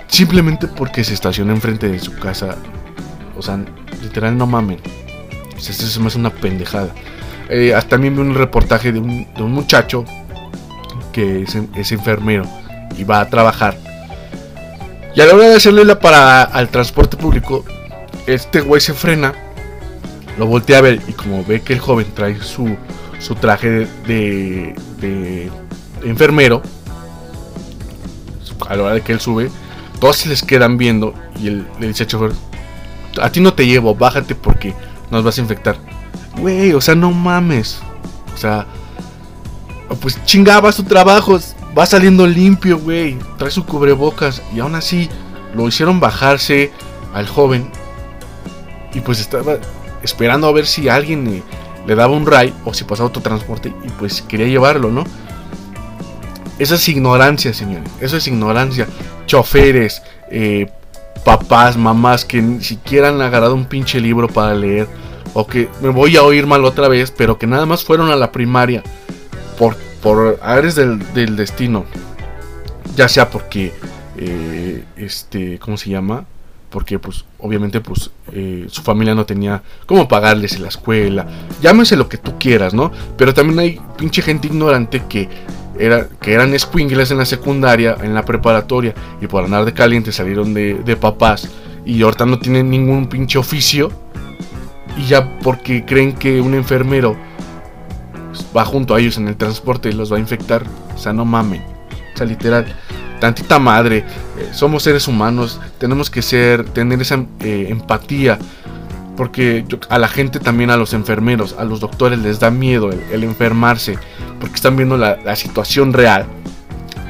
Simplemente 0.08 0.68
porque 0.68 1.04
se 1.04 1.14
estaciona 1.14 1.54
enfrente 1.54 1.88
de 1.88 2.00
su 2.00 2.14
casa. 2.16 2.56
O 3.38 3.44
sea, 3.44 3.60
literal 4.02 4.38
no 4.38 4.46
mamen. 4.48 4.80
O 5.56 5.58
esto 5.60 5.74
se 5.86 6.00
me 6.00 6.08
una 6.16 6.30
pendejada. 6.30 6.94
Eh, 7.50 7.74
hasta 7.74 7.92
también 7.92 8.16
vi 8.16 8.22
un 8.22 8.36
reportaje 8.36 8.92
de 8.92 9.00
un, 9.00 9.28
de 9.36 9.44
un 9.44 9.52
muchacho 9.52 10.04
que 11.14 11.44
es, 11.44 11.58
es 11.76 11.92
enfermero 11.92 12.44
y 12.98 13.04
va 13.04 13.22
a 13.22 13.30
trabajar. 13.30 13.78
Y 15.16 15.22
a 15.22 15.26
la 15.26 15.34
hora 15.34 15.50
de 15.50 15.56
hacerle 15.56 15.84
la 15.86 16.00
parada 16.00 16.44
al 16.44 16.70
transporte 16.70 17.18
público, 17.18 17.66
este 18.28 18.62
güey 18.62 18.82
se 18.82 18.94
frena, 18.94 19.34
lo 20.38 20.46
voltea 20.46 20.78
a 20.78 20.82
ver 20.82 21.02
y 21.08 21.14
como 21.14 21.44
ve 21.44 21.62
que 21.62 21.74
el 21.74 21.80
joven 21.80 22.06
trae 22.14 22.40
su, 22.42 22.76
su 23.20 23.34
traje 23.36 23.70
de, 23.70 23.88
de- 24.06 24.76
de 25.02 25.52
enfermero, 26.04 26.62
a 28.70 28.76
la 28.76 28.84
hora 28.84 28.94
de 28.96 29.02
que 29.02 29.14
él 29.14 29.20
sube, 29.20 29.50
todos 30.00 30.18
se 30.18 30.30
les 30.30 30.44
quedan 30.44 30.78
viendo 30.78 31.14
y 31.42 31.48
él 31.48 31.68
le 31.80 31.88
dice 31.88 32.04
al 32.04 32.10
chofer, 32.10 32.32
a 33.22 33.32
ti 33.32 33.40
no 33.40 33.54
te 33.54 33.66
llevo, 33.66 33.96
bájate 33.96 34.36
porque 34.36 34.74
nos 35.12 35.24
vas 35.24 35.38
a 35.38 35.42
infectar. 35.42 35.78
Güey, 36.38 36.74
o 36.74 36.82
sea, 36.82 36.96
no 36.96 37.12
mames. 37.12 37.80
O 38.34 38.38
sea, 38.38 38.66
pues 40.02 40.24
chingaba 40.26 40.72
su 40.72 40.84
trabajo, 40.84 41.40
va 41.78 41.86
saliendo 41.86 42.28
limpio, 42.28 42.78
güey. 42.80 43.18
Trae 43.38 43.52
su 43.52 43.66
cubrebocas 43.66 44.42
y 44.56 44.60
aún 44.60 44.76
así 44.76 45.10
lo 45.56 45.68
hicieron 45.68 46.00
bajarse 46.00 46.72
al 47.14 47.28
joven. 47.28 47.72
Y 48.94 49.00
pues 49.02 49.20
estaba 49.20 49.58
esperando 50.04 50.48
a 50.48 50.52
ver 50.52 50.66
si 50.66 50.90
alguien 50.90 51.44
le 51.86 51.96
daba 51.96 52.14
un 52.14 52.26
ray 52.26 52.54
o 52.66 52.74
si 52.74 52.84
pasaba 52.84 53.10
otro 53.10 53.22
transporte 53.22 53.74
y 53.84 53.90
pues 53.90 54.22
quería 54.22 54.48
llevarlo, 54.48 54.92
¿no? 54.92 55.04
Eso 56.60 56.76
es 56.76 56.90
ignorancia, 56.90 57.54
señores. 57.54 57.90
Eso 58.02 58.18
es 58.18 58.28
ignorancia. 58.28 58.88
Choferes, 59.28 60.02
eh, 60.32 60.72
papás, 61.24 61.78
mamás 61.78 62.26
que 62.26 62.42
ni 62.42 62.64
siquiera 62.64 63.10
han 63.10 63.22
agarrado 63.22 63.56
un 63.56 63.66
pinche 63.66 64.00
libro 64.00 64.28
para 64.28 64.54
leer. 64.54 64.88
O 65.34 65.46
que 65.46 65.70
me 65.82 65.90
voy 65.90 66.18
a 66.18 66.24
oír 66.24 66.48
mal 66.48 66.66
otra 66.66 66.88
vez, 66.88 67.12
pero 67.12 67.38
que 67.38 67.48
nada 67.48 67.66
más 67.66 67.84
fueron 67.84 68.10
a 68.10 68.16
la 68.16 68.32
primaria 68.32 68.82
por, 69.58 69.76
por 70.02 70.40
aires 70.42 70.76
del, 70.76 71.36
destino. 71.36 71.86
Ya 72.96 73.08
sea 73.08 73.30
porque, 73.30 73.74
eh, 74.18 74.84
este, 74.96 75.60
¿cómo 75.60 75.78
se 75.78 75.90
llama? 75.90 76.26
Porque, 76.70 76.98
pues, 76.98 77.26
obviamente, 77.38 77.82
pues, 77.82 78.10
eh, 78.32 78.66
su 78.70 78.82
familia 78.82 79.14
no 79.14 79.26
tenía 79.26 79.62
cómo 79.86 80.08
pagarles 80.08 80.54
en 80.54 80.64
la 80.64 80.70
escuela. 80.70 81.28
Llámese 81.62 81.96
lo 81.96 82.10
que 82.10 82.18
tú 82.18 82.40
quieras, 82.40 82.74
¿no? 82.74 82.92
Pero 83.16 83.34
también 83.34 83.60
hay 83.60 83.80
pinche 83.98 84.22
gente 84.22 84.48
ignorante 84.48 85.04
que, 85.08 85.30
era, 85.80 86.08
que 86.22 86.34
eran 86.34 86.54
escuingles 86.54 87.12
en 87.12 87.18
la 87.18 87.26
secundaria, 87.26 87.98
en 88.02 88.14
la 88.14 88.24
preparatoria, 88.24 88.94
y 89.22 89.28
por 89.28 89.44
andar 89.44 89.66
de 89.66 89.74
caliente 89.74 90.12
salieron 90.12 90.54
de, 90.54 90.76
de 90.76 90.96
papás. 90.96 91.50
Y 91.86 92.02
ahorita 92.02 92.26
no 92.26 92.40
tienen 92.40 92.70
ningún 92.70 93.08
pinche 93.08 93.38
oficio. 93.38 93.92
Y 94.98 95.06
ya 95.06 95.40
porque 95.40 95.86
creen 95.86 96.14
que 96.14 96.42
un 96.42 96.54
enfermero 96.56 97.16
va 98.56 98.66
junto 98.66 98.96
a 98.96 99.00
ellos 99.00 99.18
en 99.18 99.28
el 99.28 99.38
transporte 99.38 99.90
y 99.90 99.94
los 99.94 100.12
va 100.12 100.18
a 100.18 100.20
infectar. 100.20 100.64
O 100.96 100.98
sea, 100.98 101.14
no 101.14 101.24
mamen. 101.26 101.62
O 102.14 102.18
sea, 102.18 102.26
literal. 102.26 102.66
Tantita 103.20 103.60
madre. 103.60 104.00
eh, 104.38 104.50
somos 104.52 104.84
seres 104.84 105.08
humanos. 105.08 105.60
Tenemos 105.78 106.10
que 106.10 106.22
ser, 106.22 106.66
tener 106.66 107.02
esa 107.02 107.24
eh, 107.40 107.68
empatía. 107.70 108.38
Porque 109.18 109.66
a 109.90 109.98
la 109.98 110.08
gente 110.08 110.40
también, 110.40 110.70
a 110.70 110.78
los 110.78 110.94
enfermeros, 110.94 111.56
a 111.58 111.66
los 111.66 111.80
doctores 111.80 112.20
les 112.20 112.40
da 112.40 112.52
miedo 112.52 112.92
el, 112.92 113.24
enfermarse. 113.24 113.98
Porque 114.40 114.56
están 114.56 114.78
viendo 114.78 114.96
la, 114.96 115.18
la 115.26 115.36
situación 115.36 115.92
real 115.92 116.28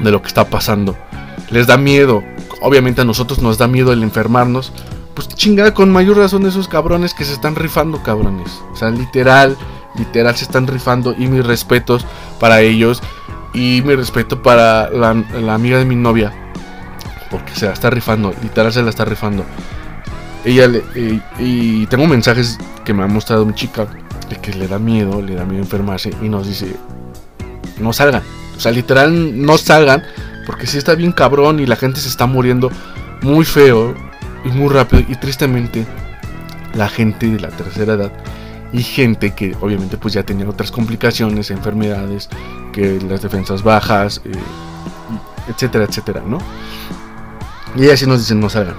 de 0.00 0.10
lo 0.10 0.22
que 0.22 0.28
está 0.28 0.48
pasando. 0.48 0.96
Les 1.50 1.66
da 1.66 1.76
miedo. 1.76 2.24
Obviamente 2.62 3.02
a 3.02 3.04
nosotros 3.04 3.40
nos 3.40 3.58
da 3.58 3.68
miedo 3.68 3.92
el 3.92 4.02
enfermarnos. 4.02 4.72
Pues 5.14 5.28
chingada, 5.28 5.74
con 5.74 5.92
mayor 5.92 6.16
razón 6.16 6.46
esos 6.46 6.66
cabrones 6.66 7.12
que 7.12 7.24
se 7.24 7.34
están 7.34 7.54
rifando, 7.54 8.02
cabrones. 8.02 8.62
O 8.72 8.76
sea, 8.76 8.90
literal, 8.90 9.56
literal 9.96 10.34
se 10.34 10.44
están 10.44 10.66
rifando. 10.66 11.14
Y 11.18 11.26
mis 11.26 11.44
respetos 11.44 12.06
para 12.40 12.62
ellos. 12.62 13.02
Y 13.52 13.82
mi 13.84 13.94
respeto 13.94 14.42
para 14.42 14.88
la 14.90 15.54
amiga 15.54 15.76
de 15.78 15.84
mi 15.84 15.94
novia. 15.94 16.32
Porque 17.30 17.54
se 17.54 17.66
la 17.66 17.72
está 17.72 17.90
rifando, 17.90 18.34
literal 18.42 18.72
se 18.72 18.82
la 18.82 18.90
está 18.90 19.04
rifando. 19.04 19.44
Ella 20.44 20.68
le, 20.68 20.82
y, 21.38 21.86
tengo 21.86 22.06
mensajes 22.06 22.58
que 22.84 22.94
me 22.94 23.02
ha 23.02 23.06
mostrado 23.06 23.44
mi 23.44 23.54
chica 23.54 23.86
de 24.28 24.36
que 24.36 24.52
le 24.52 24.68
da 24.68 24.78
miedo, 24.78 25.20
le 25.20 25.34
da 25.34 25.44
miedo 25.44 25.62
enfermarse 25.62 26.10
y 26.22 26.28
nos 26.28 26.46
dice, 26.46 26.76
no 27.80 27.92
salgan. 27.92 28.22
O 28.56 28.60
sea, 28.60 28.72
literal 28.72 29.40
no 29.44 29.58
salgan 29.58 30.02
porque 30.46 30.66
si 30.66 30.78
está 30.78 30.94
bien 30.94 31.12
cabrón 31.12 31.60
y 31.60 31.66
la 31.66 31.76
gente 31.76 32.00
se 32.00 32.08
está 32.08 32.26
muriendo 32.26 32.70
muy 33.22 33.44
feo 33.44 33.94
y 34.44 34.48
muy 34.48 34.72
rápido 34.72 35.02
y 35.08 35.14
tristemente 35.16 35.86
la 36.74 36.88
gente 36.88 37.28
de 37.28 37.40
la 37.40 37.48
tercera 37.48 37.94
edad 37.94 38.12
y 38.72 38.82
gente 38.82 39.34
que 39.34 39.56
obviamente 39.60 39.96
pues 39.96 40.14
ya 40.14 40.22
tenía 40.22 40.48
otras 40.48 40.70
complicaciones, 40.70 41.50
enfermedades, 41.50 42.28
que 42.72 43.00
las 43.08 43.22
defensas 43.22 43.62
bajas, 43.62 44.20
eh, 44.24 44.32
etcétera, 45.48 45.84
etcétera, 45.84 46.22
¿no? 46.26 46.38
Y 47.76 47.84
ella 47.84 47.96
sí 47.96 48.06
nos 48.06 48.20
dice 48.20 48.34
no 48.34 48.48
salgan. 48.48 48.76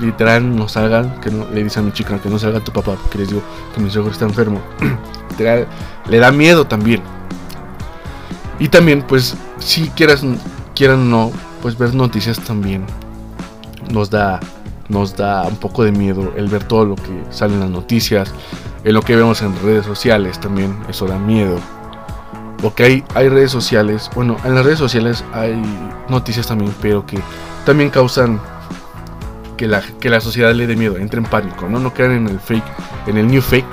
Literal, 0.00 0.56
no 0.56 0.68
salgan, 0.68 1.20
que 1.20 1.30
no, 1.30 1.46
le 1.50 1.62
dice 1.62 1.80
a 1.80 1.82
mi 1.82 1.92
chica 1.92 2.18
que 2.18 2.28
no 2.28 2.38
salga 2.38 2.60
tu 2.60 2.72
papá 2.72 2.94
porque 2.94 3.18
les 3.18 3.28
digo 3.28 3.42
que 3.74 3.80
mi 3.80 3.90
suegro 3.90 4.10
está 4.10 4.24
enfermo. 4.24 4.60
Literal, 5.30 5.66
le 6.08 6.18
da 6.18 6.32
miedo 6.32 6.66
también. 6.66 7.02
Y 8.58 8.68
también, 8.68 9.02
pues, 9.02 9.36
si 9.58 9.88
quieras, 9.90 10.22
quieran 10.74 11.00
o 11.00 11.04
no, 11.04 11.32
pues 11.62 11.76
ver 11.76 11.94
noticias 11.94 12.40
también 12.40 12.84
nos 13.92 14.10
da, 14.10 14.40
nos 14.88 15.16
da 15.16 15.46
un 15.46 15.56
poco 15.56 15.84
de 15.84 15.92
miedo 15.92 16.32
el 16.36 16.48
ver 16.48 16.64
todo 16.64 16.84
lo 16.84 16.96
que 16.96 17.24
sale 17.30 17.54
en 17.54 17.60
las 17.60 17.70
noticias, 17.70 18.32
en 18.84 18.94
lo 18.94 19.02
que 19.02 19.16
vemos 19.16 19.42
en 19.42 19.54
redes 19.62 19.84
sociales 19.86 20.40
también, 20.40 20.76
eso 20.88 21.06
da 21.06 21.18
miedo. 21.18 21.58
Porque 22.62 22.84
hay, 22.84 23.04
hay 23.14 23.28
redes 23.28 23.50
sociales, 23.50 24.10
bueno, 24.14 24.36
en 24.44 24.54
las 24.54 24.64
redes 24.64 24.78
sociales 24.78 25.24
hay 25.32 25.60
noticias 26.08 26.46
también, 26.46 26.74
pero 26.80 27.06
que 27.06 27.18
también 27.64 27.90
causan 27.90 28.40
que 29.60 29.68
la, 29.68 29.82
que 29.82 30.08
la 30.08 30.22
sociedad 30.22 30.54
le 30.54 30.66
dé 30.66 30.74
miedo, 30.74 30.96
entre 30.96 31.18
en 31.18 31.26
pánico, 31.26 31.68
¿no? 31.68 31.78
No 31.78 31.92
crean 31.92 32.12
en 32.12 32.28
el 32.28 32.40
fake, 32.40 32.64
en 33.06 33.18
el 33.18 33.26
new 33.26 33.42
fake, 33.42 33.66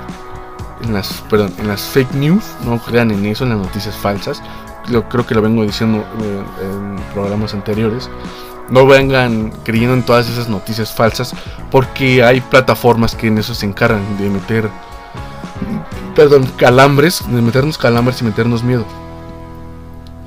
en 0.84 0.92
las, 0.92 1.24
perdón, 1.30 1.50
en 1.58 1.66
las 1.66 1.80
fake 1.80 2.12
news, 2.12 2.44
no 2.66 2.78
crean 2.78 3.10
en 3.10 3.24
eso, 3.24 3.44
en 3.44 3.50
las 3.50 3.58
noticias 3.58 3.96
falsas. 3.96 4.42
Yo 4.90 5.08
creo 5.08 5.26
que 5.26 5.34
lo 5.34 5.40
vengo 5.40 5.62
diciendo 5.62 6.04
eh, 6.20 6.42
en 6.60 6.96
programas 7.14 7.54
anteriores. 7.54 8.10
No 8.68 8.86
vengan 8.86 9.50
creyendo 9.64 9.94
en 9.94 10.02
todas 10.02 10.28
esas 10.28 10.50
noticias 10.50 10.92
falsas, 10.92 11.34
porque 11.70 12.22
hay 12.22 12.42
plataformas 12.42 13.14
que 13.14 13.28
en 13.28 13.38
eso 13.38 13.54
se 13.54 13.64
encargan 13.64 14.18
de 14.18 14.28
meter, 14.28 14.68
perdón, 16.14 16.46
calambres, 16.58 17.24
de 17.26 17.40
meternos 17.40 17.78
calambres 17.78 18.20
y 18.20 18.26
meternos 18.26 18.62
miedo. 18.62 18.84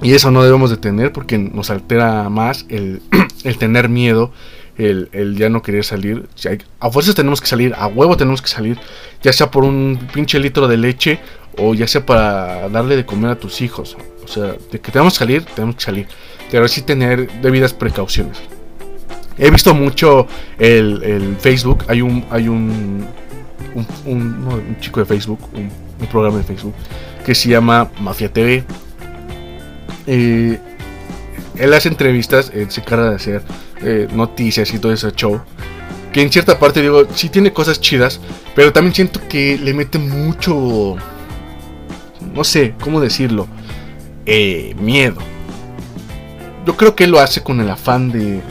Y 0.01 0.13
eso 0.13 0.31
no 0.31 0.41
debemos 0.41 0.71
de 0.71 0.77
tener 0.77 1.13
porque 1.13 1.37
nos 1.37 1.69
altera 1.69 2.29
más 2.29 2.65
el, 2.69 3.03
el 3.43 3.59
tener 3.59 3.89
miedo, 3.89 4.31
el, 4.77 5.09
el 5.11 5.35
ya 5.37 5.49
no 5.49 5.61
querer 5.61 5.83
salir. 5.83 6.27
A 6.79 6.89
fuerzas 6.89 7.15
tenemos 7.15 7.41
que 7.41 7.47
salir, 7.47 7.73
a 7.75 7.87
huevo 7.87 8.17
tenemos 8.17 8.41
que 8.41 8.47
salir, 8.47 8.77
ya 9.21 9.33
sea 9.33 9.51
por 9.51 9.63
un 9.63 10.07
pinche 10.13 10.39
litro 10.39 10.67
de 10.67 10.77
leche 10.77 11.19
o 11.57 11.73
ya 11.73 11.87
sea 11.87 12.05
para 12.05 12.69
darle 12.69 12.95
de 12.95 13.05
comer 13.05 13.31
a 13.31 13.35
tus 13.35 13.61
hijos. 13.61 13.97
O 14.23 14.27
sea, 14.27 14.55
de 14.71 14.79
que 14.79 14.91
tenemos 14.91 15.13
que 15.13 15.19
salir, 15.19 15.43
tenemos 15.43 15.75
que 15.75 15.83
salir. 15.83 16.07
Pero 16.49 16.67
sí 16.67 16.81
tener 16.81 17.29
debidas 17.41 17.73
precauciones. 17.73 18.37
He 19.37 19.49
visto 19.49 19.73
mucho 19.73 20.27
el, 20.59 21.01
el 21.03 21.35
Facebook, 21.37 21.85
hay 21.87 22.01
un, 22.01 22.25
hay 22.29 22.47
un, 22.47 23.05
un, 23.73 23.87
un 24.05 24.77
chico 24.79 24.99
de 24.99 25.05
Facebook, 25.05 25.39
un, 25.53 25.69
un 25.99 26.07
programa 26.07 26.37
de 26.37 26.43
Facebook 26.43 26.73
que 27.25 27.35
se 27.35 27.49
llama 27.49 27.89
Mafia 27.99 28.31
TV. 28.31 28.63
Eh, 30.07 30.59
él 31.61 31.73
hace 31.73 31.89
entrevistas, 31.89 32.51
él 32.53 32.69
se 32.71 32.81
encarga 32.81 33.09
de 33.11 33.15
hacer 33.15 33.41
eh, 33.81 34.07
noticias 34.13 34.73
y 34.73 34.79
todo 34.79 34.91
ese 34.91 35.11
show. 35.11 35.41
Que 36.11 36.21
en 36.21 36.31
cierta 36.31 36.59
parte 36.59 36.81
digo, 36.81 37.05
sí 37.15 37.29
tiene 37.29 37.53
cosas 37.53 37.79
chidas, 37.79 38.19
pero 38.55 38.73
también 38.73 38.93
siento 38.93 39.21
que 39.29 39.57
le 39.57 39.73
mete 39.73 39.97
mucho, 39.97 40.95
no 42.33 42.43
sé, 42.43 42.73
¿cómo 42.81 42.99
decirlo? 42.99 43.47
Eh, 44.25 44.75
miedo. 44.79 45.17
Yo 46.65 46.75
creo 46.77 46.95
que 46.95 47.05
él 47.05 47.11
lo 47.11 47.19
hace 47.19 47.41
con 47.41 47.59
el 47.61 47.69
afán 47.69 48.11
de, 48.11 48.41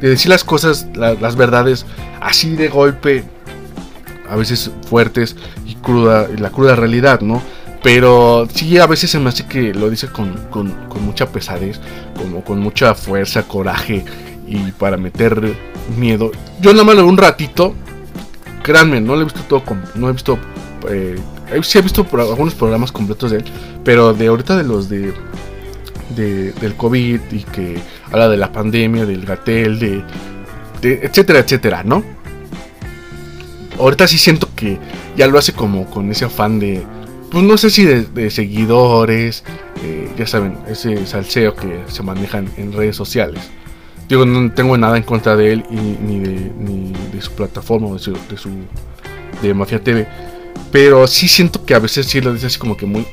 de 0.00 0.08
decir 0.08 0.30
las 0.30 0.44
cosas, 0.44 0.86
la- 0.94 1.14
las 1.14 1.36
verdades, 1.36 1.84
así 2.20 2.54
de 2.56 2.68
golpe, 2.68 3.24
a 4.28 4.36
veces 4.36 4.70
fuertes 4.88 5.36
y 5.66 5.74
cruda, 5.74 6.28
la 6.38 6.50
cruda 6.50 6.76
realidad, 6.76 7.20
¿no? 7.20 7.42
Pero 7.82 8.48
sí, 8.52 8.76
a 8.78 8.86
veces 8.86 9.10
se 9.10 9.18
me 9.20 9.28
hace 9.28 9.46
que 9.46 9.72
lo 9.72 9.88
dice 9.88 10.08
con, 10.08 10.34
con- 10.50 10.74
mucha 11.00 11.26
pesadez, 11.30 11.80
como 12.16 12.42
con 12.44 12.58
mucha 12.58 12.94
fuerza, 12.94 13.44
coraje 13.44 14.04
y 14.46 14.56
para 14.72 14.96
meter 14.96 15.54
miedo. 15.96 16.32
Yo 16.60 16.72
nada 16.72 16.84
más 16.84 16.96
lo 16.96 17.06
un 17.06 17.16
ratito, 17.16 17.72
créanme, 18.62 19.00
no 19.00 19.14
lo 19.14 19.22
he 19.22 19.24
visto 19.24 19.40
todo, 19.42 19.62
no 19.94 20.08
he 20.08 20.12
visto, 20.12 20.38
eh, 20.90 21.16
sí 21.62 21.78
he 21.78 21.82
visto 21.82 22.04
pro- 22.04 22.28
algunos 22.28 22.54
programas 22.54 22.90
completos 22.92 23.30
de 23.30 23.38
él, 23.38 23.44
pero 23.84 24.12
de 24.12 24.26
ahorita 24.26 24.56
de 24.56 24.64
los 24.64 24.88
de, 24.88 25.14
de- 26.16 26.52
del 26.52 26.74
COVID 26.74 27.20
y 27.30 27.42
que 27.44 27.78
habla 28.10 28.28
de 28.28 28.36
la 28.36 28.52
pandemia, 28.52 29.06
del 29.06 29.24
gatel, 29.24 29.78
de 29.78 30.02
etcétera, 30.82 31.38
etcétera, 31.38 31.82
¿no? 31.84 32.02
Ahorita 33.78 34.08
sí 34.08 34.18
siento 34.18 34.48
que 34.56 34.78
ya 35.16 35.26
lo 35.28 35.38
hace 35.38 35.52
como 35.52 35.86
con 35.88 36.10
ese 36.10 36.24
afán 36.24 36.58
de, 36.58 36.82
pues 37.30 37.44
no 37.44 37.56
sé 37.58 37.70
si 37.70 37.84
de, 37.84 38.30
seguidores, 38.30 39.44
eh, 39.82 40.10
ya 40.18 40.26
saben, 40.26 40.58
ese 40.68 41.06
salseo 41.06 41.54
que 41.54 41.80
se 41.88 42.02
manejan 42.02 42.48
en 42.56 42.72
redes 42.72 42.96
sociales. 42.96 43.40
Digo, 44.08 44.24
no 44.24 44.50
tengo 44.52 44.76
nada 44.78 44.96
en 44.96 45.02
contra 45.02 45.36
de 45.36 45.52
él 45.52 45.64
ni, 45.70 46.18
de, 46.20 46.50
ni 46.58 46.92
de 47.12 47.20
su 47.20 47.32
plataforma 47.32 47.88
o 47.88 47.92
de 47.94 47.98
su, 47.98 48.14
de 49.42 49.54
Mafia 49.54 49.82
TV. 49.82 50.06
Pero 50.72 51.06
sí 51.06 51.28
siento 51.28 51.64
que 51.64 51.74
a 51.74 51.78
veces 51.78 52.06
sí 52.06 52.20
lo 52.20 52.32
dice 52.32 52.46
así 52.46 52.58
como 52.58 52.76
que 52.76 52.86
muy... 52.86 53.06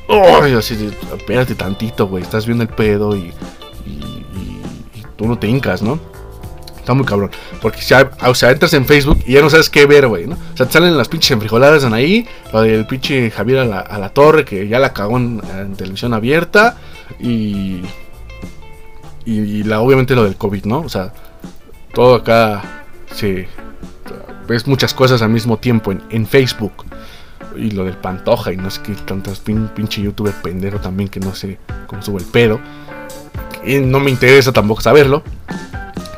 "Ay", 0.43 0.53
así 0.53 0.75
de, 0.75 0.87
espérate 1.17 1.55
tantito, 1.55 2.07
güey, 2.07 2.23
estás 2.23 2.45
viendo 2.45 2.63
el 2.63 2.69
pedo 2.69 3.15
y, 3.15 3.31
y, 3.85 3.89
y- 3.89 4.59
y 4.99 5.03
tú 5.17 5.27
no 5.27 5.37
te 5.37 5.47
hincas, 5.47 5.81
¿no? 5.81 5.99
Está 6.85 6.93
muy 6.93 7.03
cabrón. 7.07 7.31
Porque 7.63 7.81
ya, 7.81 8.11
o 8.27 8.35
sea, 8.35 8.51
entras 8.51 8.71
en 8.75 8.85
Facebook 8.85 9.17
y 9.25 9.33
ya 9.33 9.41
no 9.41 9.49
sabes 9.49 9.71
qué 9.71 9.87
ver, 9.87 10.07
güey, 10.07 10.27
¿no? 10.27 10.35
O 10.35 10.55
sea, 10.55 10.67
te 10.67 10.73
salen 10.73 10.95
las 10.95 11.09
pinches 11.09 11.31
enfrijoladas 11.31 11.83
en 11.83 11.93
ahí. 11.95 12.27
Lo 12.53 12.61
del 12.61 12.85
pinche 12.85 13.31
Javier 13.31 13.57
a 13.57 13.65
la, 13.65 13.79
a 13.79 13.97
la 13.97 14.09
torre 14.09 14.45
que 14.45 14.67
ya 14.67 14.77
la 14.77 14.93
cagó 14.93 15.17
en, 15.17 15.41
televisión 15.75 16.13
abierta. 16.13 16.77
Y, 17.19 17.81
y. 19.25 19.63
la, 19.63 19.79
obviamente 19.81 20.13
lo 20.13 20.25
del 20.25 20.35
COVID, 20.35 20.65
¿no? 20.65 20.81
O 20.81 20.89
sea, 20.89 21.11
todo 21.91 22.13
acá 22.13 22.83
se. 23.11 23.47
Ves 24.47 24.67
muchas 24.67 24.93
cosas 24.93 25.23
al 25.23 25.29
mismo 25.29 25.57
tiempo 25.57 25.91
en, 25.91 26.03
en 26.11 26.27
Facebook. 26.27 26.85
Y 27.57 27.71
lo 27.71 27.83
del 27.83 27.97
Pantoja 27.97 28.53
y 28.53 28.57
no 28.57 28.69
sé 28.69 28.81
qué 28.83 28.93
tantas 28.93 29.43
pin- 29.43 29.69
pinche 29.73 30.03
youtuber 30.03 30.33
pendejo 30.43 30.77
también 30.79 31.09
que 31.09 31.19
no 31.19 31.33
sé 31.33 31.57
cómo 31.87 32.03
sube 32.03 32.19
el 32.19 32.27
pedo. 32.27 32.59
Y 33.65 33.79
no 33.79 33.99
me 33.99 34.11
interesa 34.11 34.51
tampoco 34.51 34.81
saberlo. 34.81 35.23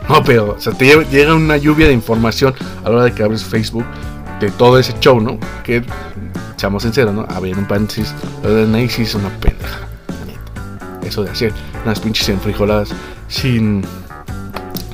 No, 0.09 0.23
pero, 0.23 0.55
o 0.57 0.59
sea, 0.59 0.73
te 0.73 0.85
lle- 0.85 1.07
llega 1.09 1.35
una 1.35 1.57
lluvia 1.57 1.87
de 1.87 1.93
información 1.93 2.53
a 2.83 2.89
la 2.89 2.95
hora 2.95 3.03
de 3.05 3.13
que 3.13 3.23
abres 3.23 3.43
Facebook 3.43 3.85
de 4.39 4.49
todo 4.51 4.79
ese 4.79 4.93
show, 4.99 5.19
¿no? 5.19 5.37
Que, 5.63 5.83
seamos 6.55 6.83
sinceros, 6.83 7.13
¿no? 7.13 7.25
A 7.29 7.39
ver, 7.39 7.57
un 7.57 7.65
paréntesis, 7.67 8.13
lo 8.43 8.53
de 8.53 8.65
Nike 8.67 8.93
sí 8.93 9.01
es 9.03 9.15
una 9.15 9.29
pendeja. 9.39 9.79
Eso 11.03 11.23
de 11.23 11.31
hacer 11.31 11.53
unas 11.85 11.99
pinches 11.99 12.27
enfrijoladas 12.29 12.89
sin, 13.27 13.83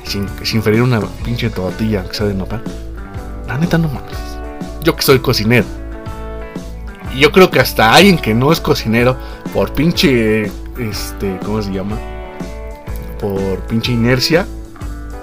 sin, 0.04 0.26
sin 0.42 0.62
freír 0.62 0.82
una 0.82 1.00
pinche 1.24 1.50
tortilla 1.50 2.04
que 2.04 2.14
sea 2.14 2.26
de 2.26 2.34
nopal. 2.34 2.62
La 3.48 3.58
neta, 3.58 3.78
no 3.78 3.88
mames. 3.88 4.18
Yo 4.82 4.94
que 4.96 5.02
soy 5.02 5.18
cocinero. 5.18 5.64
Y 7.14 7.20
yo 7.20 7.30
creo 7.32 7.50
que 7.50 7.60
hasta 7.60 7.92
alguien 7.94 8.18
que 8.18 8.34
no 8.34 8.52
es 8.52 8.60
cocinero, 8.60 9.16
por 9.52 9.72
pinche, 9.72 10.50
este, 10.78 11.38
¿cómo 11.44 11.62
se 11.62 11.72
llama? 11.72 11.96
Por 13.20 13.60
pinche 13.66 13.92
inercia, 13.92 14.46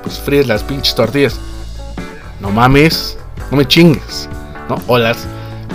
pues 0.03 0.19
fríes 0.19 0.47
las 0.47 0.63
pinches 0.63 0.95
tortillas. 0.95 1.39
No 2.39 2.49
mames, 2.49 3.17
no 3.51 3.57
me 3.57 3.67
chingues, 3.67 4.27
¿no? 4.69 4.81
O 4.87 4.97
las 4.97 5.27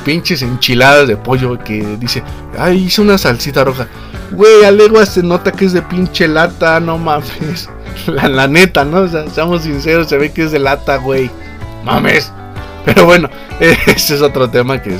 pinches 0.05 0.43
enchiladas 0.43 1.09
de 1.09 1.17
pollo 1.17 1.59
que 1.59 1.97
dice, 1.99 2.23
ay, 2.59 2.85
hice 2.85 3.01
una 3.01 3.19
salsita 3.19 3.65
roja. 3.65 3.87
Güey, 4.33 4.65
a 4.65 4.71
legua 4.71 5.07
se 5.07 5.23
nota 5.23 5.53
que 5.53 5.65
es 5.65 5.73
de 5.73 5.83
pinche 5.83 6.27
lata, 6.29 6.81
no 6.81 6.99
mames. 6.99 7.69
La, 8.07 8.47
neta, 8.47 8.85
¿no? 8.85 9.01
O 9.01 9.09
sea, 9.09 9.29
seamos 9.31 9.63
sinceros, 9.63 10.09
se 10.09 10.19
ve 10.19 10.33
que 10.33 10.45
es 10.45 10.53
de 10.53 10.59
lata, 10.59 10.97
güey. 10.97 11.31
Mames. 11.85 12.33
Pero 12.85 13.05
bueno, 13.05 13.29
ese 13.61 14.15
es 14.15 14.23
otro 14.23 14.49
tema 14.49 14.81
que, 14.81 14.97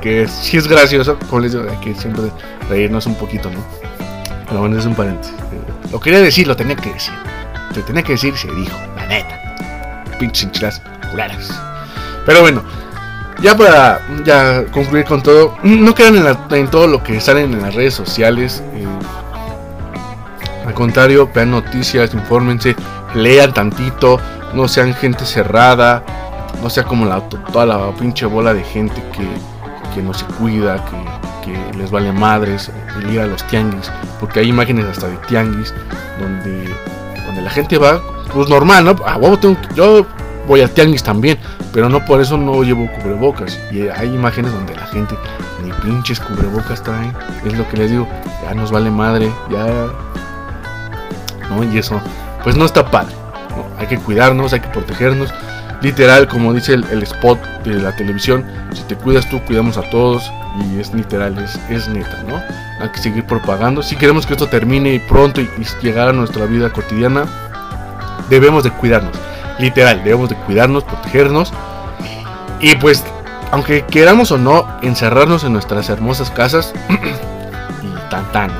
que 0.00 0.26
sí 0.28 0.56
es 0.56 0.66
gracioso. 0.66 1.18
Como 1.28 1.42
les 1.42 1.52
digo, 1.52 1.64
hay 1.68 1.76
que 1.78 1.94
siempre 1.94 2.24
reírnos 2.68 3.06
un 3.06 3.14
poquito, 3.14 3.50
¿no? 3.50 3.60
Pero 4.48 4.60
bueno, 4.60 4.78
es 4.78 4.86
un 4.86 4.94
paréntesis. 4.94 5.34
Lo 5.92 6.00
quería 6.00 6.20
decir, 6.20 6.46
lo 6.46 6.56
tenía 6.56 6.76
que 6.76 6.92
decir. 6.92 7.14
Se 7.74 7.82
tenía 7.82 8.02
que 8.02 8.12
decir, 8.12 8.36
se 8.36 8.50
dijo, 8.52 8.76
la 8.96 9.06
neta. 9.06 9.56
Pinches 10.18 10.44
enchiladas 10.44 10.82
cularas. 11.10 11.50
Pero 12.26 12.42
bueno, 12.42 12.62
ya 13.40 13.56
para 13.56 14.00
ya 14.24 14.64
concluir 14.66 15.04
con 15.04 15.22
todo, 15.22 15.56
no 15.62 15.94
quedan 15.94 16.36
en 16.50 16.68
todo 16.68 16.86
lo 16.86 17.02
que 17.02 17.20
salen 17.20 17.52
en 17.54 17.62
las 17.62 17.74
redes 17.74 17.94
sociales. 17.94 18.62
eh, 18.74 18.86
al 20.66 20.74
contrario, 20.74 21.28
vean 21.34 21.50
noticias, 21.50 22.14
infórmense, 22.14 22.76
lean 23.14 23.52
tantito, 23.52 24.20
no 24.54 24.68
sean 24.68 24.94
gente 24.94 25.24
cerrada, 25.24 26.04
no 26.62 26.70
sea 26.70 26.84
como 26.84 27.06
la, 27.06 27.20
toda 27.28 27.66
la 27.66 27.90
pinche 27.96 28.26
bola 28.26 28.52
de 28.54 28.62
gente 28.62 29.02
que, 29.12 29.94
que 29.94 30.02
no 30.02 30.12
se 30.14 30.24
cuida, 30.26 30.84
que, 30.84 31.50
que 31.50 31.78
les 31.78 31.90
vale 31.90 32.12
madres 32.12 32.70
el 32.98 33.12
ir 33.12 33.20
a 33.20 33.26
los 33.26 33.44
tianguis, 33.46 33.90
porque 34.20 34.40
hay 34.40 34.48
imágenes 34.48 34.84
hasta 34.86 35.08
de 35.08 35.16
tianguis 35.28 35.74
donde, 36.20 36.72
donde 37.30 37.42
la 37.42 37.50
gente 37.50 37.78
va, 37.78 38.00
pues 38.34 38.48
normal, 38.48 38.84
¿no? 38.84 38.96
A 39.06 39.16
huevo 39.16 39.38
tengo 39.38 39.56
yo 39.74 40.04
voy 40.46 40.62
al 40.62 40.70
tianguis 40.70 41.02
también, 41.02 41.38
pero 41.72 41.88
no 41.88 42.04
por 42.04 42.20
eso 42.20 42.36
no 42.36 42.62
llevo 42.64 42.90
cubrebocas. 42.92 43.58
Y 43.70 43.88
hay 43.88 44.08
imágenes 44.08 44.52
donde 44.52 44.74
la 44.74 44.86
gente 44.86 45.14
ni 45.62 45.72
pinches 45.72 46.18
cubrebocas 46.18 46.82
traen, 46.82 47.14
es 47.44 47.56
lo 47.56 47.68
que 47.68 47.76
les 47.76 47.90
digo, 47.90 48.08
ya 48.42 48.54
nos 48.54 48.72
vale 48.72 48.90
madre, 48.90 49.30
ya. 49.48 49.86
¿No? 51.48 51.64
Y 51.64 51.78
eso, 51.78 52.00
pues 52.42 52.56
no 52.56 52.64
está 52.64 52.90
padre. 52.90 53.14
Hay 53.78 53.86
que 53.86 53.98
cuidarnos, 53.98 54.52
hay 54.52 54.60
que 54.60 54.68
protegernos. 54.68 55.32
Literal, 55.82 56.28
como 56.28 56.52
dice 56.52 56.74
el, 56.74 56.84
el 56.90 57.02
spot 57.04 57.40
de 57.64 57.74
la 57.74 57.94
televisión, 57.96 58.44
si 58.72 58.82
te 58.82 58.96
cuidas 58.96 59.28
tú, 59.28 59.40
cuidamos 59.46 59.76
a 59.78 59.82
todos. 59.90 60.30
Y 60.72 60.80
es 60.80 60.92
literal, 60.92 61.38
es, 61.38 61.58
es 61.70 61.88
neta, 61.88 62.22
¿no? 62.28 62.69
Hay 62.80 62.88
que 62.90 62.98
seguir 62.98 63.26
propagando. 63.26 63.82
Si 63.82 63.96
queremos 63.96 64.26
que 64.26 64.32
esto 64.32 64.46
termine 64.46 65.00
pronto 65.00 65.40
y, 65.40 65.50
y 65.58 65.66
llegar 65.82 66.08
a 66.08 66.12
nuestra 66.12 66.46
vida 66.46 66.72
cotidiana, 66.72 67.26
debemos 68.28 68.64
de 68.64 68.70
cuidarnos. 68.70 69.16
Literal, 69.58 70.02
debemos 70.02 70.30
de 70.30 70.36
cuidarnos, 70.36 70.84
protegernos. 70.84 71.52
Y 72.60 72.76
pues, 72.76 73.04
aunque 73.50 73.84
queramos 73.84 74.32
o 74.32 74.38
no, 74.38 74.66
encerrarnos 74.82 75.44
en 75.44 75.52
nuestras 75.52 75.88
hermosas 75.90 76.30
casas. 76.30 76.72
y 77.82 78.10
tan 78.10 78.30
tan. 78.32 78.50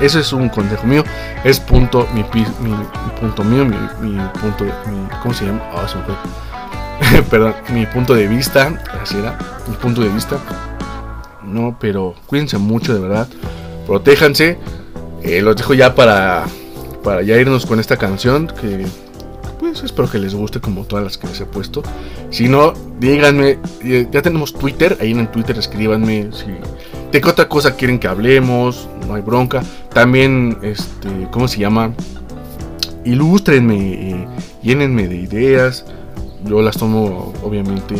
Eso 0.00 0.18
es 0.18 0.32
un 0.32 0.48
consejo 0.48 0.86
mío. 0.86 1.04
Es 1.44 1.60
punto, 1.60 2.06
mi, 2.12 2.24
mi, 2.32 2.44
mi 2.70 3.20
punto 3.20 3.44
mío, 3.44 3.64
mi, 3.64 3.76
mi 4.00 4.18
punto, 4.40 4.64
mi, 4.64 5.08
¿cómo 5.22 5.34
se 5.34 5.46
llama? 5.46 5.60
Fue. 5.86 7.22
Perdón, 7.30 7.54
mi 7.70 7.86
punto 7.86 8.14
de 8.14 8.26
vista, 8.26 8.72
así 9.02 9.18
era, 9.18 9.38
mi 9.68 9.76
punto 9.76 10.00
de 10.00 10.08
vista. 10.08 10.36
No, 11.54 11.76
pero 11.78 12.16
cuídense 12.26 12.58
mucho, 12.58 12.92
de 12.92 12.98
verdad. 12.98 13.28
Protéjanse. 13.86 14.58
Eh, 15.22 15.40
los 15.40 15.54
dejo 15.54 15.72
ya 15.72 15.94
para, 15.94 16.46
para 17.04 17.22
ya 17.22 17.36
irnos 17.36 17.64
con 17.64 17.78
esta 17.78 17.96
canción 17.96 18.48
que 18.48 18.84
pues 19.60 19.84
espero 19.84 20.10
que 20.10 20.18
les 20.18 20.34
guste 20.34 20.60
como 20.60 20.84
todas 20.84 21.04
las 21.04 21.16
que 21.16 21.28
les 21.28 21.40
he 21.40 21.46
puesto. 21.46 21.84
Si 22.30 22.48
no, 22.48 22.74
díganme, 22.98 23.60
eh, 23.84 24.08
ya 24.10 24.20
tenemos 24.20 24.52
Twitter, 24.52 24.98
ahí 25.00 25.12
en 25.12 25.28
Twitter 25.28 25.56
escríbanme 25.56 26.30
si 26.32 26.46
de 27.12 27.20
qué 27.20 27.28
otra 27.28 27.48
cosa 27.48 27.76
quieren 27.76 28.00
que 28.00 28.08
hablemos, 28.08 28.88
no 29.06 29.14
hay 29.14 29.22
bronca. 29.22 29.62
También, 29.92 30.58
este, 30.62 31.08
¿cómo 31.30 31.46
se 31.46 31.60
llama? 31.60 31.94
Ilústrenme, 33.04 34.10
eh, 34.10 34.28
llénenme 34.60 35.06
de 35.06 35.16
ideas. 35.16 35.84
Yo 36.44 36.60
las 36.62 36.76
tomo 36.76 37.32
obviamente 37.44 37.94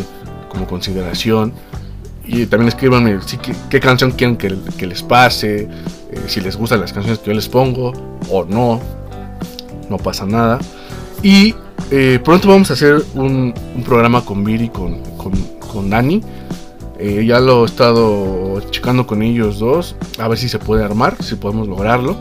como 0.49 0.67
consideración. 0.67 1.55
Y 2.27 2.47
también 2.47 2.69
escríbanme 2.69 3.19
qué, 3.69 3.81
canción 3.81 4.13
quieren 4.13 4.37
que, 4.37 4.87
les 4.87 5.03
pase, 5.03 5.69
eh, 6.11 6.21
si 6.27 6.41
les 6.41 6.57
gustan 6.57 6.81
las 6.81 6.93
canciones 6.93 7.19
que 7.19 7.27
yo 7.27 7.35
les 7.35 7.49
pongo 7.49 7.93
o 8.31 8.45
no. 8.45 8.81
No 9.91 9.99
pasa 9.99 10.25
nada. 10.25 10.59
Y 11.23 11.55
eh, 11.91 12.19
pronto 12.25 12.49
vamos 12.49 12.71
a 12.71 12.75
hacer 12.75 13.05
un, 13.15 13.53
programa 13.85 14.25
con 14.25 14.43
Viri, 14.43 14.71
con, 14.71 15.01
con, 15.19 15.33
con 15.59 15.91
Dani. 15.91 16.23
Eh, 16.99 17.25
ya 17.27 17.41
lo 17.41 17.65
he 17.65 17.67
estado 17.67 18.61
checando 18.71 19.07
con 19.07 19.23
ellos 19.23 19.59
dos. 19.59 19.95
A 20.19 20.27
ver 20.27 20.39
si 20.39 20.49
se 20.49 20.59
puede 20.59 20.83
armar, 20.83 21.23
si 21.23 21.35
podemos 21.35 21.69
lograrlo. 21.69 22.17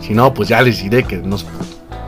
Si 0.00 0.12
no, 0.12 0.34
pues 0.34 0.48
ya 0.48 0.60
les 0.60 0.82
diré 0.82 1.04
que 1.04 1.18
no 1.18 1.38
se 1.38 1.46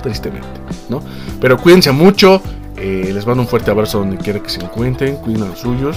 tristemente, 0.03 0.47
¿no? 0.89 1.03
Pero 1.41 1.57
cuídense 1.57 1.93
mucho. 1.93 2.43
les 2.77 3.25
mando 3.27 3.43
un 3.43 3.49
fuerte 3.49 3.71
abrazo 3.71 4.01
donde 4.01 4.17
quiera 4.17 4.43
que 4.43 4.51
se 4.51 4.61
encuentren. 4.61 5.17
Cuiden 5.17 5.45
a 5.45 5.47
los 5.47 5.61
suyos. 5.61 5.97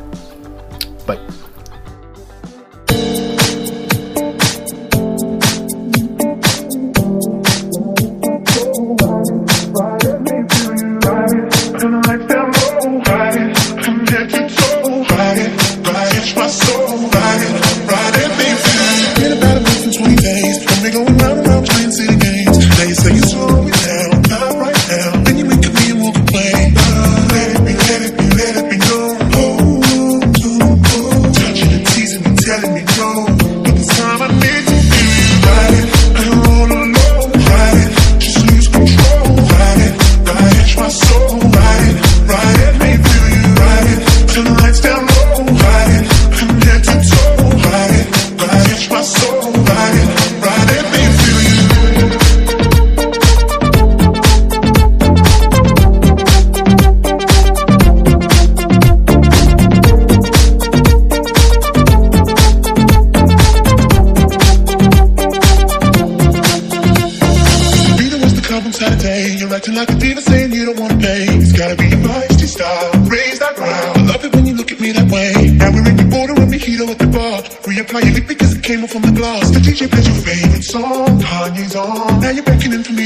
You're 68.81 69.53
acting 69.53 69.75
like 69.75 69.89
a 69.91 69.95
diva 69.95 70.21
saying 70.21 70.53
you 70.53 70.65
don't 70.65 70.79
wanna 70.79 70.97
pay. 70.97 71.29
It's 71.37 71.51
gotta 71.51 71.75
be 71.75 71.85
your 71.85 72.01
feisty 72.01 72.47
style. 72.49 72.89
Raise 73.05 73.37
that 73.37 73.55
ground. 73.55 73.97
I 73.97 74.01
love 74.09 74.25
it 74.25 74.33
when 74.33 74.47
you 74.47 74.55
look 74.55 74.71
at 74.71 74.79
me 74.79 74.91
that 74.91 75.05
way. 75.05 75.53
Now 75.53 75.69
we're 75.69 75.85
in 75.85 75.97
the 75.97 76.09
border 76.09 76.33
and 76.33 76.49
mojito 76.49 76.89
at 76.89 76.97
the 76.97 77.05
bar. 77.05 77.43
Reapply 77.61 78.01
your 78.05 78.13
lip 78.17 78.27
because 78.27 78.57
it 78.57 78.63
came 78.63 78.83
off 78.83 78.89
from 78.89 79.03
the 79.03 79.11
glass. 79.11 79.51
The 79.51 79.59
DJ 79.59 79.85
plays 79.85 80.07
your 80.07 80.17
favorite 80.25 80.63
song. 80.63 81.21
Kanye's 81.21 81.75
on. 81.75 82.21
Now 82.21 82.31
you're 82.31 82.43
beckoning 82.43 82.81
for 82.81 82.93
me 82.93 83.05